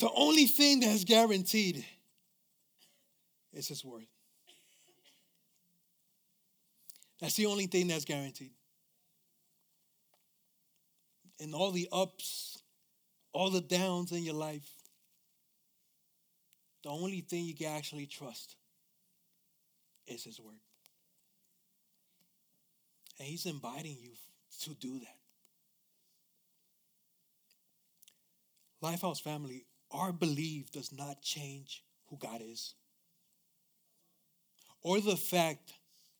The 0.00 0.10
only 0.14 0.46
thing 0.46 0.80
that's 0.80 1.04
guaranteed 1.04 1.84
is 3.54 3.68
His 3.68 3.84
Word. 3.84 4.06
That's 7.20 7.36
the 7.36 7.46
only 7.46 7.66
thing 7.66 7.88
that's 7.88 8.04
guaranteed. 8.04 8.52
And 11.38 11.54
all 11.54 11.70
the 11.70 11.88
ups, 11.92 12.62
all 13.32 13.50
the 13.50 13.60
downs 13.60 14.12
in 14.12 14.22
your 14.22 14.34
life, 14.34 14.68
the 16.82 16.90
only 16.90 17.20
thing 17.20 17.44
you 17.44 17.54
can 17.54 17.66
actually 17.66 18.06
trust 18.06 18.56
is 20.06 20.24
His 20.24 20.40
Word. 20.40 20.54
And 23.18 23.28
He's 23.28 23.46
inviting 23.46 23.96
you 24.00 24.12
to 24.62 24.70
do 24.74 24.98
that. 25.00 25.16
Lifehouse 28.82 29.20
family, 29.20 29.66
our 29.90 30.12
belief 30.12 30.70
does 30.70 30.90
not 30.90 31.20
change 31.20 31.84
who 32.08 32.16
God 32.16 32.40
is 32.42 32.74
or 34.82 35.00
the 35.00 35.16
fact 35.16 35.72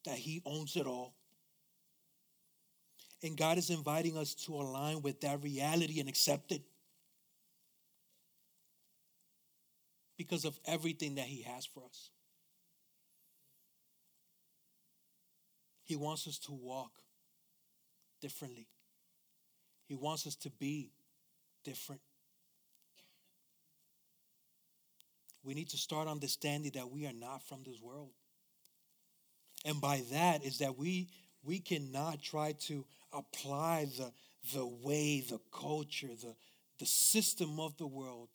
that 0.05 0.17
He 0.17 0.43
owns 0.45 0.77
it 0.77 0.87
all. 0.87 1.15
And 3.23 3.37
God 3.37 3.59
is 3.59 3.71
inviting 3.71 4.17
us 4.17 4.35
to 4.47 4.55
align 4.55 5.03
with 5.03 5.21
that 5.21 5.43
reality 5.43 6.01
and 6.01 6.09
accept 6.09 6.53
it 6.53 6.63
because 10.17 10.45
of 10.45 10.59
everything 10.65 11.17
that 11.17 11.27
He 11.27 11.43
has 11.43 11.67
for 11.67 11.85
us. 11.85 12.11
He 15.85 15.97
wants 15.97 16.27
us 16.29 16.39
to 16.41 16.53
walk 16.53 16.93
differently, 18.21 18.69
He 19.87 19.95
wants 19.95 20.27
us 20.27 20.37
to 20.37 20.51
be 20.51 20.93
different. 21.65 22.01
We 25.43 25.55
need 25.55 25.71
to 25.71 25.79
start 25.79 26.07
understanding 26.07 26.73
that 26.75 26.91
we 26.91 27.07
are 27.07 27.15
not 27.15 27.43
from 27.43 27.63
this 27.65 27.81
world. 27.81 28.11
And 29.65 29.81
by 29.81 30.03
that 30.11 30.45
is 30.45 30.59
that 30.59 30.79
we 30.79 31.09
we 31.43 31.59
cannot 31.59 32.23
try 32.23 32.53
to 32.67 32.85
apply 33.13 33.87
the 33.97 34.13
the 34.55 34.67
way, 34.67 35.21
the 35.21 35.41
culture, 35.53 36.09
the, 36.09 36.35
the 36.79 36.87
system 36.87 37.61
of 37.61 37.77
the 37.77 37.87
world 37.87 38.31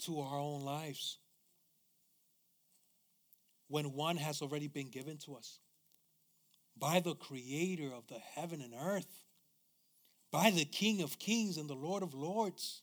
to 0.00 0.20
our 0.20 0.38
own 0.38 0.62
lives 0.62 1.18
when 3.68 3.92
one 3.92 4.16
has 4.16 4.42
already 4.42 4.68
been 4.68 4.90
given 4.90 5.16
to 5.16 5.36
us 5.36 5.58
by 6.76 7.00
the 7.00 7.14
creator 7.14 7.92
of 7.92 8.06
the 8.08 8.18
heaven 8.18 8.60
and 8.60 8.74
earth, 8.78 9.24
by 10.30 10.50
the 10.50 10.64
King 10.64 11.02
of 11.02 11.18
kings 11.18 11.56
and 11.56 11.68
the 11.68 11.74
Lord 11.74 12.02
of 12.02 12.14
lords, 12.14 12.82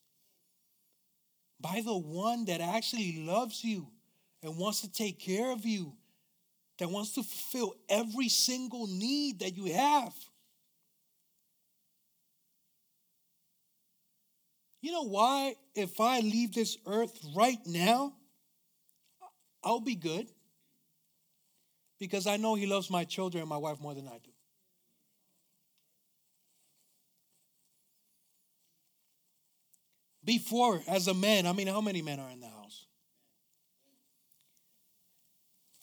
by 1.60 1.82
the 1.84 1.98
one 1.98 2.46
that 2.46 2.62
actually 2.62 3.26
loves 3.26 3.64
you 3.64 3.88
and 4.44 4.58
wants 4.58 4.82
to 4.82 4.92
take 4.92 5.20
care 5.20 5.52
of 5.52 5.66
you 5.66 5.94
that 6.80 6.90
wants 6.90 7.14
to 7.14 7.24
fulfill 7.24 7.76
every 7.90 8.30
single 8.30 8.88
need 8.88 9.40
that 9.40 9.56
you 9.56 9.74
have. 9.74 10.14
You 14.82 14.92
know 14.92 15.04
why? 15.04 15.56
If 15.76 16.00
I 16.00 16.20
leave 16.20 16.54
this 16.54 16.78
earth 16.86 17.18
right 17.36 17.60
now, 17.66 18.14
I'll 19.64 19.82
be 19.82 19.96
good. 19.96 20.28
Because 22.00 22.28
I 22.28 22.38
know 22.38 22.54
He 22.56 22.68
loves 22.68 22.90
my 22.90 23.04
children 23.04 23.42
and 23.42 23.50
my 23.50 23.58
wife 23.58 23.82
more 23.82 23.96
than 23.96 24.08
I 24.08 24.20
do. 24.24 24.32
Before, 30.24 30.82
as 30.88 31.08
a 31.08 31.14
man, 31.14 31.48
I 31.48 31.54
mean, 31.54 31.68
how 31.68 31.82
many 31.82 32.02
men 32.02 32.20
are 32.20 32.30
in 32.30 32.42
the 32.42 32.50
house? 32.50 32.86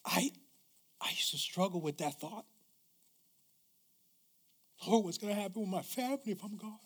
I 0.05 0.31
I 1.05 1.11
used 1.11 1.31
to 1.33 1.39
struggle 1.39 1.81
with 1.81 1.99
that 1.99 2.19
thought. 2.19 2.47
Lord, 4.87 5.05
what's 5.05 5.19
going 5.19 5.35
to 5.35 5.41
happen 5.41 5.61
with 5.63 5.71
my 5.71 5.83
family 5.83 6.21
if 6.27 6.43
I'm 6.43 6.57
gone? 6.57 6.79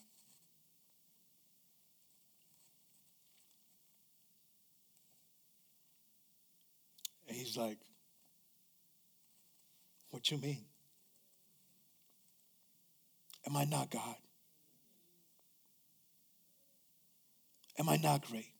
And 7.27 7.37
he's 7.37 7.55
like, 7.57 7.77
What 10.09 10.29
you 10.31 10.37
mean? 10.37 10.65
Am 13.47 13.55
I 13.55 13.63
not 13.63 13.89
God? 13.89 14.15
Am 17.77 17.87
I 17.87 17.95
not 17.97 18.27
great? 18.27 18.53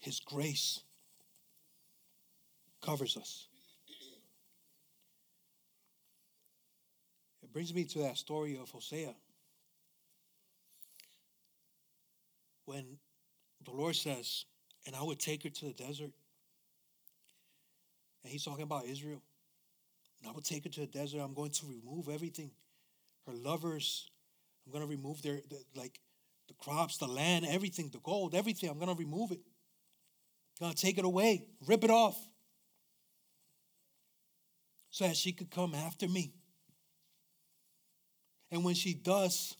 His 0.00 0.20
grace 0.20 0.80
covers 2.84 3.16
us. 3.16 3.48
It 7.42 7.52
brings 7.52 7.72
me 7.72 7.84
to 7.84 8.00
that 8.00 8.18
story 8.18 8.58
of 8.60 8.70
Hosea. 8.70 9.14
When 12.66 12.98
the 13.64 13.70
Lord 13.70 13.96
says, 13.96 14.44
and 14.86 14.94
I 14.94 15.02
would 15.02 15.18
take 15.18 15.42
her 15.44 15.50
to 15.50 15.64
the 15.66 15.72
desert. 15.72 16.10
And 18.22 18.32
he's 18.32 18.44
talking 18.44 18.64
about 18.64 18.86
Israel. 18.86 19.22
And 20.20 20.30
I 20.30 20.32
would 20.32 20.44
take 20.44 20.64
her 20.64 20.70
to 20.70 20.80
the 20.80 20.86
desert. 20.86 21.20
I'm 21.20 21.34
going 21.34 21.50
to 21.52 21.66
remove 21.66 22.08
everything. 22.08 22.50
Her 23.26 23.32
lovers. 23.32 24.10
I'm 24.66 24.72
going 24.72 24.84
to 24.84 24.90
remove 24.90 25.22
their, 25.22 25.40
the, 25.48 25.62
like, 25.74 26.00
the 26.48 26.54
crops, 26.54 26.98
the 26.98 27.06
land, 27.06 27.46
everything, 27.48 27.90
the 27.92 28.00
gold, 28.00 28.34
everything. 28.34 28.70
I'm 28.70 28.78
going 28.78 28.94
to 28.94 28.98
remove 28.98 29.30
it. 29.30 29.40
I'm 30.60 30.66
going 30.66 30.74
to 30.74 30.80
take 30.80 30.98
it 30.98 31.04
away, 31.04 31.46
rip 31.66 31.84
it 31.84 31.90
off 31.90 32.16
so 34.94 35.08
that 35.08 35.16
she 35.16 35.32
could 35.32 35.50
come 35.50 35.74
after 35.74 36.06
me. 36.06 36.32
And 38.52 38.64
when 38.64 38.76
she 38.76 38.94
does, 38.94 39.56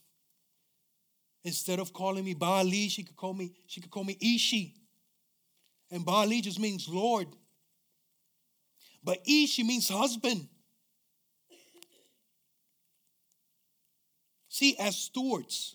instead 1.42 1.80
of 1.80 1.92
calling 1.92 2.24
me 2.24 2.36
Baali, 2.36 2.88
she 2.88 3.02
could 3.02 3.16
call 3.16 3.34
me, 3.34 3.50
she 3.66 3.80
could 3.80 3.90
call 3.90 4.04
me 4.04 4.16
Ishi. 4.20 4.76
And 5.90 6.06
Baali 6.06 6.40
just 6.40 6.60
means 6.60 6.88
Lord. 6.88 7.26
But 9.02 9.22
Ishi 9.26 9.64
means 9.64 9.88
husband. 9.88 10.46
See, 14.48 14.76
as 14.78 14.96
stewards 14.96 15.74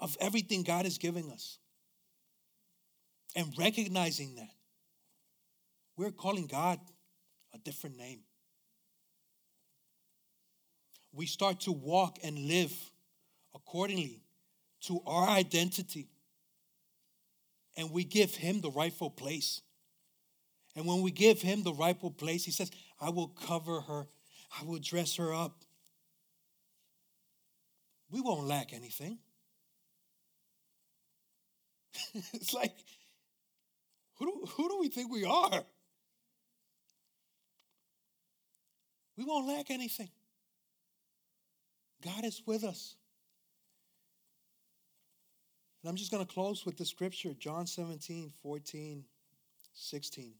of 0.00 0.16
everything 0.22 0.62
God 0.62 0.86
is 0.86 0.96
giving 0.96 1.30
us, 1.30 1.58
and 3.36 3.52
recognizing 3.58 4.36
that, 4.36 4.54
we're 5.98 6.12
calling 6.12 6.46
God 6.46 6.80
a 7.56 7.58
different 7.64 7.96
name. 7.96 8.20
We 11.12 11.26
start 11.26 11.60
to 11.60 11.72
walk 11.72 12.18
and 12.22 12.38
live 12.38 12.72
accordingly 13.54 14.20
to 14.82 15.00
our 15.06 15.28
identity. 15.28 16.08
And 17.76 17.90
we 17.90 18.04
give 18.04 18.34
him 18.34 18.60
the 18.60 18.70
rightful 18.70 19.10
place. 19.10 19.62
And 20.74 20.86
when 20.86 21.00
we 21.00 21.10
give 21.10 21.40
him 21.40 21.62
the 21.62 21.72
rightful 21.72 22.10
place, 22.10 22.44
he 22.44 22.50
says, 22.50 22.70
I 23.00 23.10
will 23.10 23.28
cover 23.28 23.80
her, 23.80 24.06
I 24.60 24.64
will 24.64 24.78
dress 24.78 25.16
her 25.16 25.32
up. 25.32 25.62
We 28.10 28.20
won't 28.20 28.46
lack 28.46 28.72
anything. 28.72 29.18
it's 32.34 32.52
like, 32.52 32.72
who 34.16 34.26
do, 34.26 34.46
who 34.50 34.68
do 34.68 34.78
we 34.80 34.88
think 34.88 35.10
we 35.10 35.24
are? 35.24 35.64
We 39.16 39.24
won't 39.24 39.46
lack 39.46 39.70
anything. 39.70 40.10
God 42.04 42.24
is 42.24 42.42
with 42.44 42.64
us. 42.64 42.96
And 45.82 45.90
I'm 45.90 45.96
just 45.96 46.10
going 46.10 46.24
to 46.24 46.32
close 46.32 46.66
with 46.66 46.76
the 46.76 46.84
scripture 46.84 47.32
John 47.32 47.66
17, 47.66 48.32
14, 48.42 49.04
16. 49.72 50.34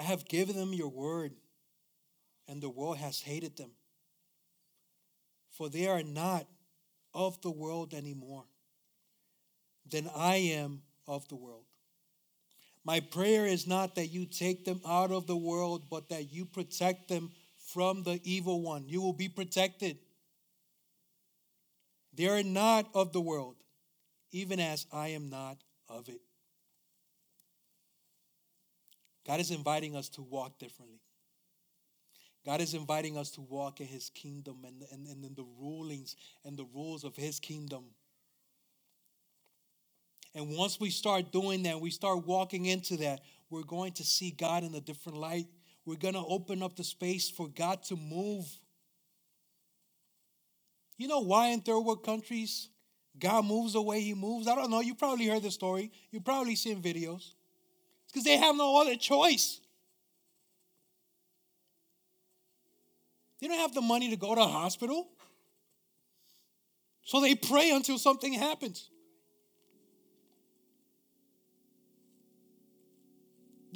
I 0.00 0.02
have 0.02 0.26
given 0.26 0.56
them 0.56 0.72
your 0.72 0.88
word, 0.88 1.34
and 2.46 2.62
the 2.62 2.68
world 2.68 2.98
has 2.98 3.20
hated 3.20 3.56
them. 3.56 3.70
For 5.50 5.68
they 5.68 5.86
are 5.86 6.02
not 6.02 6.46
of 7.14 7.40
the 7.40 7.50
world 7.50 7.94
anymore, 7.94 8.44
than 9.88 10.10
I 10.14 10.36
am 10.36 10.82
of 11.06 11.26
the 11.28 11.36
world. 11.36 11.67
My 12.88 13.00
prayer 13.00 13.44
is 13.44 13.66
not 13.66 13.96
that 13.96 14.06
you 14.06 14.24
take 14.24 14.64
them 14.64 14.80
out 14.88 15.12
of 15.12 15.26
the 15.26 15.36
world, 15.36 15.90
but 15.90 16.08
that 16.08 16.32
you 16.32 16.46
protect 16.46 17.10
them 17.10 17.30
from 17.58 18.02
the 18.02 18.18
evil 18.24 18.62
one. 18.62 18.88
You 18.88 19.02
will 19.02 19.12
be 19.12 19.28
protected. 19.28 19.98
They 22.14 22.28
are 22.28 22.42
not 22.42 22.86
of 22.94 23.12
the 23.12 23.20
world, 23.20 23.56
even 24.32 24.58
as 24.58 24.86
I 24.90 25.08
am 25.08 25.28
not 25.28 25.58
of 25.90 26.08
it. 26.08 26.22
God 29.26 29.40
is 29.40 29.50
inviting 29.50 29.94
us 29.94 30.08
to 30.08 30.22
walk 30.22 30.58
differently. 30.58 31.02
God 32.46 32.62
is 32.62 32.72
inviting 32.72 33.18
us 33.18 33.30
to 33.32 33.42
walk 33.42 33.82
in 33.82 33.86
his 33.86 34.08
kingdom 34.08 34.64
and, 34.66 34.82
and, 34.90 35.06
and 35.06 35.26
in 35.26 35.34
the 35.34 35.44
rulings 35.60 36.16
and 36.42 36.56
the 36.56 36.66
rules 36.74 37.04
of 37.04 37.16
his 37.16 37.38
kingdom. 37.38 37.84
And 40.38 40.56
once 40.56 40.78
we 40.78 40.90
start 40.90 41.32
doing 41.32 41.64
that, 41.64 41.80
we 41.80 41.90
start 41.90 42.24
walking 42.24 42.66
into 42.66 42.96
that, 42.98 43.22
we're 43.50 43.64
going 43.64 43.90
to 43.94 44.04
see 44.04 44.30
God 44.30 44.62
in 44.62 44.72
a 44.76 44.80
different 44.80 45.18
light. 45.18 45.48
We're 45.84 45.96
going 45.96 46.14
to 46.14 46.24
open 46.24 46.62
up 46.62 46.76
the 46.76 46.84
space 46.84 47.28
for 47.28 47.48
God 47.48 47.82
to 47.84 47.96
move. 47.96 48.46
You 50.96 51.08
know 51.08 51.18
why 51.18 51.48
in 51.48 51.60
third 51.60 51.80
world 51.80 52.04
countries 52.04 52.68
God 53.18 53.46
moves 53.46 53.72
the 53.72 53.82
way 53.82 54.00
He 54.00 54.14
moves? 54.14 54.46
I 54.46 54.54
don't 54.54 54.70
know. 54.70 54.80
You 54.80 54.94
probably 54.94 55.26
heard 55.26 55.42
the 55.42 55.50
story. 55.50 55.90
You 56.12 56.20
probably 56.20 56.54
seen 56.54 56.80
videos. 56.80 57.32
It's 58.04 58.12
because 58.12 58.22
they 58.22 58.36
have 58.36 58.54
no 58.54 58.80
other 58.80 58.94
choice. 58.94 59.58
They 63.40 63.48
don't 63.48 63.58
have 63.58 63.74
the 63.74 63.80
money 63.80 64.10
to 64.10 64.16
go 64.16 64.36
to 64.36 64.42
a 64.42 64.46
hospital. 64.46 65.08
So 67.02 67.20
they 67.20 67.34
pray 67.34 67.72
until 67.72 67.98
something 67.98 68.34
happens. 68.34 68.88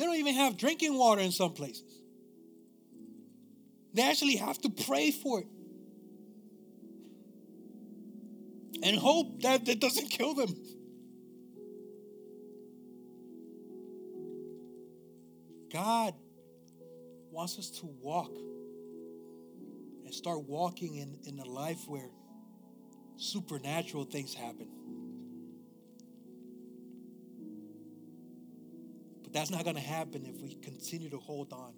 They 0.03 0.07
don't 0.07 0.17
even 0.17 0.35
have 0.35 0.57
drinking 0.57 0.99
water 0.99 1.21
in 1.21 1.31
some 1.31 1.53
places. 1.53 2.01
They 3.95 4.03
actually 4.03 4.35
have 4.35 4.61
to 4.63 4.69
pray 4.69 5.13
for 5.13 5.39
it 5.39 5.47
and 8.83 8.97
hope 8.97 9.43
that 9.43 9.69
it 9.69 9.79
doesn't 9.79 10.09
kill 10.09 10.35
them. 10.35 10.57
God 15.73 16.15
wants 17.31 17.57
us 17.61 17.71
to 17.79 17.87
walk 17.87 18.33
and 20.05 20.13
start 20.13 20.43
walking 20.49 20.97
in, 20.97 21.17
in 21.29 21.39
a 21.39 21.49
life 21.49 21.87
where 21.87 22.11
supernatural 23.19 24.07
things 24.07 24.35
happen. 24.35 24.67
But 29.33 29.39
that's 29.39 29.51
not 29.51 29.65
going 29.65 29.77
to 29.77 29.83
happen 29.83 30.27
if 30.27 30.41
we 30.43 30.55
continue 30.55 31.09
to 31.11 31.19
hold 31.19 31.53
on. 31.53 31.73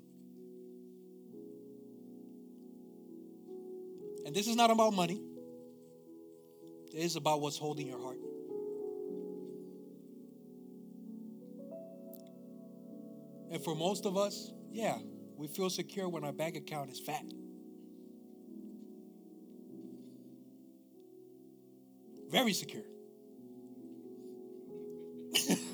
And 4.26 4.34
this 4.34 4.46
is 4.48 4.56
not 4.56 4.70
about 4.70 4.92
money, 4.92 5.20
it 6.92 6.98
is 6.98 7.16
about 7.16 7.40
what's 7.40 7.58
holding 7.58 7.86
your 7.86 8.00
heart. 8.00 8.18
And 13.52 13.62
for 13.62 13.76
most 13.76 14.04
of 14.06 14.16
us, 14.16 14.50
yeah, 14.72 14.98
we 15.36 15.46
feel 15.46 15.70
secure 15.70 16.08
when 16.08 16.24
our 16.24 16.32
bank 16.32 16.56
account 16.56 16.90
is 16.90 16.98
fat. 16.98 17.24
Very 22.30 22.52
secure. 22.52 22.82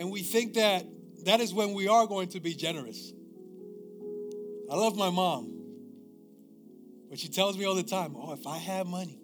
and 0.00 0.10
we 0.10 0.22
think 0.22 0.54
that 0.54 0.86
that 1.26 1.40
is 1.40 1.52
when 1.52 1.74
we 1.74 1.86
are 1.86 2.06
going 2.06 2.28
to 2.30 2.40
be 2.40 2.54
generous. 2.54 3.12
I 4.70 4.74
love 4.74 4.96
my 4.96 5.10
mom, 5.10 5.52
but 7.10 7.18
she 7.18 7.28
tells 7.28 7.58
me 7.58 7.66
all 7.66 7.74
the 7.74 7.82
time, 7.82 8.16
Oh, 8.16 8.32
if 8.32 8.46
I 8.46 8.56
have 8.56 8.86
money, 8.86 9.18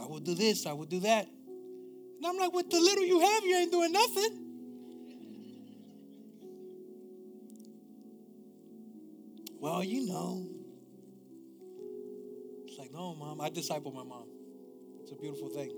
I 0.00 0.06
will 0.06 0.20
do 0.20 0.36
this, 0.36 0.66
I 0.66 0.72
will 0.72 0.86
do 0.86 1.00
that. 1.00 1.26
And 1.26 2.24
I'm 2.24 2.38
like, 2.38 2.52
With 2.52 2.70
the 2.70 2.78
little 2.78 3.04
you 3.04 3.20
have, 3.20 3.44
you 3.44 3.56
ain't 3.56 3.72
doing 3.72 3.90
nothing. 3.90 4.38
Well, 9.58 9.82
you 9.82 10.06
know, 10.06 10.46
It's 12.66 12.78
like, 12.78 12.92
no, 12.92 13.16
mom. 13.16 13.40
I 13.40 13.48
disciple 13.48 13.90
my 13.90 14.04
mom. 14.04 14.26
It's 15.02 15.10
a 15.10 15.16
beautiful 15.16 15.48
thing. 15.48 15.72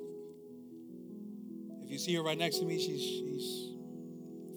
If 1.85 1.91
you 1.91 1.99
see 1.99 2.15
her 2.17 2.23
right 2.23 2.37
next 2.37 2.59
to 2.59 2.67
me, 2.67 2.79
she's 2.79 3.01
she's 3.01 3.74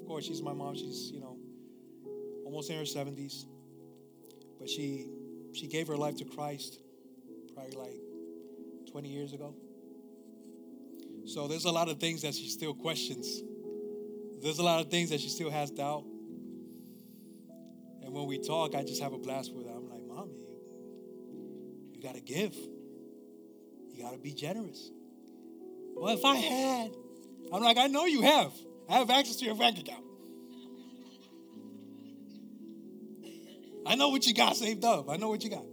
of 0.08 0.12
course 0.12 0.26
she's 0.26 0.42
my 0.42 0.54
mom. 0.54 0.74
She's, 0.74 1.12
you 1.12 1.20
know, 1.20 1.36
almost 2.46 2.70
in 2.70 2.78
her 2.78 2.84
70s. 2.84 3.44
But 4.58 4.70
she 4.70 5.06
she 5.54 5.68
gave 5.68 5.90
her 5.90 5.98
life 5.98 6.16
to 6.20 6.24
Christ 6.24 6.80
probably 7.54 7.76
like 7.76 8.00
20 8.90 9.10
years 9.10 9.34
ago. 9.34 9.54
So 11.26 11.50
there's 11.50 11.66
a 11.66 11.72
lot 11.72 11.90
of 11.90 12.00
things 12.00 12.22
that 12.22 12.36
she 12.36 12.48
still 12.48 12.74
questions. 12.74 13.42
There's 14.42 14.60
a 14.60 14.64
lot 14.64 14.80
of 14.80 14.90
things 14.90 15.10
that 15.10 15.20
she 15.20 15.28
still 15.28 15.50
has 15.50 15.72
doubt. 15.72 16.06
And 18.02 18.14
when 18.14 18.28
we 18.28 18.38
talk, 18.38 18.76
I 18.76 18.84
just 18.84 19.04
have 19.04 19.12
a 19.12 19.18
blast 19.18 19.54
with 19.54 19.68
her. 19.68 19.74
I'm 19.74 19.90
like, 19.90 20.08
Mom, 20.08 20.30
you 21.92 22.02
got 22.02 22.16
to 22.16 22.22
give. 22.22 22.56
You 22.56 24.04
got 24.04 24.14
to 24.14 24.20
be 24.20 24.32
generous. 24.32 24.90
Well, 25.96 26.16
if 26.16 26.24
I 26.24 26.38
had, 26.38 26.92
I'm 27.52 27.62
like, 27.62 27.78
I 27.78 27.88
know 27.88 28.06
you 28.06 28.22
have. 28.22 28.54
I 28.90 28.94
have 28.94 29.10
access 29.10 29.36
to 29.38 29.46
your 29.46 29.56
bank 29.56 29.80
account. 29.80 30.04
I 33.86 33.96
know 33.96 34.10
what 34.10 34.26
you 34.28 34.34
got 34.34 34.56
saved 34.56 34.84
up. 34.84 35.10
I 35.10 35.18
know 35.18 35.30
what 35.30 35.44
you 35.44 35.50
got. 35.50 35.64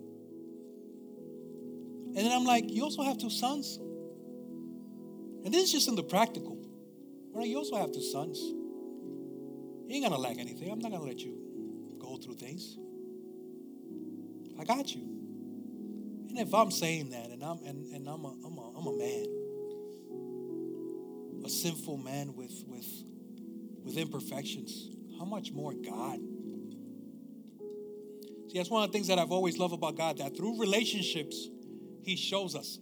And 2.17 2.17
then 2.17 2.33
I'm 2.33 2.45
like, 2.45 2.71
you 2.71 2.85
also 2.85 3.03
have 3.03 3.19
two 3.19 3.31
sons. 3.31 3.79
And 5.45 5.53
this 5.53 5.65
is 5.65 5.73
just 5.73 5.89
in 5.89 5.97
the 5.97 6.03
practical. 6.05 6.57
Right? 7.33 7.49
You 7.49 7.59
also 7.59 7.77
have 7.77 7.93
two 7.93 8.03
sons. 8.03 8.39
You 8.39 9.89
ain't 9.91 10.05
gonna 10.05 10.19
lack 10.19 10.39
anything. 10.39 10.71
I'm 10.71 10.79
not 10.79 10.93
gonna 10.93 11.05
let 11.05 11.19
you 11.19 11.37
go 11.99 12.17
through 12.17 12.37
things. 12.37 12.79
I 14.59 14.65
got 14.65 14.95
you. 14.95 15.03
And 16.29 16.39
if 16.39 16.55
I'm 16.55 16.71
saying 16.71 17.11
that 17.11 17.31
and 17.31 17.43
I'm 17.43 17.59
and, 17.65 17.93
and 17.93 18.09
I'm 18.09 18.25
a 18.25 18.35
I'm 18.47 18.59
a 18.59 18.73
I'm 18.79 18.87
a 18.87 18.97
man, 18.97 19.27
a 21.45 21.49
sinful 21.49 21.99
man 21.99 22.35
with 22.35 22.65
with 22.67 22.87
with 23.83 23.97
imperfections, 23.97 24.89
how 25.19 25.25
much 25.25 25.53
more 25.53 25.73
God? 25.75 26.19
See, 28.49 28.59
that's 28.59 28.71
one 28.71 28.85
of 28.85 28.91
the 28.91 28.93
things 28.93 29.09
that 29.09 29.19
I've 29.19 29.33
always 29.33 29.59
loved 29.59 29.75
about 29.75 29.97
God, 29.97 30.19
that 30.19 30.37
through 30.37 30.59
relationships, 30.59 31.49
He 32.03 32.17
shows 32.17 32.55
us. 32.55 32.79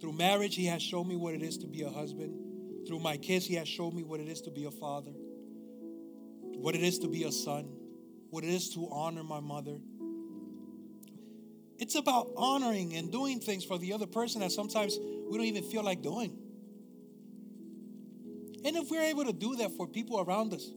Through 0.00 0.12
marriage, 0.12 0.54
He 0.54 0.66
has 0.66 0.82
shown 0.82 1.08
me 1.08 1.16
what 1.16 1.34
it 1.34 1.42
is 1.42 1.58
to 1.58 1.66
be 1.66 1.82
a 1.82 1.90
husband. 1.90 2.86
Through 2.86 3.00
my 3.00 3.16
kids, 3.16 3.46
He 3.46 3.54
has 3.54 3.66
shown 3.66 3.94
me 3.94 4.04
what 4.04 4.20
it 4.20 4.28
is 4.28 4.42
to 4.42 4.50
be 4.50 4.64
a 4.64 4.70
father, 4.70 5.12
what 6.58 6.74
it 6.74 6.82
is 6.82 6.98
to 7.00 7.08
be 7.08 7.24
a 7.24 7.32
son, 7.32 7.68
what 8.30 8.44
it 8.44 8.50
is 8.50 8.70
to 8.74 8.88
honor 8.90 9.24
my 9.24 9.40
mother 9.40 9.78
it's 11.78 11.94
about 11.94 12.30
honoring 12.36 12.94
and 12.96 13.12
doing 13.12 13.40
things 13.40 13.64
for 13.64 13.78
the 13.78 13.92
other 13.92 14.06
person 14.06 14.40
that 14.40 14.52
sometimes 14.52 14.98
we 14.98 15.36
don't 15.36 15.46
even 15.46 15.64
feel 15.64 15.82
like 15.82 16.02
doing. 16.02 16.36
And 18.66 18.76
if 18.76 18.90
we're 18.90 19.02
able 19.02 19.24
to 19.24 19.32
do 19.32 19.54
that 19.56 19.70
for 19.76 19.86
people 19.86 20.20
around 20.20 20.52
us, 20.52 20.68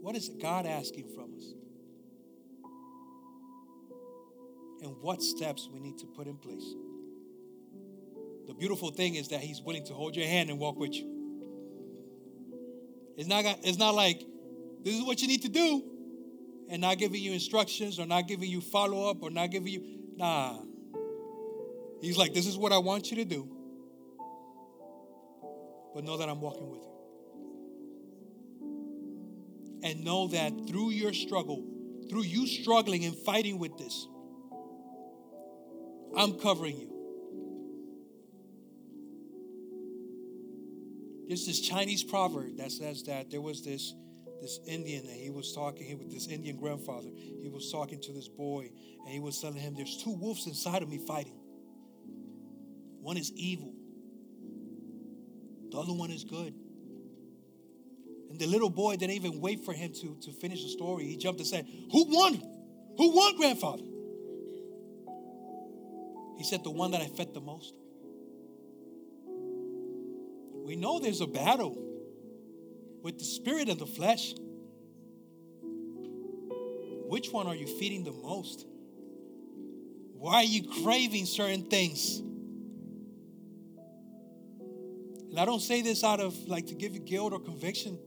what 0.00 0.14
is 0.14 0.28
God 0.28 0.64
asking 0.64 1.08
from 1.08 1.34
us? 1.34 1.42
And 4.82 4.96
what 5.02 5.22
steps 5.22 5.68
we 5.70 5.80
need 5.80 5.98
to 5.98 6.06
put 6.06 6.28
in 6.28 6.36
place? 6.36 6.64
The 8.46 8.54
beautiful 8.54 8.92
thing 8.92 9.16
is 9.16 9.26
that 9.28 9.40
He's 9.40 9.60
willing 9.60 9.84
to 9.86 9.92
hold 9.92 10.14
your 10.14 10.26
hand 10.26 10.50
and 10.50 10.60
walk 10.60 10.78
with 10.78 10.94
you. 10.94 11.08
It's 13.16 13.28
not, 13.28 13.44
it's 13.64 13.78
not 13.78 13.96
like, 13.96 14.22
this 14.84 14.94
is 14.94 15.02
what 15.02 15.20
you 15.20 15.26
need 15.26 15.42
to 15.42 15.48
do 15.48 15.82
and 16.70 16.80
not 16.80 16.98
giving 16.98 17.20
you 17.20 17.32
instructions 17.32 17.98
or 17.98 18.06
not 18.06 18.28
giving 18.28 18.48
you 18.48 18.60
follow 18.60 19.10
up 19.10 19.20
or 19.24 19.30
not 19.30 19.50
giving 19.50 19.72
you, 19.72 19.84
nah. 20.14 20.58
He's 22.00 22.16
like, 22.16 22.32
this 22.32 22.46
is 22.46 22.56
what 22.56 22.70
I 22.70 22.78
want 22.78 23.10
you 23.10 23.16
to 23.16 23.24
do. 23.24 23.59
But 25.94 26.04
know 26.04 26.16
that 26.18 26.28
I'm 26.28 26.40
walking 26.40 26.70
with 26.70 26.80
you. 26.80 26.86
And 29.82 30.04
know 30.04 30.28
that 30.28 30.52
through 30.68 30.90
your 30.90 31.12
struggle, 31.12 31.64
through 32.08 32.22
you 32.22 32.46
struggling 32.46 33.04
and 33.04 33.16
fighting 33.16 33.58
with 33.58 33.76
this, 33.78 34.06
I'm 36.16 36.34
covering 36.38 36.76
you. 36.76 36.90
There's 41.28 41.46
this 41.46 41.60
Chinese 41.60 42.02
proverb 42.02 42.56
that 42.56 42.72
says 42.72 43.04
that 43.04 43.30
there 43.30 43.40
was 43.40 43.62
this 43.62 43.94
this 44.40 44.58
Indian, 44.66 45.04
and 45.04 45.20
he 45.20 45.30
was 45.30 45.52
talking 45.52 45.86
he, 45.86 45.94
with 45.94 46.10
this 46.10 46.26
Indian 46.26 46.56
grandfather. 46.56 47.10
He 47.14 47.48
was 47.48 47.70
talking 47.70 48.00
to 48.00 48.12
this 48.12 48.26
boy, 48.26 48.70
and 49.04 49.12
he 49.12 49.20
was 49.20 49.38
telling 49.40 49.58
him, 49.58 49.74
There's 49.76 50.02
two 50.02 50.12
wolves 50.12 50.46
inside 50.46 50.82
of 50.82 50.88
me 50.88 50.98
fighting. 51.06 51.38
One 53.00 53.16
is 53.16 53.32
evil, 53.32 53.74
The 55.70 55.78
other 55.78 55.92
one 55.92 56.10
is 56.10 56.24
good. 56.24 56.54
And 58.30 58.38
the 58.38 58.46
little 58.46 58.70
boy 58.70 58.96
didn't 58.96 59.16
even 59.16 59.40
wait 59.40 59.64
for 59.64 59.72
him 59.72 59.92
to, 59.92 60.16
to 60.22 60.32
finish 60.32 60.62
the 60.62 60.68
story. 60.68 61.04
He 61.06 61.16
jumped 61.16 61.40
and 61.40 61.48
said, 61.48 61.66
Who 61.90 62.04
won? 62.08 62.34
Who 62.96 63.14
won, 63.14 63.36
grandfather? 63.36 63.82
He 66.36 66.44
said, 66.44 66.62
The 66.64 66.70
one 66.70 66.92
that 66.92 67.00
I 67.00 67.06
fed 67.06 67.34
the 67.34 67.40
most. 67.40 67.74
We 70.64 70.76
know 70.76 71.00
there's 71.00 71.20
a 71.20 71.26
battle 71.26 71.76
with 73.02 73.18
the 73.18 73.24
spirit 73.24 73.68
and 73.68 73.80
the 73.80 73.86
flesh. 73.86 74.34
Which 77.08 77.30
one 77.30 77.48
are 77.48 77.56
you 77.56 77.66
feeding 77.66 78.04
the 78.04 78.12
most? 78.12 78.66
Why 80.14 80.34
are 80.34 80.44
you 80.44 80.68
craving 80.84 81.26
certain 81.26 81.64
things? 81.64 82.22
And 85.30 85.38
I 85.38 85.44
don't 85.44 85.60
say 85.60 85.80
this 85.80 86.02
out 86.02 86.20
of 86.20 86.36
like 86.48 86.66
to 86.66 86.74
give 86.74 86.92
you 86.92 87.00
guilt 87.00 87.32
or 87.32 87.38
conviction. 87.38 87.98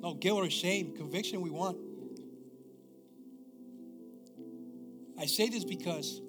No, 0.00 0.14
guilt 0.14 0.46
or 0.46 0.50
shame. 0.50 0.96
Conviction 0.96 1.42
we 1.42 1.50
want. 1.50 1.76
I 5.18 5.26
say 5.26 5.48
this 5.48 5.64
because, 5.64 6.20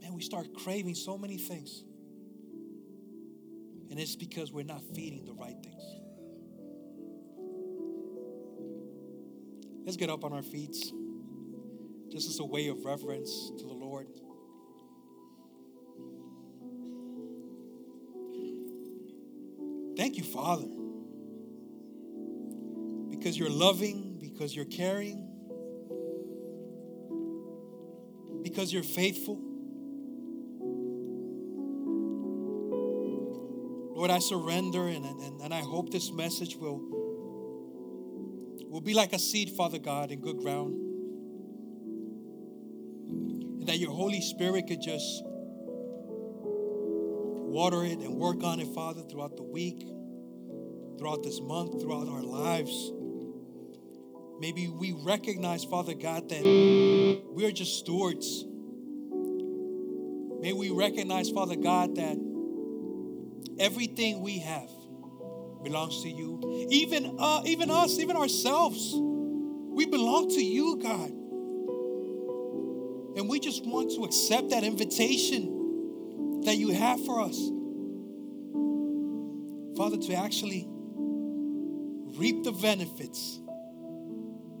man, 0.00 0.12
we 0.12 0.22
start 0.22 0.54
craving 0.54 0.94
so 0.94 1.18
many 1.18 1.38
things. 1.38 1.82
And 3.90 3.98
it's 3.98 4.14
because 4.14 4.52
we're 4.52 4.64
not 4.64 4.82
feeding 4.94 5.24
the 5.24 5.32
right 5.32 5.56
things. 5.64 5.82
Let's 9.84 9.96
get 9.96 10.10
up 10.10 10.22
on 10.22 10.34
our 10.34 10.42
feet 10.42 10.76
just 12.12 12.28
as 12.28 12.38
a 12.38 12.44
way 12.44 12.68
of 12.68 12.84
reverence 12.84 13.50
to 13.58 13.64
the 13.64 13.72
Lord. 13.72 14.06
Thank 19.98 20.16
you, 20.16 20.22
Father, 20.22 20.68
because 23.10 23.36
you're 23.36 23.50
loving, 23.50 24.16
because 24.20 24.54
you're 24.54 24.64
caring, 24.64 25.26
because 28.44 28.72
you're 28.72 28.84
faithful. 28.84 29.40
Lord, 33.96 34.12
I 34.12 34.20
surrender 34.20 34.86
and, 34.86 35.04
and, 35.04 35.40
and 35.40 35.52
I 35.52 35.62
hope 35.62 35.90
this 35.90 36.12
message 36.12 36.54
will, 36.54 36.78
will 38.70 38.80
be 38.80 38.94
like 38.94 39.12
a 39.12 39.18
seed, 39.18 39.50
Father 39.50 39.80
God, 39.80 40.12
in 40.12 40.20
good 40.20 40.38
ground. 40.38 40.74
And 43.58 43.66
that 43.66 43.78
your 43.80 43.90
Holy 43.90 44.20
Spirit 44.20 44.68
could 44.68 44.80
just 44.80 45.24
water 47.48 47.84
it 47.84 47.98
and 47.98 48.14
work 48.14 48.42
on 48.44 48.60
it, 48.60 48.68
Father, 48.74 49.02
throughout 49.02 49.36
the 49.36 49.42
week, 49.42 49.80
throughout 50.98 51.22
this 51.22 51.40
month, 51.40 51.80
throughout 51.80 52.08
our 52.08 52.22
lives. 52.22 52.92
Maybe 54.40 54.68
we 54.68 54.92
recognize, 54.92 55.64
Father 55.64 55.94
God, 55.94 56.28
that 56.28 56.44
we 57.32 57.44
are 57.44 57.50
just 57.50 57.78
stewards. 57.78 58.44
May 60.40 60.52
we 60.52 60.70
recognize, 60.70 61.30
Father 61.30 61.56
God, 61.56 61.96
that 61.96 62.16
everything 63.58 64.20
we 64.20 64.38
have 64.38 64.70
belongs 65.64 66.02
to 66.02 66.08
you. 66.08 66.68
Even, 66.70 67.16
uh, 67.18 67.42
even 67.44 67.70
us, 67.70 67.98
even 67.98 68.16
ourselves, 68.16 68.92
we 68.94 69.86
belong 69.86 70.28
to 70.30 70.40
you, 70.40 70.76
God. 70.80 71.10
And 73.18 73.28
we 73.28 73.40
just 73.40 73.66
want 73.66 73.90
to 73.96 74.04
accept 74.04 74.50
that 74.50 74.62
invitation 74.62 75.57
that 76.48 76.56
you 76.56 76.72
have 76.72 76.98
for 77.04 77.20
us. 77.20 77.36
Father, 79.76 79.98
to 79.98 80.14
actually 80.14 80.66
reap 82.16 82.42
the 82.42 82.52
benefits. 82.52 83.38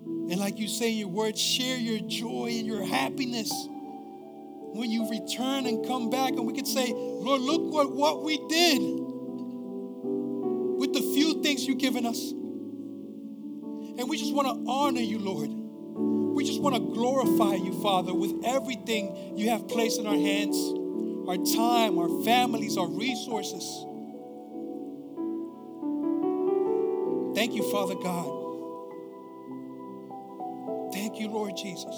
And 0.04 0.36
like 0.36 0.58
you 0.58 0.68
say 0.68 0.92
in 0.92 0.98
your 0.98 1.08
word, 1.08 1.38
share 1.38 1.78
your 1.78 2.00
joy 2.00 2.50
and 2.58 2.66
your 2.66 2.84
happiness 2.84 3.50
when 4.74 4.90
you 4.90 5.08
return 5.08 5.64
and 5.66 5.86
come 5.86 6.10
back, 6.10 6.32
and 6.32 6.46
we 6.46 6.52
could 6.52 6.66
say, 6.66 6.92
Lord, 6.92 7.40
look 7.40 7.72
what, 7.72 7.90
what 7.90 8.22
we 8.22 8.36
did 8.48 8.82
with 10.78 10.92
the 10.92 11.00
few 11.00 11.42
things 11.42 11.66
you've 11.66 11.78
given 11.78 12.04
us. 12.04 12.32
And 12.32 14.10
we 14.10 14.18
just 14.18 14.34
want 14.34 14.46
to 14.46 14.70
honor 14.70 15.00
you, 15.00 15.18
Lord. 15.18 15.48
We 16.36 16.44
just 16.44 16.60
want 16.60 16.74
to 16.76 16.82
glorify 16.82 17.54
you, 17.54 17.72
Father, 17.80 18.12
with 18.12 18.34
everything 18.44 19.38
you 19.38 19.48
have 19.48 19.66
placed 19.68 19.98
in 19.98 20.06
our 20.06 20.12
hands 20.12 20.54
our 21.28 21.36
time, 21.36 21.98
our 21.98 22.08
families, 22.24 22.78
our 22.78 22.88
resources. 22.88 23.84
Thank 27.34 27.54
you, 27.54 27.70
Father 27.70 27.96
God. 27.96 28.38
Thank 30.94 31.20
you, 31.20 31.28
Lord 31.28 31.54
Jesus. 31.54 31.94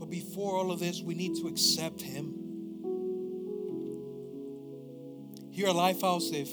But 0.00 0.10
before 0.10 0.56
all 0.56 0.72
of 0.72 0.80
this, 0.80 1.00
we 1.00 1.14
need 1.14 1.36
to 1.36 1.46
accept 1.46 2.02
Him. 2.02 2.34
Here 5.52 5.68
at 5.68 5.74
Lifehouse, 5.74 6.32
if 6.34 6.50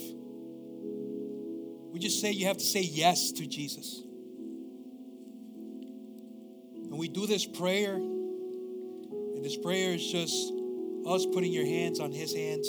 we 1.91 1.99
just 1.99 2.21
say 2.21 2.31
you 2.31 2.45
have 2.45 2.57
to 2.57 2.63
say 2.63 2.81
yes 2.81 3.31
to 3.31 3.47
Jesus. 3.47 4.04
And 6.95 6.99
we 7.01 7.09
do 7.09 7.27
this 7.27 7.45
prayer, 7.45 7.95
and 7.95 9.43
this 9.43 9.57
prayer 9.57 9.95
is 9.95 10.09
just 10.09 10.53
us 11.05 11.25
putting 11.25 11.51
your 11.51 11.65
hands 11.65 11.99
on 11.99 12.09
His 12.13 12.33
hands. 12.33 12.65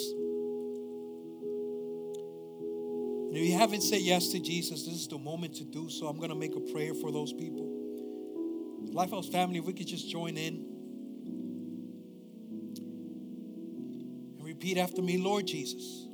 And 3.29 3.37
if 3.37 3.45
you 3.45 3.57
haven't 3.57 3.83
said 3.83 4.01
yes 4.01 4.33
to 4.33 4.41
Jesus, 4.41 4.83
this 4.83 4.95
is 4.95 5.07
the 5.07 5.19
moment 5.19 5.55
to 5.59 5.65
do 5.65 5.89
so. 5.89 6.09
I'm 6.09 6.17
going 6.17 6.31
to 6.31 6.35
make 6.35 6.57
a 6.57 6.61
prayer 6.73 6.93
for 6.93 7.13
those 7.13 7.33
people. 7.33 7.71
Lifehouse 8.93 9.31
family, 9.31 9.61
if 9.61 9.65
we 9.65 9.73
could 9.73 9.87
just 9.87 10.11
join 10.11 10.37
in 10.37 10.55
and 14.39 14.45
repeat 14.45 14.77
after 14.77 15.03
me 15.03 15.19
Lord 15.19 15.47
Jesus, 15.47 16.09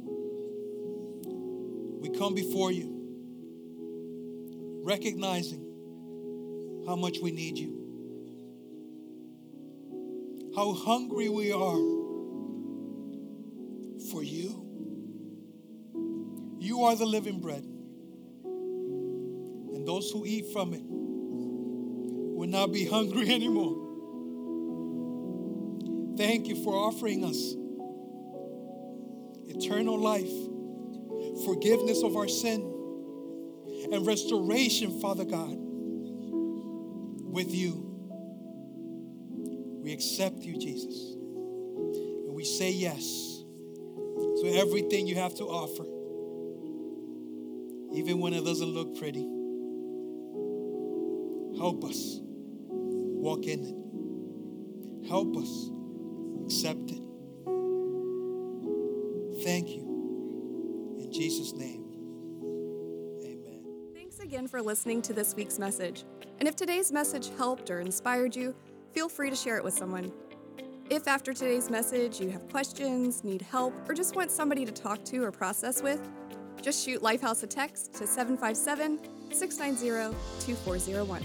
we 1.98 2.10
come 2.10 2.34
before 2.34 2.70
you 2.72 2.90
recognizing 4.84 5.64
how 6.86 6.94
much 6.94 7.16
we 7.22 7.30
need 7.30 7.56
you, 7.56 7.81
how 10.54 10.72
hungry 10.74 11.28
we 11.28 11.50
are 11.52 11.78
for 14.10 14.22
you. 14.22 14.58
You 16.58 16.84
are 16.84 16.94
the 16.94 17.06
living 17.06 17.40
bread, 17.40 17.64
and 19.74 19.86
those 19.86 20.10
who 20.10 20.24
eat 20.26 20.46
from 20.52 20.74
it 20.74 20.82
will 20.84 22.48
not 22.48 22.72
be 22.72 22.86
hungry 22.90 23.30
anymore. 23.30 23.78
Thank 26.16 26.46
you 26.46 26.62
for 26.62 26.74
offering 26.74 27.24
us 27.24 27.54
eternal 29.48 29.98
life, 29.98 30.30
forgiveness 31.44 32.02
of 32.02 32.16
our 32.16 32.28
sin 32.28 32.60
and 33.92 34.06
restoration, 34.06 35.00
Father 35.00 35.24
God, 35.24 35.56
with 37.32 37.50
you. 37.54 37.91
We 39.82 39.92
accept 39.92 40.38
you, 40.38 40.56
Jesus. 40.56 41.14
And 41.14 42.34
we 42.34 42.44
say 42.44 42.70
yes 42.70 43.42
to 44.40 44.52
everything 44.56 45.08
you 45.08 45.16
have 45.16 45.34
to 45.34 45.44
offer, 45.44 45.84
even 47.92 48.20
when 48.20 48.32
it 48.32 48.44
doesn't 48.44 48.68
look 48.68 48.96
pretty. 48.96 49.26
Help 51.58 51.84
us 51.84 52.20
walk 52.20 53.46
in 53.46 53.64
it. 53.64 55.08
Help 55.08 55.36
us 55.36 55.70
accept 56.44 56.90
it. 56.90 57.02
Thank 59.44 59.68
you. 59.68 59.82
In 61.00 61.12
Jesus' 61.12 61.52
name, 61.54 61.84
amen. 63.24 63.64
Thanks 63.94 64.20
again 64.20 64.46
for 64.46 64.62
listening 64.62 65.02
to 65.02 65.12
this 65.12 65.34
week's 65.34 65.58
message. 65.58 66.04
And 66.38 66.48
if 66.48 66.54
today's 66.54 66.92
message 66.92 67.30
helped 67.36 67.68
or 67.70 67.80
inspired 67.80 68.36
you, 68.36 68.54
feel 68.92 69.08
free 69.08 69.30
to 69.30 69.36
share 69.36 69.56
it 69.56 69.64
with 69.64 69.74
someone. 69.74 70.12
If 70.90 71.08
after 71.08 71.32
today's 71.32 71.70
message 71.70 72.20
you 72.20 72.28
have 72.30 72.48
questions, 72.50 73.24
need 73.24 73.42
help, 73.42 73.74
or 73.88 73.94
just 73.94 74.14
want 74.14 74.30
somebody 74.30 74.64
to 74.64 74.72
talk 74.72 75.04
to 75.06 75.24
or 75.24 75.32
process 75.32 75.82
with, 75.82 76.00
just 76.60 76.84
shoot 76.84 77.02
Lifehouse 77.02 77.42
a 77.42 77.46
text 77.46 77.94
to 77.94 78.06
757 78.06 79.32
690 79.32 80.16
2401. 80.44 81.22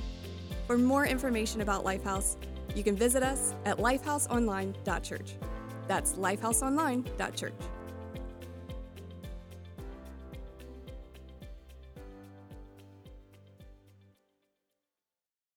For 0.66 0.78
more 0.78 1.06
information 1.06 1.62
about 1.62 1.84
Lifehouse, 1.84 2.38
you 2.76 2.84
can 2.84 2.96
visit 2.96 3.24
us 3.24 3.54
at 3.66 3.78
lifehouseonline.church. 3.78 5.36
That's 5.88 6.14
lifehouseonline.church. 6.14 7.54